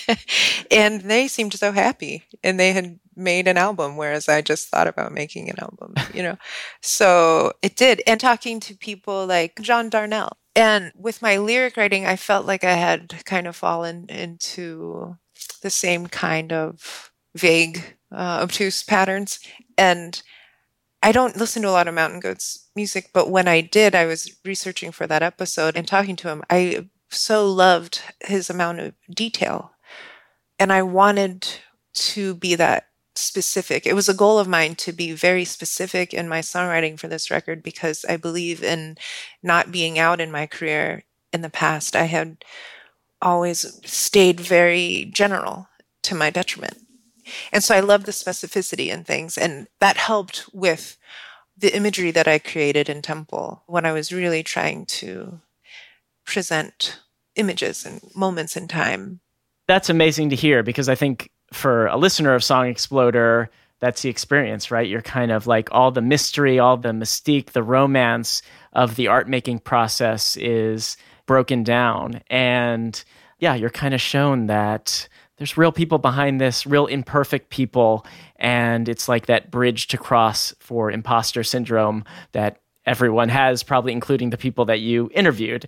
and 0.70 1.02
they 1.02 1.28
seemed 1.28 1.52
so 1.52 1.70
happy 1.70 2.22
and 2.42 2.58
they 2.58 2.72
had 2.72 2.98
made 3.14 3.46
an 3.46 3.58
album 3.58 3.98
whereas 3.98 4.26
I 4.26 4.40
just 4.40 4.68
thought 4.68 4.88
about 4.88 5.12
making 5.12 5.50
an 5.50 5.60
album, 5.60 5.92
you 6.14 6.22
know. 6.22 6.38
so 6.80 7.52
it 7.60 7.76
did. 7.76 8.02
And 8.06 8.18
talking 8.18 8.58
to 8.60 8.74
people 8.74 9.26
like 9.26 9.60
John 9.60 9.90
Darnielle. 9.90 10.32
And 10.56 10.92
with 10.96 11.20
my 11.20 11.36
lyric 11.36 11.76
writing, 11.76 12.06
I 12.06 12.16
felt 12.16 12.46
like 12.46 12.64
I 12.64 12.72
had 12.72 13.22
kind 13.26 13.46
of 13.46 13.54
fallen 13.54 14.06
into 14.08 15.18
the 15.60 15.70
same 15.70 16.06
kind 16.06 16.54
of 16.54 17.12
vague, 17.36 17.98
uh, 18.12 18.40
obtuse 18.42 18.82
patterns. 18.82 19.40
And 19.78 20.22
I 21.02 21.12
don't 21.12 21.36
listen 21.36 21.62
to 21.62 21.68
a 21.68 21.72
lot 21.72 21.88
of 21.88 21.94
Mountain 21.94 22.20
Goats 22.20 22.68
music, 22.76 23.10
but 23.12 23.30
when 23.30 23.48
I 23.48 23.60
did, 23.60 23.94
I 23.94 24.06
was 24.06 24.36
researching 24.44 24.92
for 24.92 25.06
that 25.06 25.22
episode 25.22 25.76
and 25.76 25.86
talking 25.86 26.16
to 26.16 26.28
him. 26.28 26.42
I 26.50 26.86
so 27.08 27.46
loved 27.46 28.02
his 28.20 28.50
amount 28.50 28.80
of 28.80 28.94
detail. 29.12 29.72
And 30.58 30.72
I 30.72 30.82
wanted 30.82 31.48
to 31.92 32.34
be 32.34 32.54
that 32.54 32.86
specific. 33.14 33.86
It 33.86 33.94
was 33.94 34.08
a 34.08 34.14
goal 34.14 34.38
of 34.38 34.48
mine 34.48 34.74
to 34.76 34.92
be 34.92 35.12
very 35.12 35.44
specific 35.44 36.14
in 36.14 36.28
my 36.28 36.40
songwriting 36.40 36.98
for 36.98 37.08
this 37.08 37.30
record 37.30 37.62
because 37.62 38.04
I 38.08 38.16
believe 38.16 38.62
in 38.62 38.96
not 39.42 39.72
being 39.72 39.98
out 39.98 40.20
in 40.20 40.30
my 40.30 40.46
career 40.46 41.04
in 41.32 41.42
the 41.42 41.50
past. 41.50 41.96
I 41.96 42.04
had 42.04 42.44
always 43.22 43.80
stayed 43.84 44.40
very 44.40 45.10
general 45.12 45.68
to 46.02 46.14
my 46.14 46.30
detriment. 46.30 46.78
And 47.52 47.62
so 47.62 47.74
I 47.74 47.80
love 47.80 48.04
the 48.04 48.12
specificity 48.12 48.88
in 48.88 49.04
things. 49.04 49.36
And 49.38 49.68
that 49.80 49.96
helped 49.96 50.48
with 50.52 50.96
the 51.56 51.74
imagery 51.74 52.10
that 52.10 52.28
I 52.28 52.38
created 52.38 52.88
in 52.88 53.02
Temple 53.02 53.62
when 53.66 53.84
I 53.84 53.92
was 53.92 54.12
really 54.12 54.42
trying 54.42 54.86
to 54.86 55.40
present 56.24 57.00
images 57.36 57.84
and 57.84 58.00
moments 58.14 58.56
in 58.56 58.68
time. 58.68 59.20
That's 59.68 59.90
amazing 59.90 60.30
to 60.30 60.36
hear 60.36 60.62
because 60.62 60.88
I 60.88 60.94
think 60.94 61.30
for 61.52 61.86
a 61.86 61.96
listener 61.96 62.34
of 62.34 62.44
Song 62.44 62.66
Exploder, 62.66 63.50
that's 63.80 64.02
the 64.02 64.10
experience, 64.10 64.70
right? 64.70 64.88
You're 64.88 65.02
kind 65.02 65.32
of 65.32 65.46
like 65.46 65.68
all 65.72 65.90
the 65.90 66.02
mystery, 66.02 66.58
all 66.58 66.76
the 66.76 66.90
mystique, 66.90 67.50
the 67.50 67.62
romance 67.62 68.42
of 68.72 68.96
the 68.96 69.08
art 69.08 69.28
making 69.28 69.60
process 69.60 70.36
is 70.36 70.96
broken 71.26 71.64
down. 71.64 72.20
And 72.28 73.02
yeah, 73.38 73.54
you're 73.54 73.70
kind 73.70 73.94
of 73.94 74.00
shown 74.00 74.46
that 74.46 75.08
there's 75.40 75.56
real 75.56 75.72
people 75.72 75.96
behind 75.96 76.38
this, 76.38 76.66
real 76.66 76.84
imperfect 76.84 77.48
people. 77.48 78.04
And 78.36 78.90
it's 78.90 79.08
like 79.08 79.24
that 79.24 79.50
bridge 79.50 79.86
to 79.86 79.96
cross 79.96 80.54
for 80.60 80.90
imposter 80.90 81.42
syndrome 81.42 82.04
that 82.32 82.60
everyone 82.84 83.30
has, 83.30 83.62
probably 83.62 83.92
including 83.92 84.28
the 84.28 84.36
people 84.36 84.66
that 84.66 84.80
you 84.80 85.10
interviewed 85.14 85.64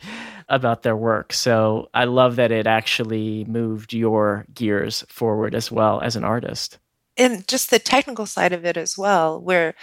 about 0.50 0.82
their 0.82 0.94
work. 0.94 1.32
So 1.32 1.88
I 1.94 2.04
love 2.04 2.36
that 2.36 2.52
it 2.52 2.66
actually 2.66 3.46
moved 3.46 3.94
your 3.94 4.44
gears 4.52 5.06
forward 5.08 5.54
as 5.54 5.72
well 5.72 6.02
as 6.02 6.16
an 6.16 6.24
artist. 6.24 6.78
And 7.16 7.48
just 7.48 7.70
the 7.70 7.78
technical 7.78 8.26
side 8.26 8.52
of 8.52 8.66
it 8.66 8.76
as 8.76 8.98
well, 8.98 9.40
where 9.40 9.74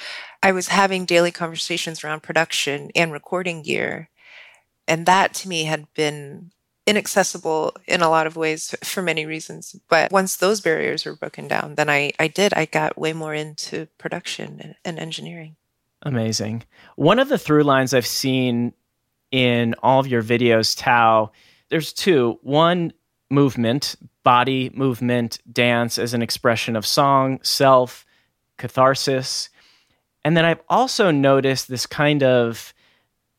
I 0.44 0.52
was 0.52 0.68
having 0.68 1.06
daily 1.06 1.32
conversations 1.32 2.04
around 2.04 2.22
production 2.22 2.92
and 2.96 3.12
recording 3.12 3.64
gear. 3.64 4.10
And 4.88 5.08
that 5.08 5.34
to 5.36 5.50
me 5.50 5.64
had 5.64 5.92
been 5.96 6.52
inaccessible 6.90 7.76
in 7.88 8.02
a 8.02 8.10
lot 8.10 8.28
of 8.28 8.36
ways 8.36 8.76
for 8.84 9.02
many 9.02 9.26
reasons. 9.26 9.76
But 9.88 10.12
once 10.12 10.36
those 10.36 10.60
barriers 10.60 11.06
were 11.06 11.16
broken 11.16 11.48
down, 11.48 11.76
then 11.76 11.90
I, 11.90 12.12
I 12.20 12.28
did. 12.28 12.54
I 12.54 12.66
got 12.66 12.98
way 12.98 13.14
more 13.14 13.34
into 13.34 13.88
production 13.98 14.76
and 14.84 15.00
engineering. 15.00 15.56
Amazing. 16.02 16.64
One 16.96 17.20
of 17.20 17.30
the 17.30 17.38
through 17.38 17.64
lines 17.64 17.94
I've 17.94 18.08
seen 18.08 18.74
in 19.32 19.76
all 19.84 20.00
of 20.00 20.08
your 20.08 20.24
videos, 20.24 20.76
Thao, 20.76 21.30
there's 21.70 21.94
two. 21.94 22.40
One, 22.42 22.94
movement, 23.30 23.96
body 24.24 24.72
movement, 24.74 25.40
dance 25.52 26.00
as 26.00 26.14
an 26.14 26.22
expression 26.22 26.76
of 26.76 26.86
song, 26.86 27.40
self, 27.44 28.06
catharsis. 28.58 29.50
And 30.26 30.36
then 30.36 30.46
I've 30.46 30.62
also 30.68 31.12
noticed 31.12 31.68
this 31.68 31.86
kind 31.86 32.24
of 32.24 32.74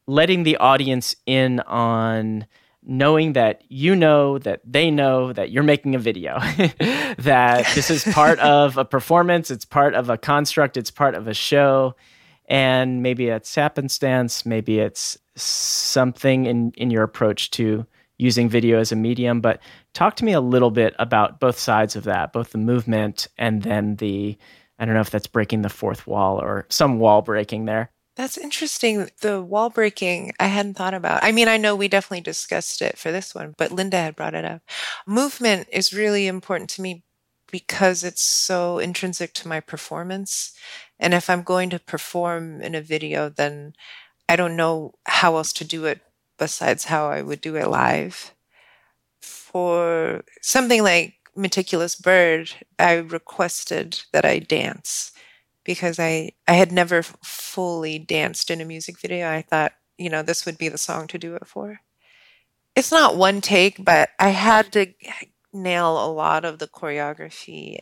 letting 0.07 0.43
the 0.43 0.57
audience 0.59 1.15
in 1.27 1.61
on 1.61 2.47
knowing 2.83 3.35
that 3.35 3.63
you 3.69 3.95
know 3.95 4.39
that 4.39 4.61
they 4.65 4.91
know 4.91 5.33
that 5.33 5.51
you're 5.51 5.63
making 5.63 5.95
a 5.95 5.99
video. 5.99 6.39
That 7.19 7.67
this 7.75 7.91
is 7.91 8.05
part 8.05 8.39
of 8.39 8.79
a 8.79 8.85
performance 8.85 9.51
it's 9.51 9.67
part 9.67 9.95
of 9.95 10.09
a 10.09 10.17
construct 10.17 10.77
it's 10.79 10.91
part 10.91 11.15
of 11.15 11.29
a 11.29 11.35
show. 11.35 11.97
And 12.49 13.03
maybe 13.03 13.29
it's 13.29 13.55
happenstance 13.55 14.47
maybe 14.47 14.79
it's 14.79 15.19
something 15.37 16.47
in 16.47 16.73
in 16.77 16.91
your 16.91 17.03
approach 17.03 17.51
to 17.53 17.85
using 18.17 18.49
video 18.49 18.79
as 18.79 18.93
a 18.93 18.97
medium. 18.97 19.41
But 19.41 19.61
talk 19.93 20.17
to 20.17 20.25
me 20.25 20.33
a 20.33 20.41
little 20.41 20.71
bit 20.71 20.95
about 20.99 21.41
both 21.41 21.59
sides 21.59 21.97
of 21.97 22.05
that 22.05 22.33
both 22.33 22.51
the 22.51 22.59
movement 22.59 23.27
and 23.37 23.63
then 23.63 23.97
the 23.97 24.39
i 24.79 24.85
don't 24.85 24.95
know 24.95 25.01
if 25.01 25.11
that's 25.11 25.27
breaking 25.27 25.63
the 25.63 25.69
fourth 25.69 26.07
wall 26.07 26.41
or 26.41 26.67
some 26.71 26.99
wall 26.99 27.23
breaking 27.23 27.65
there 27.65 27.91
that's 28.17 28.37
interesting. 28.37 29.09
The 29.21 29.41
wall 29.43 29.71
breaking, 29.71 30.33
I 30.39 30.47
hadn't 30.47 30.75
thought 30.75 30.95
about. 30.95 31.23
I 31.23 31.33
mean, 31.33 31.49
I 31.49 31.57
know 31.57 31.75
we 31.75 31.89
definitely 31.89 32.23
discussed 32.23 32.83
it 32.83 32.99
for 32.99 33.13
this 33.13 33.35
one, 33.35 33.55
but 33.57 33.73
Linda 33.73 33.97
had 33.97 34.17
brought 34.17 34.35
it 34.35 34.45
up. 34.45 34.63
Movement 35.07 35.69
is 35.73 35.93
really 35.93 36.27
important 36.27 36.71
to 36.71 36.83
me 36.83 37.05
because 37.51 38.05
it's 38.05 38.23
so 38.23 38.79
intrinsic 38.79 39.33
to 39.35 39.49
my 39.49 39.61
performance. 39.61 40.53
And 40.99 41.15
if 41.15 41.31
I'm 41.31 41.43
going 41.43 41.71
to 41.71 41.79
perform 41.79 42.61
in 42.61 42.75
a 42.75 42.83
video, 42.83 43.29
then 43.29 43.73
I 44.29 44.37
don't 44.37 44.57
know 44.57 44.93
how 45.07 45.37
else 45.37 45.53
to 45.55 45.65
do 45.65 45.87
it 45.87 46.01
besides 46.39 46.85
how 46.85 47.09
I 47.09 47.23
would 47.23 47.41
do 47.41 47.57
it 47.57 47.67
live. 47.69 48.35
For 49.21 50.23
something 50.43 50.83
like 50.83 51.15
Meticulous 51.37 51.97
Bird, 51.97 52.51
I 52.79 52.95
requested 52.95 54.03
that 54.13 54.25
I 54.25 54.39
dance 54.39 55.13
because 55.65 55.99
I 55.99 56.33
I 56.49 56.55
had 56.55 56.73
never 56.73 57.03
fully 57.03 57.99
danced 57.99 58.51
in 58.51 58.61
a 58.61 58.65
music 58.65 58.99
video. 59.01 59.29
I 59.31 59.43
thought, 59.43 59.73
you 59.99 60.11
know, 60.11 60.23
this 60.23 60.47
would 60.47 60.59
be 60.59 60.69
the 60.69 60.79
song 60.79 61.07
to 61.09 61.19
do 61.19 61.35
it 61.35 61.47
for. 61.47 61.81
It's 62.77 62.93
not 62.93 63.17
one 63.17 63.41
take, 63.41 63.85
but 63.85 64.11
I 64.19 64.31
had 64.31 64.73
to 64.73 64.93
nail 65.53 66.05
a 66.05 66.11
lot 66.13 66.45
of 66.45 66.59
the 66.59 66.69
choreography 66.69 67.79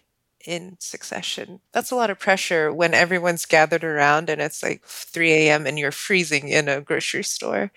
in 0.47 0.77
succession. 0.81 1.61
That's 1.73 1.91
a 1.91 1.97
lot 1.97 2.11
of 2.11 2.19
pressure 2.19 2.73
when 2.73 2.95
everyone's 2.95 3.45
gathered 3.45 3.85
around 3.85 4.31
and 4.31 4.41
it's 4.41 4.63
like 4.63 4.85
3 4.85 5.33
a.m. 5.33 5.67
and 5.67 5.79
you're 5.79 5.93
freezing 5.93 6.49
in 6.49 6.69
a 6.69 6.81
grocery 6.81 7.25
store 7.25 7.71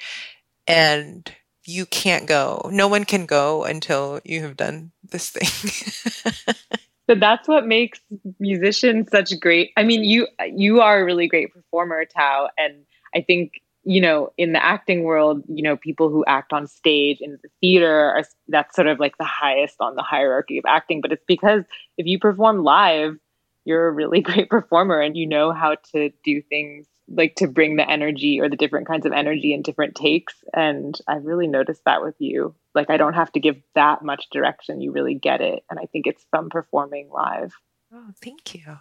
and 0.68 1.34
you 1.66 1.86
can't 1.86 2.28
go. 2.28 2.70
No 2.72 2.88
one 2.88 3.06
can 3.06 3.26
go 3.26 3.64
until 3.64 4.22
you 4.24 4.41
have 4.43 4.58
done 4.58 4.91
this 5.04 5.30
thing. 5.30 6.56
So 7.10 7.16
that's 7.16 7.47
what 7.47 7.66
makes 7.68 7.99
musicians 8.39 9.10
such 9.12 9.38
great. 9.39 9.72
I 9.78 9.84
mean, 9.84 10.04
you 10.04 10.28
you 10.56 10.82
are 10.82 11.02
a 11.02 11.06
really 11.06 11.28
great 11.28 11.52
performer, 11.54 12.06
Thao, 12.06 12.49
and 12.58 12.86
I 13.16 13.22
think 13.22 13.54
you 13.84 13.99
know 13.99 14.32
in 14.38 14.54
the 14.54 14.64
acting 14.64 15.04
world, 15.04 15.43
you 15.47 15.64
know, 15.64 15.76
people 15.78 16.10
who 16.10 16.24
act 16.26 16.54
on 16.54 16.68
stage 16.68 17.18
in 17.20 17.38
the 17.43 17.49
theater 17.60 17.91
are 18.12 18.24
that's 18.47 18.76
sort 18.76 18.88
of 18.88 18.99
like 18.99 19.18
the 19.18 19.26
highest 19.26 19.76
on 19.80 19.95
the 19.95 20.04
hierarchy 20.04 20.58
of 20.58 20.66
acting. 20.68 21.02
But 21.02 21.12
it's 21.12 21.26
because 21.28 21.64
if 21.97 22.06
you 22.06 22.20
perform 22.20 22.64
live, 22.64 23.18
you're 23.66 23.88
a 23.88 23.91
really 23.91 24.22
great 24.30 24.49
performer 24.49 25.02
and 25.02 25.18
you 25.18 25.28
know 25.28 25.52
how 25.52 25.76
to 25.93 26.12
do 26.24 26.41
things 26.41 26.88
like 27.14 27.36
to 27.36 27.47
bring 27.47 27.76
the 27.76 27.89
energy 27.89 28.39
or 28.39 28.49
the 28.49 28.55
different 28.55 28.88
kinds 28.88 29.05
of 29.05 29.12
energy 29.12 29.53
and 29.53 29.64
different 29.64 29.95
takes. 29.95 30.34
And 30.53 30.97
I 31.07 31.16
really 31.16 31.47
noticed 31.47 31.84
that 31.86 32.01
with 32.01 32.16
you. 32.20 32.55
Like 32.74 32.89
I 32.89 32.97
don't 32.97 33.14
have 33.14 33.32
to 33.34 33.39
give 33.39 33.57
that 33.76 34.03
much 34.03 34.30
direction. 34.32 34.82
You 34.82 34.91
really 34.91 35.16
get 35.16 35.41
it. 35.41 35.64
And 35.70 35.80
I 35.80 35.86
think 35.86 36.07
it's 36.07 36.26
from 36.30 36.49
performing 36.49 37.09
live. 37.09 37.53
Oh, 37.93 38.07
thank 38.22 38.55
you. 38.55 38.78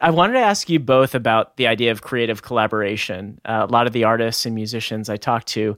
I 0.00 0.10
wanted 0.10 0.34
to 0.34 0.40
ask 0.40 0.68
you 0.68 0.78
both 0.78 1.14
about 1.14 1.56
the 1.56 1.66
idea 1.66 1.90
of 1.90 2.02
creative 2.02 2.42
collaboration. 2.42 3.40
Uh, 3.44 3.66
a 3.68 3.72
lot 3.72 3.86
of 3.86 3.92
the 3.92 4.04
artists 4.04 4.46
and 4.46 4.54
musicians 4.54 5.08
I 5.08 5.16
talked 5.16 5.48
to 5.48 5.76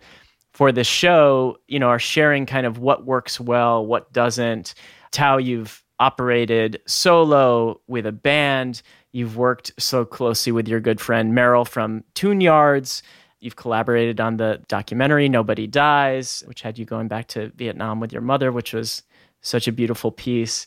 for 0.52 0.72
this 0.72 0.86
show, 0.86 1.56
you 1.68 1.78
know, 1.78 1.88
are 1.88 1.98
sharing 1.98 2.44
kind 2.44 2.66
of 2.66 2.78
what 2.78 3.06
works 3.06 3.40
well, 3.40 3.84
what 3.86 4.12
doesn't. 4.12 4.74
how 5.14 5.38
you've 5.38 5.82
operated 5.98 6.80
solo 6.86 7.80
with 7.86 8.06
a 8.06 8.12
band. 8.12 8.82
You've 9.12 9.36
worked 9.36 9.72
so 9.78 10.04
closely 10.04 10.52
with 10.52 10.68
your 10.68 10.80
good 10.80 11.00
friend 11.00 11.34
Merrill 11.34 11.64
from 11.64 12.04
Tune 12.14 12.40
Yards. 12.40 13.02
You've 13.40 13.56
collaborated 13.56 14.20
on 14.20 14.36
the 14.36 14.62
documentary 14.68 15.28
Nobody 15.28 15.66
Dies, 15.66 16.44
which 16.46 16.62
had 16.62 16.78
you 16.78 16.84
going 16.84 17.08
back 17.08 17.26
to 17.28 17.50
Vietnam 17.56 17.98
with 17.98 18.12
your 18.12 18.22
mother, 18.22 18.52
which 18.52 18.72
was 18.72 19.02
such 19.40 19.66
a 19.66 19.72
beautiful 19.72 20.12
piece. 20.12 20.66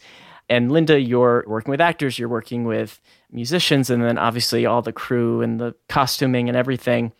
And 0.49 0.71
Linda, 0.71 0.99
you're 0.99 1.45
working 1.47 1.71
with 1.71 1.79
actors, 1.79 2.19
you're 2.19 2.27
working 2.27 2.65
with 2.65 2.99
musicians, 3.31 3.89
and 3.89 4.03
then 4.03 4.17
obviously 4.17 4.65
all 4.65 4.81
the 4.81 4.91
crew 4.91 5.41
and 5.41 5.59
the 5.59 5.73
costuming 5.87 6.49
and 6.49 6.57
everything. 6.57 7.13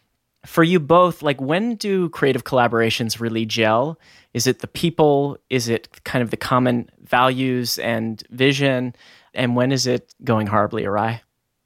For 0.46 0.64
you 0.64 0.80
both, 0.80 1.22
like 1.22 1.40
when 1.40 1.76
do 1.76 2.10
creative 2.10 2.44
collaborations 2.44 3.22
really 3.22 3.46
gel? 3.46 3.98
Is 4.34 4.46
it 4.46 4.60
the 4.60 4.68
people? 4.68 5.38
Is 5.50 5.70
it 5.70 6.04
kind 6.04 6.22
of 6.22 6.32
the 6.32 6.38
common 6.38 6.90
values 7.02 7.80
and 7.80 8.22
vision? 8.30 8.94
And 9.34 9.56
when 9.56 9.72
is 9.72 9.88
it 9.88 10.14
going 10.24 10.48
horribly 10.48 10.86
awry? 10.86 11.22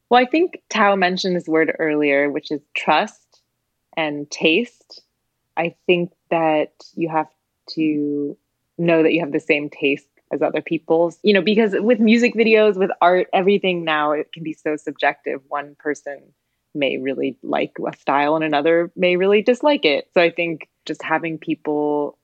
Well, 0.10 0.22
I 0.22 0.26
think 0.26 0.62
Thao 0.70 0.98
mentioned 0.98 1.36
this 1.36 1.48
word 1.48 1.76
earlier, 1.80 2.32
which 2.32 2.52
is 2.52 2.62
trust 2.76 3.42
and 3.98 4.30
taste. 4.32 5.02
I 5.58 5.76
think 5.86 6.12
that 6.30 6.72
you 6.96 7.10
have 7.10 7.28
to 7.72 8.38
know 8.78 9.04
that 9.04 9.12
you 9.12 9.20
have 9.20 9.34
the 9.34 9.40
same 9.40 9.70
taste 9.70 10.08
as 10.32 10.42
other 10.42 10.62
people's, 10.62 11.20
you 11.24 11.34
know, 11.34 11.42
because 11.42 11.74
with 11.80 12.00
music 12.00 12.36
videos, 12.36 12.78
with 12.78 12.92
art, 13.02 13.28
everything 13.34 13.84
now, 13.84 14.12
it 14.12 14.32
can 14.34 14.44
be 14.44 14.54
so 14.54 14.76
subjective. 14.76 15.42
One 15.48 15.76
person 15.80 16.22
may 16.76 16.98
really 16.98 17.38
like 17.44 17.78
a 17.86 17.98
style 17.98 18.36
and 18.36 18.44
another 18.44 18.92
may 18.96 19.16
really 19.16 19.42
dislike 19.42 19.84
it. 19.84 20.10
So 20.14 20.22
I 20.22 20.30
think 20.30 20.70
just 20.86 21.02
having 21.02 21.38
people 21.38 22.18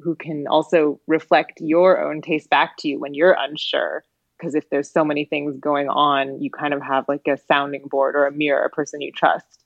who 0.00 0.14
can 0.14 0.46
also 0.46 1.00
reflect 1.06 1.60
your 1.60 2.00
own 2.00 2.22
taste 2.22 2.48
back 2.48 2.76
to 2.78 2.88
you 2.88 2.98
when 2.98 3.14
you're 3.14 3.36
unsure 3.38 4.04
because 4.38 4.54
if 4.54 4.68
there's 4.70 4.90
so 4.90 5.04
many 5.04 5.24
things 5.24 5.58
going 5.58 5.88
on 5.88 6.40
you 6.40 6.50
kind 6.50 6.74
of 6.74 6.82
have 6.82 7.04
like 7.08 7.26
a 7.26 7.38
sounding 7.48 7.86
board 7.88 8.14
or 8.14 8.26
a 8.26 8.32
mirror 8.32 8.64
a 8.64 8.70
person 8.70 9.00
you 9.00 9.12
trust. 9.12 9.64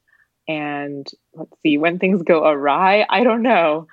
And 0.49 1.09
let's 1.35 1.53
see 1.63 1.79
when 1.79 1.99
things 1.99 2.23
go 2.23 2.47
awry 2.47 3.07
i 3.11 3.23
don't 3.23 3.43
know. 3.43 3.87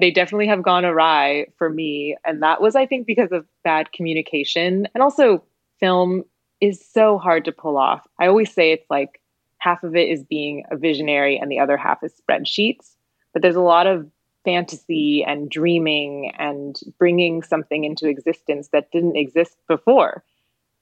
They 0.00 0.10
definitely 0.10 0.48
have 0.48 0.62
gone 0.62 0.84
awry 0.84 1.46
for 1.56 1.70
me. 1.70 2.16
And 2.24 2.42
that 2.42 2.60
was 2.60 2.76
i 2.76 2.86
think 2.86 3.06
because 3.06 3.32
of 3.32 3.46
bad 3.62 3.92
communication. 3.92 4.88
And 4.94 5.02
also 5.02 5.44
film 5.80 6.24
is 6.60 6.84
so 6.84 7.18
hard 7.18 7.44
to 7.44 7.52
pull 7.52 7.76
off. 7.76 8.06
I 8.18 8.26
always 8.26 8.52
say 8.52 8.72
it's 8.72 8.88
like 8.90 9.20
half 9.58 9.82
of 9.82 9.96
it 9.96 10.08
is 10.08 10.22
being 10.22 10.64
a 10.70 10.76
visionary 10.76 11.38
and 11.38 11.50
the 11.50 11.58
other 11.58 11.76
half 11.76 12.02
is 12.02 12.12
spreadsheets. 12.12 12.92
But 13.32 13.42
there's 13.42 13.56
a 13.56 13.60
lot 13.60 13.86
of 13.86 14.08
fantasy 14.44 15.24
and 15.24 15.50
dreaming 15.50 16.32
and 16.38 16.78
bringing 16.98 17.42
something 17.42 17.84
into 17.84 18.08
existence 18.08 18.68
that 18.68 18.90
didn't 18.90 19.16
exist 19.16 19.56
before. 19.68 20.22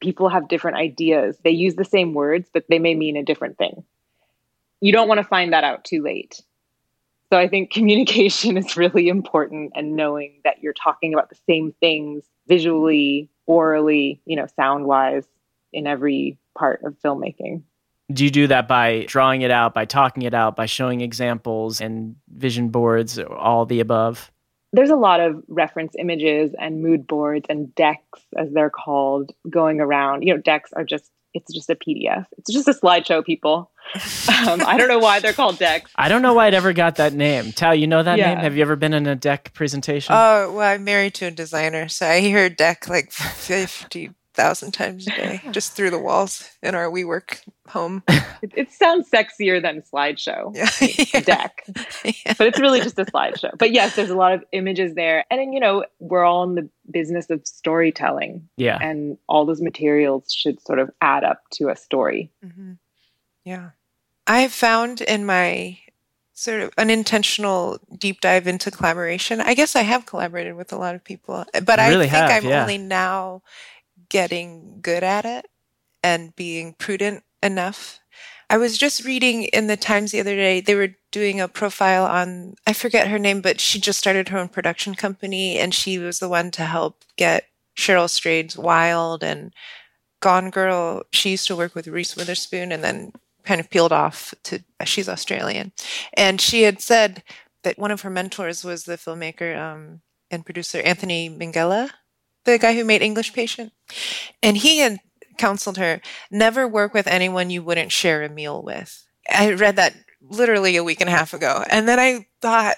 People 0.00 0.28
have 0.28 0.48
different 0.48 0.76
ideas. 0.76 1.38
They 1.44 1.50
use 1.50 1.76
the 1.76 1.84
same 1.84 2.12
words, 2.12 2.50
but 2.52 2.64
they 2.68 2.78
may 2.78 2.94
mean 2.94 3.16
a 3.16 3.22
different 3.22 3.58
thing. 3.58 3.84
You 4.80 4.92
don't 4.92 5.08
want 5.08 5.18
to 5.18 5.26
find 5.26 5.52
that 5.52 5.64
out 5.64 5.84
too 5.84 6.02
late. 6.02 6.42
So 7.30 7.38
I 7.38 7.48
think 7.48 7.72
communication 7.72 8.56
is 8.56 8.76
really 8.76 9.08
important 9.08 9.72
and 9.74 9.96
knowing 9.96 10.40
that 10.44 10.62
you're 10.62 10.74
talking 10.74 11.14
about 11.14 11.30
the 11.30 11.38
same 11.48 11.72
things 11.80 12.24
visually, 12.48 13.30
orally, 13.46 14.20
you 14.26 14.36
know, 14.36 14.46
sound 14.56 14.84
wise 14.86 15.24
in 15.72 15.86
every 15.86 16.36
part 16.58 16.82
of 16.84 16.98
filmmaking. 17.00 17.62
Do 18.12 18.24
you 18.24 18.30
do 18.30 18.46
that 18.48 18.68
by 18.68 19.04
drawing 19.06 19.42
it 19.42 19.50
out, 19.50 19.74
by 19.74 19.84
talking 19.84 20.22
it 20.22 20.34
out, 20.34 20.56
by 20.56 20.66
showing 20.66 21.00
examples 21.00 21.80
and 21.80 22.16
vision 22.34 22.68
boards, 22.70 23.18
all 23.18 23.64
the 23.66 23.80
above? 23.80 24.30
There's 24.74 24.90
a 24.90 24.96
lot 24.96 25.20
of 25.20 25.42
reference 25.48 25.94
images 25.98 26.54
and 26.58 26.82
mood 26.82 27.06
boards 27.06 27.46
and 27.48 27.74
decks, 27.74 28.20
as 28.36 28.50
they're 28.52 28.70
called, 28.70 29.32
going 29.48 29.80
around. 29.80 30.22
You 30.22 30.34
know, 30.34 30.40
decks 30.40 30.72
are 30.72 30.84
just, 30.84 31.10
it's 31.34 31.52
just 31.52 31.68
a 31.70 31.74
PDF. 31.74 32.26
It's 32.38 32.52
just 32.52 32.68
a 32.68 32.72
slideshow, 32.72 33.24
people. 33.24 33.70
Um, 34.48 34.62
I 34.66 34.76
don't 34.78 34.88
know 34.88 34.98
why 34.98 35.20
they're 35.20 35.32
called 35.34 35.58
decks. 35.58 35.90
I 35.96 36.08
don't 36.08 36.22
know 36.22 36.32
why 36.34 36.48
it 36.48 36.54
ever 36.54 36.72
got 36.72 36.96
that 36.96 37.12
name. 37.12 37.44
Thao, 37.46 37.78
you 37.78 37.86
know 37.86 38.02
that 38.02 38.18
Yeah. 38.18 38.30
name? 38.34 38.38
Have 38.38 38.56
you 38.56 38.62
ever 38.62 38.74
been 38.76 38.94
in 38.94 39.06
a 39.06 39.14
deck 39.14 39.52
presentation? 39.54 40.14
Oh, 40.16 40.50
well, 40.52 40.72
I'm 40.74 40.82
married 40.84 41.14
to 41.16 41.26
a 41.26 41.30
designer, 41.30 41.88
so 41.88 42.06
I 42.06 42.20
hear 42.20 42.48
deck 42.48 42.88
like 42.88 43.12
50,000 44.34 44.72
times 44.72 45.06
a 45.06 45.10
day 45.10 45.40
just 45.50 45.72
through 45.72 45.90
the 45.90 45.98
walls 45.98 46.48
in 46.62 46.74
our 46.74 46.90
WeWork 46.90 47.42
home. 47.68 48.02
It, 48.42 48.50
it 48.56 48.72
sounds 48.72 49.08
sexier 49.08 49.62
than 49.62 49.82
slideshow. 49.82 50.52
Yeah. 51.14 51.20
deck. 51.20 51.62
Yeah. 52.04 52.34
but 52.36 52.48
it's 52.48 52.58
really 52.58 52.80
just 52.80 52.98
a 52.98 53.04
slideshow. 53.04 53.56
But 53.56 53.70
yes, 53.70 53.94
there's 53.94 54.10
a 54.10 54.16
lot 54.16 54.32
of 54.32 54.42
images 54.50 54.96
there. 54.96 55.24
And 55.30 55.38
then, 55.38 55.52
you 55.52 55.60
know, 55.60 55.84
we're 56.00 56.24
all 56.24 56.42
in 56.42 56.56
the 56.56 56.68
business 56.90 57.30
of 57.30 57.46
storytelling, 57.46 58.48
yeah. 58.56 58.78
and 58.82 59.16
all 59.28 59.46
those 59.46 59.60
materials 59.60 60.32
should 60.32 60.60
sort 60.60 60.80
of 60.80 60.90
add 61.00 61.22
up 61.22 61.42
to 61.52 61.68
a 61.68 61.76
story. 61.76 62.32
Mhm. 62.44 62.78
Yeah. 63.44 63.70
I 64.26 64.40
have 64.40 64.52
found 64.52 65.00
in 65.02 65.24
my 65.24 65.78
sort 66.34 66.62
of 66.62 66.72
unintentional 66.78 67.78
deep 67.96 68.20
dive 68.20 68.48
into 68.48 68.72
collaboration, 68.72 69.40
I 69.40 69.54
guess 69.54 69.76
I 69.76 69.82
have 69.82 70.06
collaborated 70.06 70.56
with 70.56 70.72
a 70.72 70.76
lot 70.76 70.96
of 70.96 71.04
people, 71.04 71.44
but 71.52 71.78
You 71.78 71.84
I 71.84 71.88
really 71.90 72.08
think 72.08 72.28
have, 72.28 72.42
I'm 72.42 72.50
yeah. 72.50 72.62
only 72.62 72.78
now 72.78 73.42
getting 74.12 74.78
good 74.82 75.02
at 75.02 75.24
it 75.24 75.48
and 76.02 76.36
being 76.36 76.74
prudent 76.74 77.24
enough. 77.42 77.98
I 78.50 78.58
was 78.58 78.76
just 78.76 79.06
reading 79.06 79.44
in 79.44 79.68
the 79.68 79.76
Times 79.78 80.12
the 80.12 80.20
other 80.20 80.36
day, 80.36 80.60
they 80.60 80.74
were 80.74 80.94
doing 81.12 81.40
a 81.40 81.48
profile 81.48 82.04
on, 82.04 82.54
I 82.66 82.74
forget 82.74 83.08
her 83.08 83.18
name, 83.18 83.40
but 83.40 83.58
she 83.58 83.80
just 83.80 83.98
started 83.98 84.28
her 84.28 84.36
own 84.36 84.50
production 84.50 84.94
company 84.94 85.58
and 85.58 85.72
she 85.72 85.98
was 85.98 86.18
the 86.18 86.28
one 86.28 86.50
to 86.52 86.64
help 86.66 87.04
get 87.16 87.46
Cheryl 87.74 88.10
Strayed's 88.10 88.58
Wild 88.58 89.24
and 89.24 89.54
Gone 90.20 90.50
Girl. 90.50 91.04
She 91.10 91.30
used 91.30 91.46
to 91.46 91.56
work 91.56 91.74
with 91.74 91.88
Reese 91.88 92.14
Witherspoon 92.14 92.70
and 92.70 92.84
then 92.84 93.12
kind 93.44 93.60
of 93.60 93.70
peeled 93.70 93.92
off 93.92 94.34
to, 94.42 94.62
she's 94.84 95.08
Australian. 95.08 95.72
And 96.12 96.38
she 96.38 96.64
had 96.64 96.82
said 96.82 97.22
that 97.62 97.78
one 97.78 97.90
of 97.90 98.02
her 98.02 98.10
mentors 98.10 98.62
was 98.62 98.84
the 98.84 98.98
filmmaker 98.98 99.58
um, 99.58 100.02
and 100.30 100.44
producer 100.44 100.82
Anthony 100.82 101.30
Minghella, 101.30 101.92
the 102.44 102.58
guy 102.58 102.74
who 102.74 102.84
made 102.84 103.02
English 103.02 103.32
Patient. 103.32 103.72
And 104.42 104.56
he 104.56 104.78
had 104.78 104.98
counseled 105.38 105.78
her 105.78 106.00
never 106.30 106.68
work 106.68 106.94
with 106.94 107.06
anyone 107.06 107.50
you 107.50 107.62
wouldn't 107.62 107.92
share 107.92 108.22
a 108.22 108.28
meal 108.28 108.62
with. 108.62 109.04
I 109.32 109.52
read 109.52 109.76
that 109.76 109.94
literally 110.20 110.76
a 110.76 110.84
week 110.84 111.00
and 111.00 111.08
a 111.08 111.12
half 111.12 111.34
ago. 111.34 111.64
And 111.70 111.88
then 111.88 111.98
I 111.98 112.26
thought, 112.40 112.76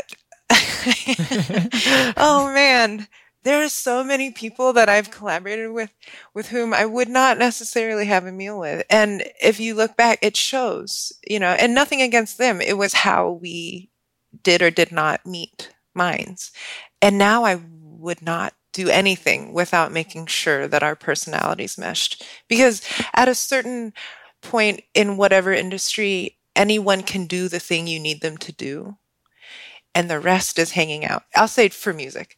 oh 2.17 2.51
man, 2.55 3.09
there 3.43 3.63
are 3.63 3.69
so 3.69 4.03
many 4.03 4.31
people 4.31 4.73
that 4.73 4.89
I've 4.89 5.11
collaborated 5.11 5.71
with 5.73 5.91
with 6.33 6.49
whom 6.49 6.73
I 6.73 6.87
would 6.87 7.09
not 7.09 7.39
necessarily 7.39 8.07
have 8.07 8.25
a 8.25 8.33
meal 8.33 8.59
with. 8.59 8.85
And 8.91 9.23
if 9.41 9.61
you 9.61 9.75
look 9.75 9.97
back, 9.97 10.19
it 10.23 10.37
shows, 10.37 11.13
you 11.27 11.39
know, 11.39 11.51
and 11.51 11.75
nothing 11.75 12.03
against 12.03 12.39
them. 12.39 12.61
It 12.61 12.79
was 12.79 12.95
how 12.95 13.31
we 13.31 13.91
did 14.43 14.63
or 14.63 14.71
did 14.71 14.91
not 14.93 15.27
meet 15.27 15.71
minds. 15.95 16.53
And 17.01 17.19
now 17.19 17.45
I 17.45 17.61
would 17.83 18.23
not 18.23 18.55
do 18.75 18.91
anything 18.91 19.55
without 19.55 19.93
making 19.93 20.27
sure 20.27 20.69
that 20.69 20.83
our 20.83 20.97
personalities 20.97 21.79
meshed. 21.79 22.27
Because 22.49 22.83
at 23.15 23.29
a 23.29 23.35
certain 23.35 23.95
point 24.43 24.83
in 24.93 25.17
whatever 25.17 25.53
industry, 25.55 26.37
anyone 26.55 27.03
can 27.03 27.27
do 27.27 27.49
the 27.49 27.61
thing 27.61 27.87
you 27.87 27.99
need 27.99 28.21
them 28.21 28.37
to 28.37 28.53
do. 28.53 28.97
And 29.95 30.11
the 30.11 30.21
rest 30.21 30.59
is 30.59 30.73
hanging 30.73 31.07
out. 31.07 31.23
I'll 31.35 31.49
say 31.49 31.69
for 31.69 31.93
music 31.93 32.37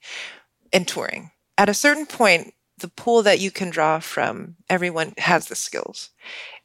and 0.72 0.86
touring. 0.86 1.30
At 1.58 1.70
a 1.70 1.74
certain 1.74 2.06
point, 2.06 2.52
the 2.78 2.88
pool 2.88 3.22
that 3.22 3.40
you 3.40 3.50
can 3.50 3.70
draw 3.70 3.98
from, 3.98 4.56
everyone 4.68 5.14
has 5.16 5.48
the 5.48 5.56
skills. 5.56 6.10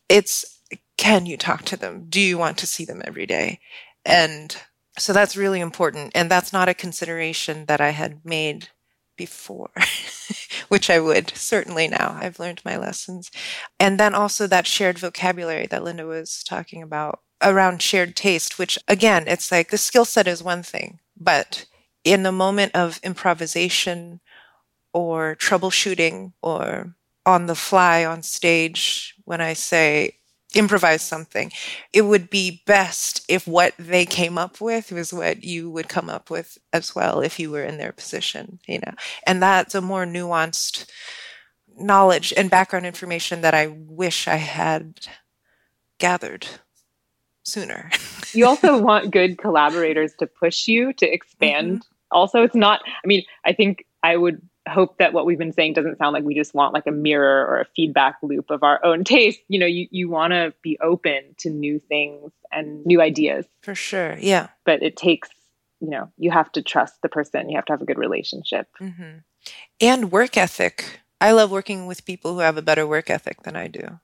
It's 0.10 0.60
can 0.98 1.26
you 1.26 1.38
talk 1.38 1.64
to 1.64 1.78
them? 1.78 2.06
Do 2.10 2.20
you 2.20 2.38
want 2.38 2.58
to 2.60 2.68
see 2.68 2.86
them 2.86 3.02
every 3.06 3.26
day? 3.26 3.60
And 4.06 4.56
so 5.00 5.14
that's 5.14 5.38
really 5.38 5.62
important. 5.62 6.12
And 6.14 6.30
that's 6.30 6.54
not 6.54 6.70
a 6.70 6.74
consideration 6.74 7.66
that 7.66 7.82
I 7.82 7.90
had 7.90 8.24
made 8.26 8.68
before, 9.22 9.70
which 10.70 10.90
I 10.90 11.00
would 11.00 11.32
certainly 11.36 11.88
now. 11.88 12.18
I've 12.20 12.40
learned 12.40 12.62
my 12.66 12.76
lessons. 12.76 13.30
And 13.80 14.00
then 14.00 14.16
also 14.16 14.48
that 14.48 14.66
shared 14.66 14.98
vocabulary 14.98 15.68
that 15.68 15.84
Linda 15.84 16.08
was 16.08 16.44
talking 16.44 16.82
about 16.82 17.20
around 17.44 17.84
shared 17.84 18.16
taste, 18.16 18.58
which 18.58 18.80
again, 18.88 19.26
it's 19.28 19.52
like 19.52 19.70
the 19.70 19.78
skill 19.78 20.06
set 20.06 20.28
is 20.28 20.42
one 20.42 20.64
thing, 20.64 21.00
but 21.16 21.66
in 22.04 22.24
the 22.24 22.32
moment 22.32 22.74
of 22.74 23.00
improvisation 23.04 24.22
or 24.92 25.36
troubleshooting 25.36 26.34
or 26.42 26.96
on 27.24 27.46
the 27.46 27.56
fly 27.56 28.04
on 28.04 28.24
stage, 28.24 29.14
when 29.26 29.40
I 29.40 29.54
say 29.54 30.18
improvise 30.54 31.02
something, 31.02 31.52
it 31.94 32.02
would 32.02 32.30
be 32.30 32.62
best 32.66 33.24
if 33.28 33.48
what 33.48 33.74
they 33.78 34.06
came 34.06 34.38
up 34.38 34.60
with 34.60 34.92
was 34.92 35.14
what 35.14 35.44
you 35.44 35.70
would 35.70 35.88
come 35.88 36.10
up 36.10 36.30
with 36.30 36.58
as 36.74 36.94
well 36.94 37.22
if 37.22 37.40
you 37.40 37.52
were 37.52 37.64
in 37.64 37.78
their 37.78 37.92
position, 37.92 38.60
you 38.68 38.80
know. 38.80 38.94
And 39.26 39.42
that's 39.42 39.76
a 39.76 39.82
more 39.82 40.06
nuanced 40.06 40.90
knowledge 41.78 42.34
and 42.36 42.50
background 42.50 42.86
information 42.86 43.42
that 43.42 43.54
I 43.54 43.68
wish 43.68 44.28
I 44.28 44.36
had 44.36 45.08
gathered 45.98 46.48
sooner. 47.44 47.92
You 48.34 48.48
also 48.48 48.82
want 48.82 49.12
good 49.12 49.38
collaborators 49.38 50.14
to 50.20 50.26
push 50.26 50.66
you 50.66 50.94
to 50.94 51.06
expand. 51.06 51.80
Mm-hmm. 51.80 52.18
Also, 52.18 52.44
it's 52.44 52.56
not, 52.56 52.80
I 52.86 53.06
mean, 53.06 53.26
I 53.44 53.52
think 53.52 53.86
I 54.04 54.16
would 54.16 54.42
hope 54.72 54.98
that 54.98 55.14
what 55.14 55.26
we've 55.26 55.38
been 55.38 55.54
saying 55.54 55.74
doesn't 55.74 55.98
sound 55.98 56.14
like 56.14 56.24
we 56.24 56.34
just 56.36 56.54
want 56.54 56.74
like 56.74 56.88
a 56.88 56.92
mirror 56.92 57.46
or 57.46 57.60
a 57.62 57.66
feedback 57.76 58.18
loop 58.22 58.50
of 58.50 58.64
our 58.64 58.84
own 58.84 59.04
taste. 59.04 59.40
You 59.48 59.60
know, 59.60 59.66
you, 59.66 59.88
you 59.92 60.10
want 60.10 60.32
to 60.34 60.54
be 60.64 60.78
open 60.82 61.36
to 61.40 61.50
new 61.50 61.80
things 61.80 62.32
and 62.52 62.86
new 62.86 63.02
ideas, 63.02 63.46
For 63.62 63.76
sure. 63.76 64.18
Yeah. 64.20 64.48
but 64.66 64.82
it 64.84 64.98
takes, 64.98 65.30
you 65.80 65.90
know, 65.90 66.12
you 66.18 66.32
have 66.32 66.52
to 66.54 66.62
trust 66.62 67.02
the 67.02 67.10
person. 67.10 67.50
You 67.50 67.58
have 67.58 67.66
to 67.66 67.74
have 67.74 67.82
a 67.82 67.86
good 67.86 67.98
relationship. 68.00 68.68
hmm 68.78 69.20
And 69.80 70.12
work 70.12 70.38
ethic. 70.38 71.00
I 71.20 71.32
love 71.34 71.52
working 71.52 71.86
with 71.86 72.06
people 72.06 72.34
who 72.34 72.40
have 72.40 72.58
a 72.58 72.62
better 72.62 72.88
work 72.88 73.10
ethic 73.10 73.44
than 73.44 73.56
I 73.56 73.68
do. 73.68 74.00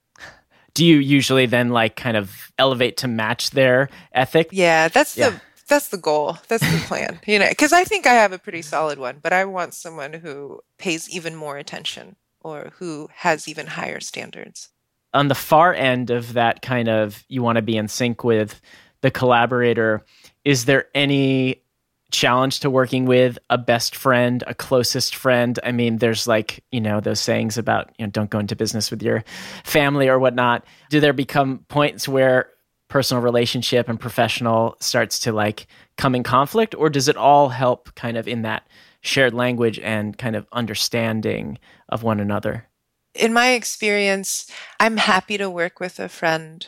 do 0.73 0.85
you 0.85 0.97
usually 0.97 1.45
then 1.47 1.69
like 1.69 1.95
kind 1.95 2.15
of 2.15 2.51
elevate 2.59 2.97
to 2.97 3.07
match 3.07 3.51
their 3.51 3.89
ethic? 4.13 4.49
Yeah, 4.51 4.87
that's 4.89 5.17
Yeah. 5.17 5.29
the 5.31 5.41
that's 5.67 5.89
the 5.89 5.97
goal. 5.97 6.37
That's 6.47 6.63
the 6.63 6.85
plan. 6.87 7.19
you 7.27 7.39
know, 7.39 7.49
because 7.49 7.73
I 7.73 7.83
think 7.83 8.07
I 8.07 8.13
have 8.13 8.31
a 8.31 8.39
pretty 8.39 8.61
solid 8.61 8.99
one, 8.99 9.19
but 9.21 9.33
I 9.33 9.45
want 9.45 9.73
someone 9.73 10.13
who 10.13 10.61
pays 10.77 11.09
even 11.09 11.35
more 11.35 11.57
attention 11.57 12.15
or 12.41 12.71
who 12.77 13.09
has 13.13 13.47
even 13.47 13.67
higher 13.67 13.99
standards. 13.99 14.69
On 15.13 15.27
the 15.27 15.35
far 15.35 15.73
end 15.73 16.09
of 16.09 16.33
that 16.33 16.61
kind 16.61 16.89
of 16.89 17.23
you 17.27 17.41
want 17.41 17.57
to 17.57 17.61
be 17.61 17.77
in 17.77 17.87
sync 17.87 18.23
with 18.23 18.59
the 19.01 19.11
collaborator, 19.11 20.05
is 20.43 20.65
there 20.65 20.85
any 20.95 21.63
challenge 22.11 22.61
to 22.61 22.69
working 22.69 23.05
with 23.05 23.37
a 23.49 23.57
best 23.57 23.95
friend, 23.95 24.43
a 24.47 24.53
closest 24.53 25.15
friend? 25.15 25.59
I 25.63 25.71
mean, 25.71 25.97
there's 25.97 26.27
like, 26.27 26.63
you 26.71 26.79
know, 26.79 26.99
those 26.99 27.19
sayings 27.19 27.57
about, 27.57 27.91
you 27.97 28.05
know, 28.05 28.11
don't 28.11 28.29
go 28.29 28.39
into 28.39 28.55
business 28.55 28.89
with 28.89 29.01
your 29.01 29.23
family 29.63 30.07
or 30.07 30.19
whatnot. 30.19 30.65
Do 30.89 30.99
there 30.99 31.13
become 31.13 31.65
points 31.67 32.07
where 32.07 32.49
personal 32.87 33.21
relationship 33.21 33.89
and 33.89 33.99
professional 33.99 34.75
starts 34.79 35.19
to 35.19 35.31
like 35.31 35.67
come 35.97 36.15
in 36.15 36.23
conflict 36.23 36.73
or 36.75 36.89
does 36.89 37.07
it 37.07 37.17
all 37.17 37.49
help 37.49 37.93
kind 37.95 38.17
of 38.17 38.27
in 38.27 38.43
that 38.43 38.67
shared 39.01 39.33
language 39.33 39.79
and 39.79 40.17
kind 40.17 40.35
of 40.35 40.47
understanding 40.51 41.57
of 41.89 42.03
one 42.03 42.19
another? 42.19 42.67
In 43.13 43.33
my 43.33 43.51
experience, 43.51 44.49
I'm 44.79 44.97
happy 44.97 45.37
to 45.37 45.49
work 45.49 45.79
with 45.79 45.99
a 45.99 46.09
friend 46.09 46.67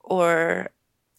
or 0.00 0.70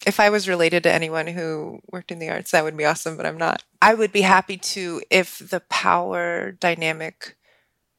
if 0.05 0.19
I 0.19 0.29
was 0.29 0.47
related 0.47 0.83
to 0.83 0.93
anyone 0.93 1.27
who 1.27 1.81
worked 1.91 2.11
in 2.11 2.19
the 2.19 2.29
arts, 2.29 2.51
that 2.51 2.63
would 2.63 2.77
be 2.77 2.85
awesome, 2.85 3.17
but 3.17 3.25
I'm 3.25 3.37
not. 3.37 3.63
I 3.81 3.93
would 3.93 4.11
be 4.11 4.21
happy 4.21 4.57
to 4.57 5.01
if 5.09 5.39
the 5.39 5.59
power 5.61 6.51
dynamic 6.51 7.35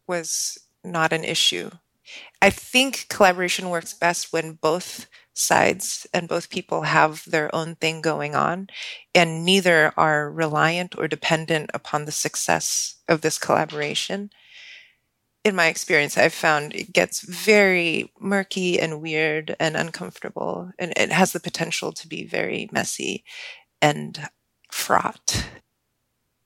was 0.07 0.59
not 0.83 1.13
an 1.13 1.25
issue. 1.25 1.71
I 2.41 2.51
think 2.51 3.07
collaboration 3.11 3.69
works 3.69 3.93
best 3.93 4.33
when 4.33 4.53
both 4.55 5.07
sides 5.39 6.07
and 6.13 6.29
both 6.29 6.51
people 6.51 6.83
have 6.83 7.25
their 7.27 7.55
own 7.55 7.75
thing 7.77 8.01
going 8.01 8.35
on 8.35 8.69
and 9.15 9.45
neither 9.45 9.93
are 9.97 10.31
reliant 10.31 10.97
or 10.99 11.09
dependent 11.09 11.71
upon 11.73 12.05
the 12.05 12.13
success 12.13 12.97
of 13.09 13.21
this 13.21 13.39
collaboration. 13.39 14.31
In 15.45 15.55
my 15.55 15.67
experience, 15.67 16.19
I've 16.19 16.35
found 16.35 16.75
it 16.75 16.93
gets 16.93 17.21
very 17.21 18.13
murky 18.21 18.79
and 18.81 19.01
weird 19.01 19.57
and 19.59 19.77
uncomfortable, 19.77 20.73
and 20.79 20.93
it 20.97 21.13
has 21.13 21.33
the 21.33 21.41
potential 21.41 21.93
to 21.93 22.09
be 22.09 22.25
very 22.25 22.69
messy 22.73 23.25
and 23.81 24.29
fraught. 24.71 25.47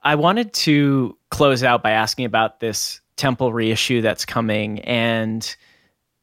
I 0.03 0.14
wanted 0.16 0.53
to 0.55 1.16
close 1.30 1.62
out 1.62 1.82
by 1.82 1.93
asking 1.93 2.26
about 2.26 2.61
this 2.61 3.01
temple 3.16 3.53
reissue 3.53 4.01
that's 4.01 4.24
coming 4.24 4.80
and 4.80 5.55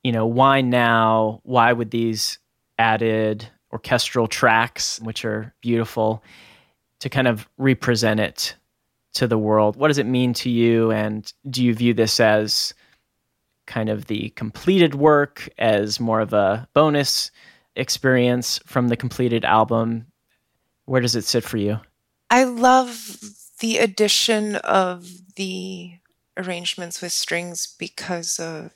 you 0.04 0.12
know 0.12 0.26
why 0.26 0.60
now 0.60 1.40
why 1.44 1.72
would 1.72 1.92
these 1.92 2.39
added 2.80 3.48
orchestral 3.72 4.26
tracks 4.28 5.00
which 5.02 5.24
are 5.24 5.54
beautiful 5.62 6.24
to 7.00 7.10
kind 7.10 7.28
of 7.28 7.48
represent 7.58 8.20
it 8.20 8.56
to 9.14 9.28
the 9.28 9.38
world. 9.38 9.76
What 9.76 9.90
does 9.90 9.98
it 9.98 10.06
mean 10.06 10.34
to 10.36 10.50
you? 10.50 10.92
And 10.92 11.32
do 11.50 11.64
you 11.64 11.74
view 11.74 11.94
this 11.94 12.20
as 12.20 12.74
kind 13.68 13.90
of 13.90 14.06
the 14.06 14.30
completed 14.30 14.96
work 14.96 15.48
as 15.58 16.00
more 16.00 16.22
of 16.22 16.34
a 16.34 16.68
bonus 16.74 17.32
experience 17.76 18.60
from 18.66 18.88
the 18.88 18.98
completed 18.98 19.46
album? 19.46 20.08
Where 20.86 21.02
does 21.02 21.16
it 21.16 21.26
sit 21.26 21.44
for 21.44 21.58
you? 21.58 21.80
I 22.30 22.44
love 22.44 23.20
the 23.60 23.78
addition 23.78 24.56
of 24.58 25.08
the 25.36 25.94
arrangements 26.38 27.02
with 27.02 27.12
strings 27.12 27.76
because 27.78 28.40
of 28.40 28.74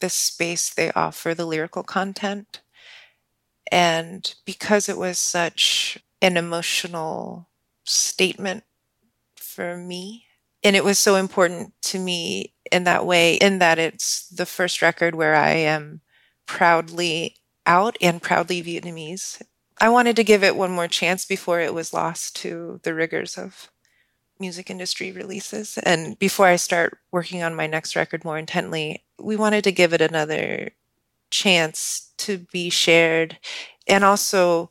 the 0.00 0.08
space 0.08 0.70
they 0.72 0.90
offer 0.92 1.34
the 1.34 1.46
lyrical 1.46 1.82
content 1.82 2.60
and 3.70 4.34
because 4.44 4.88
it 4.88 4.98
was 4.98 5.18
such 5.18 5.98
an 6.22 6.36
emotional 6.36 7.48
statement 7.84 8.64
for 9.36 9.76
me 9.76 10.26
and 10.62 10.76
it 10.76 10.84
was 10.84 10.98
so 10.98 11.16
important 11.16 11.72
to 11.82 11.98
me 11.98 12.52
in 12.70 12.84
that 12.84 13.06
way 13.06 13.34
in 13.36 13.58
that 13.58 13.78
it's 13.78 14.28
the 14.28 14.46
first 14.46 14.82
record 14.82 15.14
where 15.14 15.34
I 15.34 15.50
am 15.50 16.00
proudly 16.46 17.36
out 17.66 17.96
and 18.00 18.20
proudly 18.20 18.62
Vietnamese 18.62 19.42
I 19.80 19.88
wanted 19.88 20.14
to 20.16 20.24
give 20.24 20.44
it 20.44 20.56
one 20.56 20.70
more 20.70 20.88
chance 20.88 21.24
before 21.24 21.60
it 21.60 21.72
was 21.72 21.94
lost 21.94 22.36
to 22.36 22.80
the 22.82 22.92
rigors 22.92 23.38
of 23.38 23.70
music 24.38 24.68
industry 24.68 25.10
releases. 25.10 25.78
And 25.78 26.18
before 26.18 26.46
I 26.46 26.56
start 26.56 26.98
working 27.10 27.42
on 27.42 27.54
my 27.54 27.66
next 27.66 27.96
record 27.96 28.22
more 28.22 28.38
intently, 28.38 29.04
we 29.18 29.36
wanted 29.36 29.64
to 29.64 29.72
give 29.72 29.94
it 29.94 30.02
another 30.02 30.72
chance 31.30 32.12
to 32.18 32.38
be 32.52 32.70
shared. 32.70 33.38
And 33.88 34.04
also, 34.04 34.70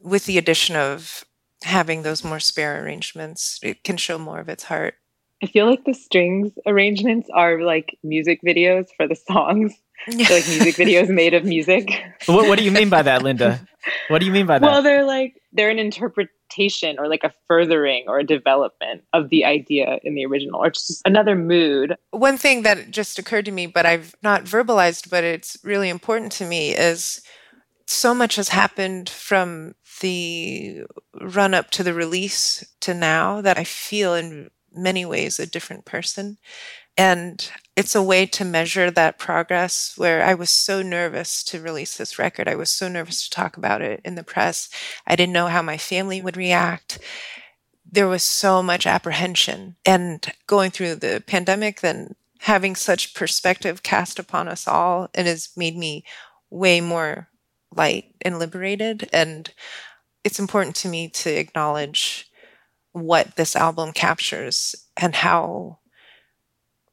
with 0.00 0.26
the 0.26 0.38
addition 0.38 0.76
of 0.76 1.24
having 1.62 2.02
those 2.02 2.24
more 2.24 2.40
spare 2.40 2.82
arrangements, 2.82 3.58
it 3.62 3.82
can 3.84 3.96
show 3.96 4.18
more 4.18 4.40
of 4.40 4.48
its 4.48 4.64
heart. 4.64 4.94
I 5.42 5.46
feel 5.46 5.66
like 5.66 5.84
the 5.84 5.94
strings 5.94 6.52
arrangements 6.66 7.28
are 7.32 7.60
like 7.62 7.98
music 8.02 8.40
videos 8.46 8.86
for 8.96 9.06
the 9.06 9.14
songs. 9.30 9.74
They're 10.06 10.16
like 10.16 10.46
music 10.46 10.74
videos 10.86 11.08
made 11.08 11.34
of 11.34 11.44
music. 11.44 11.90
what, 12.26 12.48
what 12.48 12.58
do 12.58 12.64
you 12.64 12.70
mean 12.72 12.88
by 12.88 13.02
that 13.02 13.22
linda 13.22 13.66
what 14.08 14.20
do 14.20 14.26
you 14.26 14.32
mean 14.32 14.46
by 14.46 14.58
that 14.58 14.66
Well, 14.66 14.82
they're 14.82 15.04
like 15.04 15.40
they're 15.52 15.70
an 15.70 15.78
interpretation 15.78 16.98
or 16.98 17.08
like 17.08 17.24
a 17.24 17.32
furthering 17.48 18.04
or 18.08 18.18
a 18.18 18.24
development 18.24 19.04
of 19.12 19.30
the 19.30 19.44
idea 19.44 19.98
in 20.02 20.14
the 20.14 20.26
original, 20.26 20.60
or 20.60 20.70
just 20.70 21.02
another 21.04 21.34
mood. 21.36 21.96
One 22.10 22.36
thing 22.36 22.62
that 22.62 22.90
just 22.90 23.18
occurred 23.18 23.44
to 23.46 23.52
me, 23.52 23.66
but 23.66 23.86
I've 23.86 24.14
not 24.22 24.44
verbalized, 24.44 25.10
but 25.10 25.24
it's 25.24 25.56
really 25.62 25.88
important 25.88 26.32
to 26.32 26.44
me, 26.44 26.70
is 26.74 27.22
so 27.86 28.14
much 28.14 28.36
has 28.36 28.48
happened 28.48 29.08
from 29.08 29.74
the 30.00 30.82
run 31.20 31.54
up 31.54 31.70
to 31.70 31.82
the 31.82 31.94
release 31.94 32.64
to 32.80 32.92
now 32.92 33.40
that 33.40 33.58
I 33.58 33.64
feel 33.64 34.14
in 34.14 34.50
many 34.72 35.04
ways 35.04 35.38
a 35.38 35.46
different 35.46 35.84
person. 35.84 36.38
And 36.98 37.50
it's 37.76 37.94
a 37.94 38.02
way 38.02 38.24
to 38.24 38.44
measure 38.44 38.90
that 38.90 39.18
progress 39.18 39.92
where 39.96 40.24
I 40.24 40.32
was 40.32 40.48
so 40.48 40.80
nervous 40.80 41.44
to 41.44 41.60
release 41.60 41.96
this 41.96 42.18
record. 42.18 42.48
I 42.48 42.54
was 42.54 42.70
so 42.70 42.88
nervous 42.88 43.24
to 43.24 43.30
talk 43.30 43.58
about 43.58 43.82
it 43.82 44.00
in 44.02 44.14
the 44.14 44.24
press. 44.24 44.70
I 45.06 45.14
didn't 45.14 45.34
know 45.34 45.48
how 45.48 45.60
my 45.60 45.76
family 45.76 46.22
would 46.22 46.38
react. 46.38 46.98
There 47.88 48.08
was 48.08 48.22
so 48.22 48.62
much 48.62 48.86
apprehension. 48.86 49.76
And 49.84 50.26
going 50.46 50.70
through 50.70 50.96
the 50.96 51.22
pandemic, 51.26 51.82
then 51.82 52.14
having 52.40 52.74
such 52.76 53.14
perspective 53.14 53.82
cast 53.82 54.18
upon 54.18 54.48
us 54.48 54.66
all, 54.66 55.10
it 55.14 55.26
has 55.26 55.50
made 55.54 55.76
me 55.76 56.04
way 56.48 56.80
more 56.80 57.28
light 57.74 58.14
and 58.22 58.38
liberated. 58.38 59.06
And 59.12 59.52
it's 60.24 60.38
important 60.40 60.76
to 60.76 60.88
me 60.88 61.10
to 61.10 61.30
acknowledge 61.30 62.30
what 62.92 63.36
this 63.36 63.54
album 63.54 63.92
captures 63.92 64.74
and 64.96 65.14
how 65.14 65.78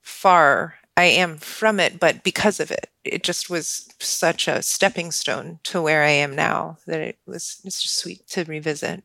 far 0.04 0.76
I 0.95 1.06
am 1.06 1.38
from 1.38 1.80
it, 1.80 1.99
but 1.99 2.24
because 2.24 2.60
of 2.60 2.70
it, 2.70 2.89
it 3.04 3.24
just 3.24 3.49
was 3.49 3.89
such 3.99 4.47
a 4.47 4.62
stepping 4.62 5.12
stone 5.12 5.60
to 5.64 5.82
where 5.82 6.04
I 6.04 6.10
am 6.10 6.36
now 6.36 6.78
that 6.86 7.01
it 7.01 7.18
was 7.26 7.62
it's 7.66 7.82
just 7.82 7.97
sweet 7.97 8.28
to 8.28 8.43
revisit. 8.43 9.04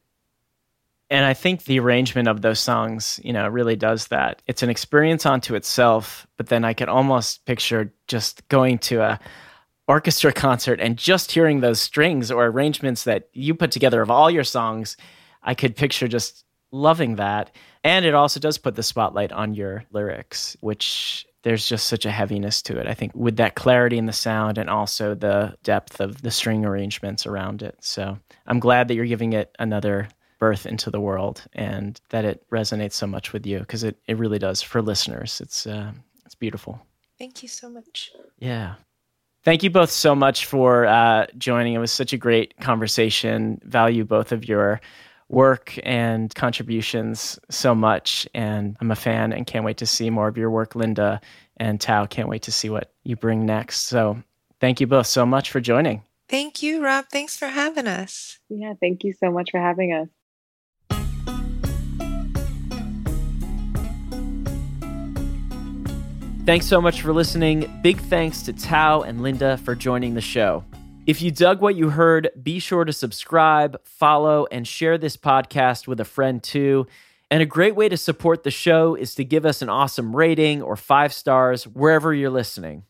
and 1.11 1.25
I 1.25 1.33
think 1.33 1.65
the 1.65 1.81
arrangement 1.81 2.29
of 2.29 2.43
those 2.43 2.61
songs, 2.61 3.19
you 3.25 3.33
know, 3.33 3.49
really 3.49 3.77
does 3.77 4.09
that. 4.09 4.43
It's 4.47 4.63
an 4.63 4.69
experience 4.69 5.25
onto 5.25 5.55
itself, 5.55 6.27
but 6.37 6.49
then 6.49 6.65
I 6.65 6.75
could 6.75 6.91
almost 6.91 7.47
picture 7.47 7.91
just 8.07 8.47
going 8.49 8.79
to 8.81 9.01
a 9.01 9.21
orchestra 9.87 10.33
concert 10.35 10.81
and 10.81 10.99
just 10.99 11.33
hearing 11.33 11.61
those 11.61 11.81
strings 11.81 12.31
or 12.31 12.45
arrangements 12.45 13.05
that 13.05 13.31
you 13.33 13.55
put 13.55 13.71
together 13.71 14.03
of 14.03 14.11
all 14.11 14.31
your 14.31 14.45
songs. 14.45 14.99
I 15.43 15.55
could 15.55 15.75
picture 15.75 16.09
just 16.09 16.45
loving 16.71 17.17
that. 17.17 17.51
And 17.89 18.05
it 18.05 18.13
also 18.13 18.39
does 18.39 18.59
put 18.59 18.75
the 18.75 18.83
spotlight 18.83 19.33
on 19.33 19.55
your 19.55 19.83
lyrics, 19.93 20.59
which 20.61 21.27
there's 21.43 21.67
just 21.67 21.87
such 21.87 22.05
a 22.05 22.11
heaviness 22.11 22.61
to 22.63 22.79
it. 22.79 22.87
I 22.87 22.93
think 22.93 23.13
with 23.15 23.37
that 23.37 23.55
clarity 23.55 23.97
in 23.97 24.05
the 24.05 24.13
sound 24.13 24.59
and 24.59 24.69
also 24.69 25.15
the 25.15 25.57
depth 25.63 25.99
of 25.99 26.21
the 26.21 26.31
string 26.31 26.67
arrangements 26.67 27.27
around 27.27 27.63
it. 27.63 27.77
So 27.81 28.19
I'm 28.47 28.61
glad 28.61 28.89
that 28.89 28.95
you're 28.95 29.07
giving 29.07 29.33
it 29.33 29.57
another 29.59 30.07
birth 30.39 30.67
into 30.67 30.91
the 30.91 31.01
world 31.01 31.43
and 31.55 31.99
that 32.11 32.27
it 32.27 32.45
resonates 32.51 32.93
so 32.93 33.07
much 33.07 33.33
with 33.33 33.47
you 33.47 33.61
because 33.61 33.85
it, 33.85 33.97
it 34.07 34.19
really 34.19 34.39
does 34.39 34.61
for 34.61 34.83
listeners. 34.83 35.41
It's 35.41 35.67
uh, 35.67 35.93
it's 36.27 36.35
beautiful. 36.35 36.79
Thank 37.19 37.43
you 37.43 37.49
so 37.49 37.71
much. 37.71 38.13
Yeah. 38.39 38.75
Thank 39.45 39.63
you 39.63 39.71
both 39.71 39.91
so 39.91 40.15
much 40.15 40.45
for 40.45 40.85
uh, 40.85 41.27
joining. 41.39 41.73
It 41.73 41.79
was 41.79 41.91
such 41.91 42.13
a 42.13 42.19
great 42.19 42.55
conversation. 42.61 43.63
Value 43.65 44.05
both 44.05 44.31
of 44.31 44.47
your 44.47 44.83
work 45.29 45.79
and 45.83 46.35
contributions 46.35 47.39
so 47.51 47.75
much. 47.75 48.29
And 48.35 48.77
I'm 48.81 48.91
a 48.91 48.97
fan 48.97 49.33
and 49.33 49.47
can't 49.47 49.65
wait 49.65 49.79
to 49.79 49.87
see 49.87 50.11
more 50.11 50.29
of 50.29 50.37
your 50.37 50.51
work, 50.51 50.75
Linda 50.75 51.21
and 51.57 51.79
Thao. 51.79 52.09
Can't 52.09 52.29
wait 52.29 52.43
to 52.43 52.53
see 52.53 52.71
what 52.71 52.93
you 53.05 53.17
bring 53.17 53.47
next. 53.47 53.83
So 53.83 54.23
thank 54.61 54.81
you 54.81 54.87
both 54.87 55.07
so 55.07 55.27
much 55.27 55.51
for 55.51 55.61
joining. 55.61 56.03
Thank 56.29 56.63
you, 56.63 56.85
Rob. 56.85 57.07
Thanks 57.11 57.37
for 57.37 57.49
having 57.49 57.87
us. 57.87 58.39
Yeah, 58.49 58.75
thank 58.81 59.03
you 59.05 59.13
so 59.15 59.31
much 59.31 59.51
for 59.51 59.61
having 59.61 59.93
us. 59.93 60.09
Thanks 66.45 66.67
so 66.67 66.81
much 66.81 67.03
for 67.03 67.13
listening. 67.13 67.71
Big 67.83 67.99
thanks 67.99 68.41
to 68.43 68.55
Thao 68.55 69.07
and 69.07 69.23
Linda 69.23 69.59
for 69.59 69.75
joining 69.75 70.15
the 70.15 70.23
show. 70.23 70.65
If 71.09 71.21
you 71.23 71.31
dug 71.31 71.63
what 71.63 71.75
you 71.75 71.89
heard, 71.89 72.29
be 72.43 72.59
sure 72.59 72.85
to 72.85 72.93
subscribe, 72.93 73.81
follow, 73.83 74.47
and 74.53 74.69
share 74.69 74.99
this 74.99 75.17
podcast 75.17 75.87
with 75.87 76.01
a 76.01 76.05
friend 76.05 76.43
too. 76.43 76.87
And 77.31 77.43
a 77.43 77.47
great 77.47 77.75
way 77.75 77.89
to 77.89 77.97
support 77.97 78.43
the 78.43 78.51
show 78.51 78.95
is 78.95 79.15
to 79.15 79.25
give 79.25 79.47
us 79.47 79.63
an 79.63 79.71
awesome 79.71 80.15
rating 80.15 80.61
or 80.61 80.77
five 80.77 81.15
stars 81.15 81.67
wherever 81.67 82.13
you're 82.13 82.29
listening. 82.29 82.83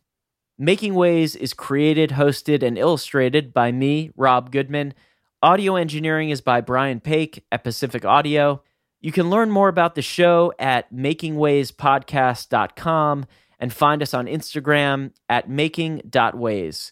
Making 0.58 0.96
Ways 0.96 1.36
is 1.36 1.54
created, 1.54 2.10
hosted, 2.10 2.64
and 2.64 2.76
illustrated 2.76 3.54
by 3.54 3.70
me, 3.70 4.10
Rob 4.16 4.50
Goodman. 4.50 4.94
Audio 5.40 5.76
engineering 5.76 6.30
is 6.30 6.40
by 6.40 6.60
Brian 6.60 6.98
Paik 6.98 7.42
at 7.52 7.62
Pacific 7.62 8.04
Audio. 8.04 8.64
You 9.00 9.12
can 9.12 9.30
learn 9.30 9.52
more 9.52 9.68
about 9.68 9.94
the 9.94 10.02
show 10.02 10.52
at 10.58 10.92
makingwayspodcast.com 10.92 13.26
and 13.60 13.72
find 13.72 14.02
us 14.02 14.12
on 14.12 14.26
Instagram 14.26 15.12
at 15.28 15.48
making.ways. 15.48 16.90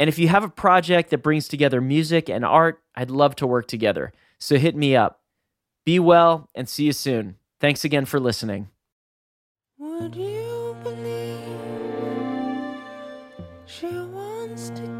And 0.00 0.08
if 0.08 0.18
you 0.18 0.28
have 0.28 0.44
a 0.44 0.48
project 0.48 1.10
that 1.10 1.22
brings 1.22 1.48
together 1.48 1.80
music 1.80 2.28
and 2.28 2.44
art, 2.44 2.80
I'd 2.94 3.10
love 3.10 3.34
to 3.36 3.46
work 3.46 3.66
together. 3.66 4.12
So 4.38 4.56
hit 4.56 4.76
me 4.76 4.94
up. 4.94 5.20
Be 5.84 5.98
well 5.98 6.48
and 6.54 6.68
see 6.68 6.84
you 6.84 6.92
soon. 6.92 7.36
Thanks 7.60 7.84
again 7.84 8.04
for 8.04 8.20
listening. 8.20 8.68
Would 9.78 10.14
you 10.14 10.76
believe 10.82 11.38
she 13.66 13.86
wants 13.86 14.70
to 14.70 14.97